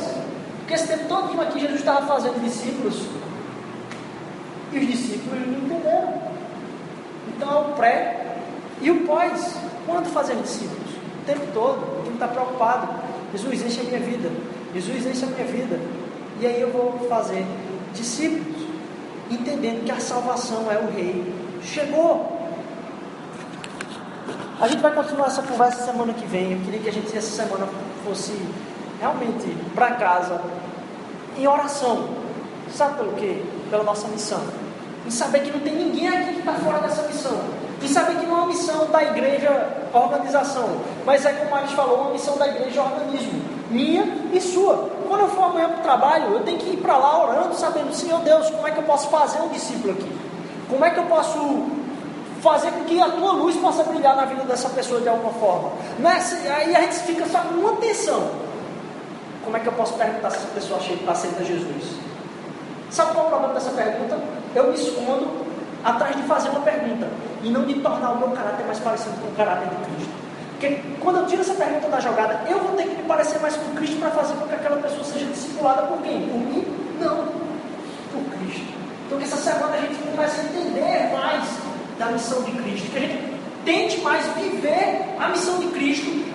Porque 0.59 0.73
esse 0.73 0.88
tempo 0.88 1.07
todo 1.07 1.39
aqui 1.41 1.59
Jesus 1.59 1.80
estava 1.80 2.05
fazendo 2.07 2.43
discípulos. 2.43 3.05
E 4.71 4.80
os 4.80 4.88
discípulos 4.88 5.39
não 5.47 5.59
entenderam. 5.59 6.13
Então 7.30 7.51
é 7.51 7.61
o 7.61 7.76
pré 7.76 8.38
e 8.82 8.91
o 8.91 9.05
pós. 9.05 9.55
Quando 9.86 10.07
fazer 10.07 10.36
discípulos? 10.38 10.91
O 11.21 11.26
tempo 11.26 11.45
todo. 11.53 12.03
Tem 12.03 12.05
que 12.05 12.13
estar 12.13 12.28
preocupado. 12.30 12.88
Jesus, 13.34 13.61
enche 13.61 13.82
a 13.82 13.84
minha 13.84 13.99
vida. 13.99 14.32
Jesus, 14.73 15.05
enche 15.05 15.26
a 15.26 15.28
minha 15.28 15.45
vida. 15.45 15.80
E 16.39 16.47
aí 16.47 16.59
eu 16.59 16.71
vou 16.71 17.07
fazer 17.07 17.45
discípulos. 17.93 18.65
Entendendo 19.30 19.86
que 19.86 19.91
a 19.91 19.99
salvação 19.99 20.71
é 20.71 20.78
o 20.78 20.91
rei. 20.91 21.34
Chegou. 21.63 22.36
A 24.59 24.67
gente 24.67 24.82
vai 24.82 24.93
continuar 24.93 25.28
essa 25.28 25.43
conversa 25.43 25.86
semana 25.86 26.13
que 26.13 26.26
vem. 26.26 26.53
Eu 26.53 26.59
queria 26.61 26.80
que 26.80 26.89
a 26.89 26.91
gente 26.91 27.15
essa 27.15 27.43
semana 27.43 27.67
fosse 28.03 28.32
realmente 29.06 29.56
para 29.76 29.91
casa 29.91 30.41
em 31.38 31.47
oração. 31.47 32.10
Sabe 32.74 32.97
pelo 32.97 33.14
quê? 33.14 33.43
Pela 33.70 33.84
nossa 33.84 34.08
missão. 34.08 34.41
Em 35.06 35.12
saber 35.12 35.41
que 35.41 35.51
não 35.51 35.60
tem 35.60 35.76
ninguém 35.76 36.08
aqui 36.08 36.34
que 36.34 36.39
está 36.39 36.53
fora 36.53 36.80
dessa 36.80 37.03
missão. 37.03 37.39
E 37.82 37.88
saber 37.88 38.18
que 38.18 38.26
não 38.26 38.38
é 38.38 38.41
uma 38.41 38.47
missão 38.47 38.88
da 38.88 39.03
igreja 39.03 39.70
organização, 39.93 40.68
mas 41.06 41.24
é 41.24 41.34
como 41.34 41.56
a 41.56 41.62
gente 41.62 41.76
falou, 41.76 42.01
uma 42.01 42.12
missão 42.12 42.36
da 42.38 42.47
igreja 42.47 42.82
organismo, 42.82 43.41
minha 43.70 44.03
e 44.34 44.41
sua. 44.41 44.89
Quando 45.08 45.22
eu 45.22 45.30
for 45.30 45.45
amanhã 45.45 45.70
para 45.70 45.80
o 45.80 45.84
trabalho, 45.84 46.34
eu 46.34 46.43
tenho 46.43 46.58
que 46.58 46.72
ir 46.72 46.78
para 46.78 46.97
lá 46.97 47.24
orando, 47.24 47.53
sabendo, 47.53 47.93
Senhor 47.93 48.20
Deus, 48.22 48.49
como 48.49 48.68
é 48.68 48.72
que 48.72 48.80
eu 48.80 48.84
posso 48.84 49.08
fazer 49.10 49.39
um 49.41 49.49
discípulo 49.49 49.93
aqui? 49.93 50.12
Como 50.68 50.84
é 50.84 50.89
que 50.89 50.97
eu 50.97 51.06
posso 51.06 51.38
fazer 52.41 52.72
com 52.72 52.86
que 52.86 52.99
a 52.99 53.10
tua 53.10 53.34
luz 53.34 53.56
possa 53.58 53.84
brilhar 53.84 54.16
na 54.16 54.26
vida 54.26 54.43
dessa 54.43 54.70
pessoa 54.70 54.99
de 55.01 55.10
alguma 55.10 55.34
forma? 55.34 55.72
Nessa, 55.99 56.36
aí 56.53 56.76
a 56.76 56.82
gente 56.82 56.95
fica 56.99 57.28
só 57.28 57.39
com 57.39 57.56
uma 57.56 57.74
atenção. 57.74 58.45
Como 59.45 59.55
é 59.55 59.59
que 59.59 59.67
eu 59.67 59.73
posso 59.73 59.93
perguntar 59.93 60.31
se 60.31 60.37
essa 60.37 60.47
pessoa 60.47 60.79
aceita 61.07 61.43
Jesus? 61.45 61.95
Sabe 62.89 63.11
qual 63.13 63.25
é 63.25 63.27
o 63.27 63.29
problema 63.29 63.53
dessa 63.53 63.69
pergunta? 63.69 64.17
Eu 64.55 64.67
me 64.67 64.73
escondo 64.73 65.45
atrás 65.83 66.15
de 66.15 66.23
fazer 66.23 66.49
uma 66.49 66.61
pergunta 66.61 67.07
e 67.43 67.49
não 67.51 67.63
de 67.63 67.75
tornar 67.75 68.13
o 68.13 68.17
meu 68.17 68.29
caráter 68.29 68.65
mais 68.65 68.79
parecido 68.79 69.15
com 69.21 69.27
o 69.27 69.35
caráter 69.35 69.69
de 69.69 69.75
Cristo. 69.85 70.13
Porque 70.51 70.81
quando 70.99 71.19
eu 71.19 71.27
tiro 71.27 71.41
essa 71.41 71.53
pergunta 71.53 71.87
da 71.89 71.99
jogada, 71.99 72.41
eu 72.49 72.59
vou 72.59 72.71
ter 72.71 72.83
que 72.83 72.95
me 72.95 73.03
parecer 73.03 73.39
mais 73.39 73.55
com 73.55 73.75
Cristo 73.75 73.97
para 73.99 74.09
fazer 74.11 74.33
com 74.33 74.47
que 74.47 74.55
aquela 74.55 74.77
pessoa 74.77 75.03
seja 75.03 75.25
discipulada 75.25 75.83
por 75.83 76.01
quem? 76.01 76.21
Por 76.27 76.39
mim? 76.39 76.65
Não, 76.99 77.17
por 78.11 78.39
Cristo. 78.39 78.73
Então 79.05 79.19
que 79.19 79.25
essa 79.25 79.37
semana 79.37 79.75
a 79.75 79.81
gente 79.81 79.95
comece 79.95 80.41
a 80.41 80.43
entender 80.45 81.13
mais 81.13 81.43
da 81.99 82.07
missão 82.07 82.41
de 82.41 82.51
Cristo, 82.53 82.91
que 82.91 82.97
a 82.97 83.01
gente 83.01 83.39
tente 83.63 84.01
mais 84.01 84.25
viver 84.35 85.05
a 85.19 85.29
missão 85.29 85.59
de 85.59 85.67
Cristo 85.67 86.25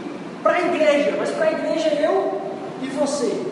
para 0.42 0.54
a 0.54 0.60
igreja, 0.60 1.14
mas 1.18 1.30
para 1.30 1.46
a 1.46 1.52
igreja 1.52 1.88
eu 1.94 2.39
e 2.82 2.86
você. 2.88 3.46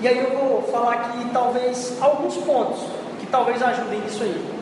E 0.00 0.08
aí 0.08 0.18
eu 0.18 0.30
vou 0.30 0.62
falar 0.62 0.94
aqui 0.94 1.28
talvez 1.32 1.96
alguns 2.00 2.36
pontos 2.38 2.80
que 3.20 3.26
talvez 3.26 3.62
ajudem 3.62 4.00
nisso 4.00 4.22
aí. 4.22 4.60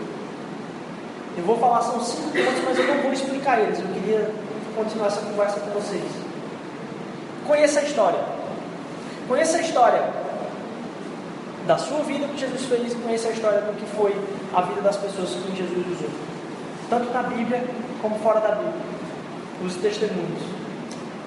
Eu 1.37 1.45
vou 1.45 1.57
falar, 1.59 1.81
são 1.83 2.01
cinco 2.01 2.31
pontos, 2.31 2.65
mas 2.65 2.79
eu 2.79 2.87
não 2.89 3.03
vou 3.03 3.13
explicar 3.13 3.61
eles. 3.61 3.79
Eu 3.79 3.87
queria 3.87 4.31
continuar 4.75 5.07
essa 5.07 5.21
conversa 5.21 5.61
com 5.61 5.71
vocês. 5.71 6.03
Conheça 7.47 7.79
a 7.79 7.83
história. 7.85 8.19
Conheça 9.29 9.59
a 9.59 9.61
história 9.61 10.11
da 11.69 11.79
sua 11.79 12.01
vida 12.01 12.27
que 12.27 12.39
Jesus 12.39 12.65
fez 12.65 12.93
e 12.93 12.97
conheça 12.97 13.29
a 13.29 13.31
história 13.31 13.61
do 13.61 13.77
que 13.79 13.87
foi 13.97 14.17
a 14.53 14.63
vida 14.63 14.81
das 14.81 14.97
pessoas 14.97 15.31
que 15.31 15.57
Jesus 15.57 15.87
usou. 15.87 16.11
Tanto 16.91 17.13
na 17.13 17.23
Bíblia 17.23 17.65
como 18.03 18.19
fora 18.19 18.41
da 18.41 18.57
Bíblia. 18.57 18.99
Os 19.65 19.77
testemunhos. 19.77 20.43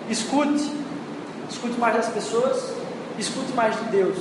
Escute. 0.10 0.72
Escute 1.50 1.80
mais 1.80 1.96
das 1.96 2.10
pessoas. 2.10 2.74
Escute 3.18 3.52
mais 3.54 3.76
de 3.78 3.84
Deus. 3.86 4.18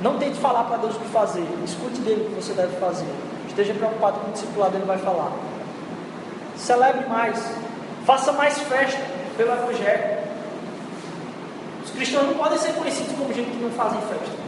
Não 0.00 0.18
tente 0.18 0.38
falar 0.38 0.64
para 0.64 0.78
Deus 0.78 0.96
o 0.96 0.98
que 0.98 1.08
fazer. 1.08 1.46
Escute 1.64 2.00
dele 2.00 2.22
o 2.22 2.30
que 2.30 2.42
você 2.42 2.52
deve 2.54 2.76
fazer. 2.78 3.06
Esteja 3.46 3.74
preocupado 3.74 4.18
com 4.20 4.30
o 4.30 4.32
discipulado, 4.32 4.76
ele 4.76 4.84
vai 4.84 4.98
falar. 4.98 5.32
Celebre 6.56 7.06
mais. 7.06 7.38
Faça 8.04 8.32
mais 8.32 8.58
festa 8.58 9.00
pelo 9.36 9.52
Evangelho. 9.52 10.22
Os 11.84 11.90
cristãos 11.90 12.26
não 12.26 12.34
podem 12.34 12.58
ser 12.58 12.72
conhecidos 12.72 13.12
como 13.16 13.32
gente 13.32 13.50
que 13.50 13.62
não 13.62 13.70
fazem 13.70 14.00
festa. 14.02 14.42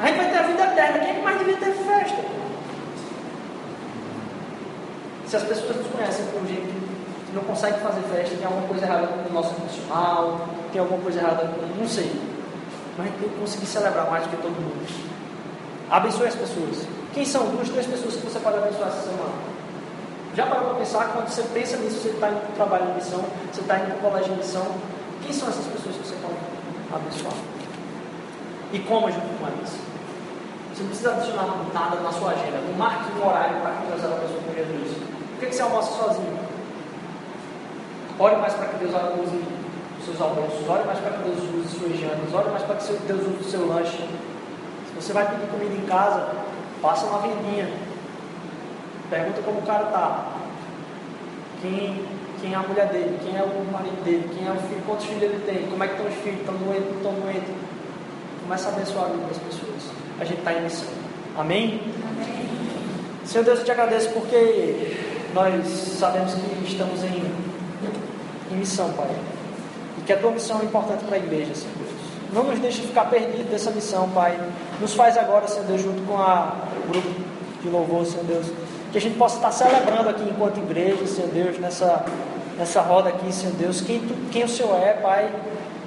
A 0.00 0.06
gente 0.06 0.16
vai 0.16 0.30
ter 0.30 0.38
a 0.38 0.42
vida 0.42 0.64
eterna. 0.64 0.98
Quem 0.98 1.16
é 1.16 1.22
mais 1.22 1.38
devia 1.38 1.56
ter 1.56 1.72
festa? 1.72 2.24
Se 5.26 5.36
as 5.36 5.42
pessoas 5.44 5.76
nos 5.76 5.86
conhecem 5.86 6.26
como 6.26 6.46
gente 6.46 6.60
que 6.60 6.91
não 7.32 7.42
consegue 7.42 7.80
fazer 7.80 8.02
festa, 8.02 8.36
tem 8.36 8.46
alguma 8.46 8.68
coisa 8.68 8.84
errada 8.84 9.06
com 9.06 9.28
o 9.28 9.32
nosso 9.32 9.54
emocional, 9.54 10.48
tem 10.70 10.80
alguma 10.80 11.00
coisa 11.02 11.20
errada 11.20 11.46
com. 11.46 11.80
não 11.80 11.88
sei. 11.88 12.12
Mas 12.96 13.06
a 13.06 13.10
gente 13.10 13.20
tem 13.20 13.28
que 13.30 13.40
conseguir 13.40 13.66
celebrar 13.66 14.10
mais 14.10 14.24
do 14.24 14.30
que 14.30 14.36
todo 14.36 14.52
mundo. 14.52 15.12
Abençoe 15.90 16.26
as 16.26 16.34
pessoas. 16.34 16.86
Quem 17.12 17.24
são 17.24 17.46
duas, 17.46 17.68
três 17.68 17.86
pessoas 17.86 18.16
que 18.16 18.26
você 18.26 18.38
pode 18.38 18.58
abençoar 18.58 18.88
essa 18.88 19.02
semana? 19.02 19.32
Já 20.34 20.46
parou 20.46 20.70
para 20.70 20.78
pensar 20.78 21.12
quando 21.12 21.28
você 21.28 21.42
pensa 21.54 21.76
nisso, 21.76 22.00
você 22.00 22.08
está 22.08 22.30
indo 22.30 22.40
para 22.40 22.50
o 22.50 22.54
trabalho 22.54 22.86
de 22.86 22.92
missão, 22.94 23.20
você 23.52 23.60
está 23.60 23.78
indo 23.78 23.86
para 23.86 23.96
o 23.96 24.10
colégio 24.10 24.32
de 24.32 24.38
missão, 24.38 24.66
quem 25.22 25.32
são 25.32 25.48
essas 25.48 25.66
pessoas 25.66 25.96
que 25.96 26.08
você 26.08 26.16
pode 26.22 26.36
abençoar? 26.94 27.34
E 28.72 28.78
como 28.78 29.12
junto 29.12 29.38
com 29.38 29.46
elas? 29.46 29.76
Você 30.72 30.82
não 30.82 30.88
precisa 30.88 31.12
adicionar 31.12 31.46
nada 31.74 32.00
na 32.00 32.12
sua 32.12 32.30
agenda, 32.30 32.58
não 32.66 32.72
marque 32.78 33.12
um 33.12 33.28
horário 33.28 33.60
para 33.60 33.72
conversar 33.72 34.08
com 34.08 34.14
a 34.14 34.18
pessoa 34.20 34.40
com 34.40 34.54
Jesus. 34.54 34.96
Por 34.96 35.40
que, 35.40 35.46
que 35.46 35.54
você 35.54 35.62
almoça 35.62 35.92
sozinho? 36.02 36.51
Ore 38.22 38.36
mais 38.36 38.54
para 38.54 38.68
que 38.68 38.76
Deus 38.76 38.94
use 38.94 39.40
os 39.98 40.04
seus 40.04 40.20
almoços, 40.20 40.68
ore 40.68 40.84
mais 40.84 40.98
para 41.00 41.10
que 41.10 41.22
Deus 41.24 41.38
use 41.38 41.78
suas 41.78 41.98
jantas, 41.98 42.32
ore 42.32 42.50
mais 42.50 42.62
para 42.62 42.76
que 42.76 43.02
Deus 43.06 43.20
use 43.20 43.48
o 43.48 43.50
seu 43.50 43.66
lanche. 43.66 43.98
Se 43.98 44.94
você 44.94 45.12
vai 45.12 45.28
pedir 45.28 45.48
comida 45.50 45.74
em 45.74 45.86
casa, 45.86 46.30
Passa 46.82 47.06
uma 47.06 47.20
vendinha. 47.20 47.70
Pergunta 49.08 49.40
como 49.42 49.60
o 49.60 49.62
cara 49.62 49.84
tá. 49.84 50.32
Quem, 51.62 52.04
quem 52.40 52.52
é 52.52 52.56
a 52.56 52.62
mulher 52.62 52.88
dele, 52.88 53.20
quem 53.22 53.36
é 53.36 53.42
o 53.42 53.72
marido 53.72 54.02
dele, 54.04 54.28
quem 54.34 54.48
é 54.48 54.50
o 54.50 54.56
filho, 54.56 54.82
quantos 54.84 55.06
filhos 55.06 55.22
ele 55.22 55.44
tem, 55.46 55.70
como 55.70 55.84
é 55.84 55.86
que 55.86 55.94
estão 55.94 56.08
os 56.08 56.14
filhos, 56.24 56.40
estão 56.40 56.56
doentes, 56.56 56.88
não 56.90 56.96
estão 56.96 57.12
doentes. 57.14 57.54
Começa 58.42 58.68
a 58.68 58.72
abençoar 58.72 59.04
a 59.04 59.08
vida 59.10 59.26
das 59.28 59.38
pessoas. 59.38 59.82
A 60.18 60.24
gente 60.24 60.38
está 60.40 60.52
em 60.52 60.62
missão. 60.62 60.88
Amém? 61.38 61.80
Amém? 62.02 62.48
Senhor 63.24 63.44
Deus, 63.44 63.60
eu 63.60 63.64
te 63.64 63.70
agradeço 63.70 64.10
porque 64.10 64.96
nós 65.32 65.64
sabemos 65.68 66.34
que 66.34 66.64
estamos 66.66 67.04
em, 67.04 67.06
em 67.06 67.51
missão, 68.62 68.92
Pai. 68.92 69.10
E 69.98 70.02
que 70.02 70.12
a 70.12 70.16
tua 70.16 70.30
missão 70.30 70.60
é 70.60 70.64
importante 70.64 71.04
para 71.04 71.16
a 71.16 71.18
igreja, 71.18 71.54
Senhor 71.54 71.74
Deus. 71.76 71.92
Não 72.32 72.44
nos 72.44 72.58
deixe 72.60 72.80
ficar 72.82 73.06
perdidos 73.06 73.46
dessa 73.46 73.70
missão, 73.70 74.08
Pai. 74.10 74.38
Nos 74.80 74.94
faz 74.94 75.18
agora, 75.18 75.46
Senhor 75.48 75.66
Deus, 75.66 75.82
junto 75.82 76.02
com 76.02 76.16
a, 76.16 76.54
o 76.84 76.88
grupo 76.88 77.08
de 77.62 77.68
louvor, 77.68 78.06
Senhor 78.06 78.24
Deus, 78.24 78.46
que 78.90 78.98
a 78.98 79.00
gente 79.00 79.18
possa 79.18 79.36
estar 79.36 79.52
celebrando 79.52 80.08
aqui 80.08 80.22
enquanto 80.28 80.58
igreja, 80.58 81.06
Senhor 81.06 81.30
Deus, 81.30 81.58
nessa, 81.58 82.04
nessa 82.56 82.80
roda 82.80 83.10
aqui, 83.10 83.32
Senhor 83.32 83.54
Deus, 83.56 83.80
quem, 83.80 84.00
tu, 84.00 84.14
quem 84.30 84.44
o 84.44 84.48
Senhor 84.48 84.76
é, 84.76 84.94
Pai, 84.94 85.30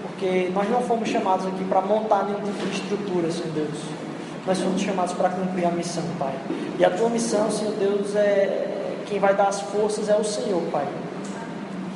porque 0.03 0.51
nós 0.53 0.69
não 0.69 0.81
fomos 0.81 1.09
chamados 1.09 1.45
aqui 1.47 1.63
para 1.65 1.81
montar 1.81 2.25
nenhum 2.25 2.41
tipo 2.41 2.65
de 2.67 2.75
estrutura, 2.75 3.31
Senhor 3.31 3.51
Deus. 3.53 3.79
Nós 4.45 4.59
fomos 4.59 4.79
chamados 4.81 5.13
para 5.13 5.29
cumprir 5.29 5.65
a 5.65 5.71
missão, 5.71 6.03
Pai. 6.19 6.33
E 6.77 6.85
a 6.85 6.89
tua 6.91 7.09
missão, 7.09 7.49
Senhor 7.49 7.73
Deus, 7.73 8.15
é 8.15 9.01
quem 9.07 9.19
vai 9.19 9.33
dar 9.33 9.47
as 9.47 9.61
forças 9.61 10.09
é 10.09 10.15
o 10.15 10.23
Senhor, 10.23 10.61
Pai. 10.71 10.85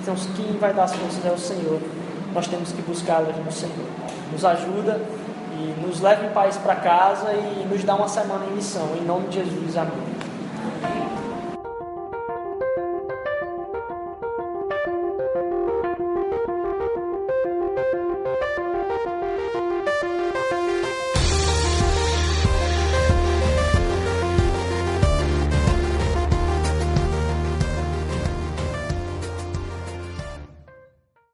Então, 0.01 0.15
quem 0.35 0.57
vai 0.57 0.73
dar 0.73 0.83
as 0.83 0.95
forças 0.95 1.25
é 1.25 1.31
o 1.31 1.37
Senhor. 1.37 1.79
Nós 2.33 2.47
temos 2.47 2.71
que 2.71 2.81
buscá-las 2.81 3.35
no 3.35 3.51
Senhor 3.51 3.99
nos 4.31 4.45
ajuda 4.45 4.99
e 5.53 5.81
nos 5.85 5.99
leve 6.01 6.27
em 6.27 6.29
paz 6.29 6.57
para 6.57 6.75
casa 6.75 7.33
e 7.33 7.67
nos 7.69 7.83
dá 7.83 7.95
uma 7.95 8.07
semana 8.07 8.45
em 8.45 8.55
missão. 8.55 8.95
Em 8.95 9.05
nome 9.05 9.27
de 9.27 9.35
Jesus, 9.35 9.77
amém. 9.77 10.08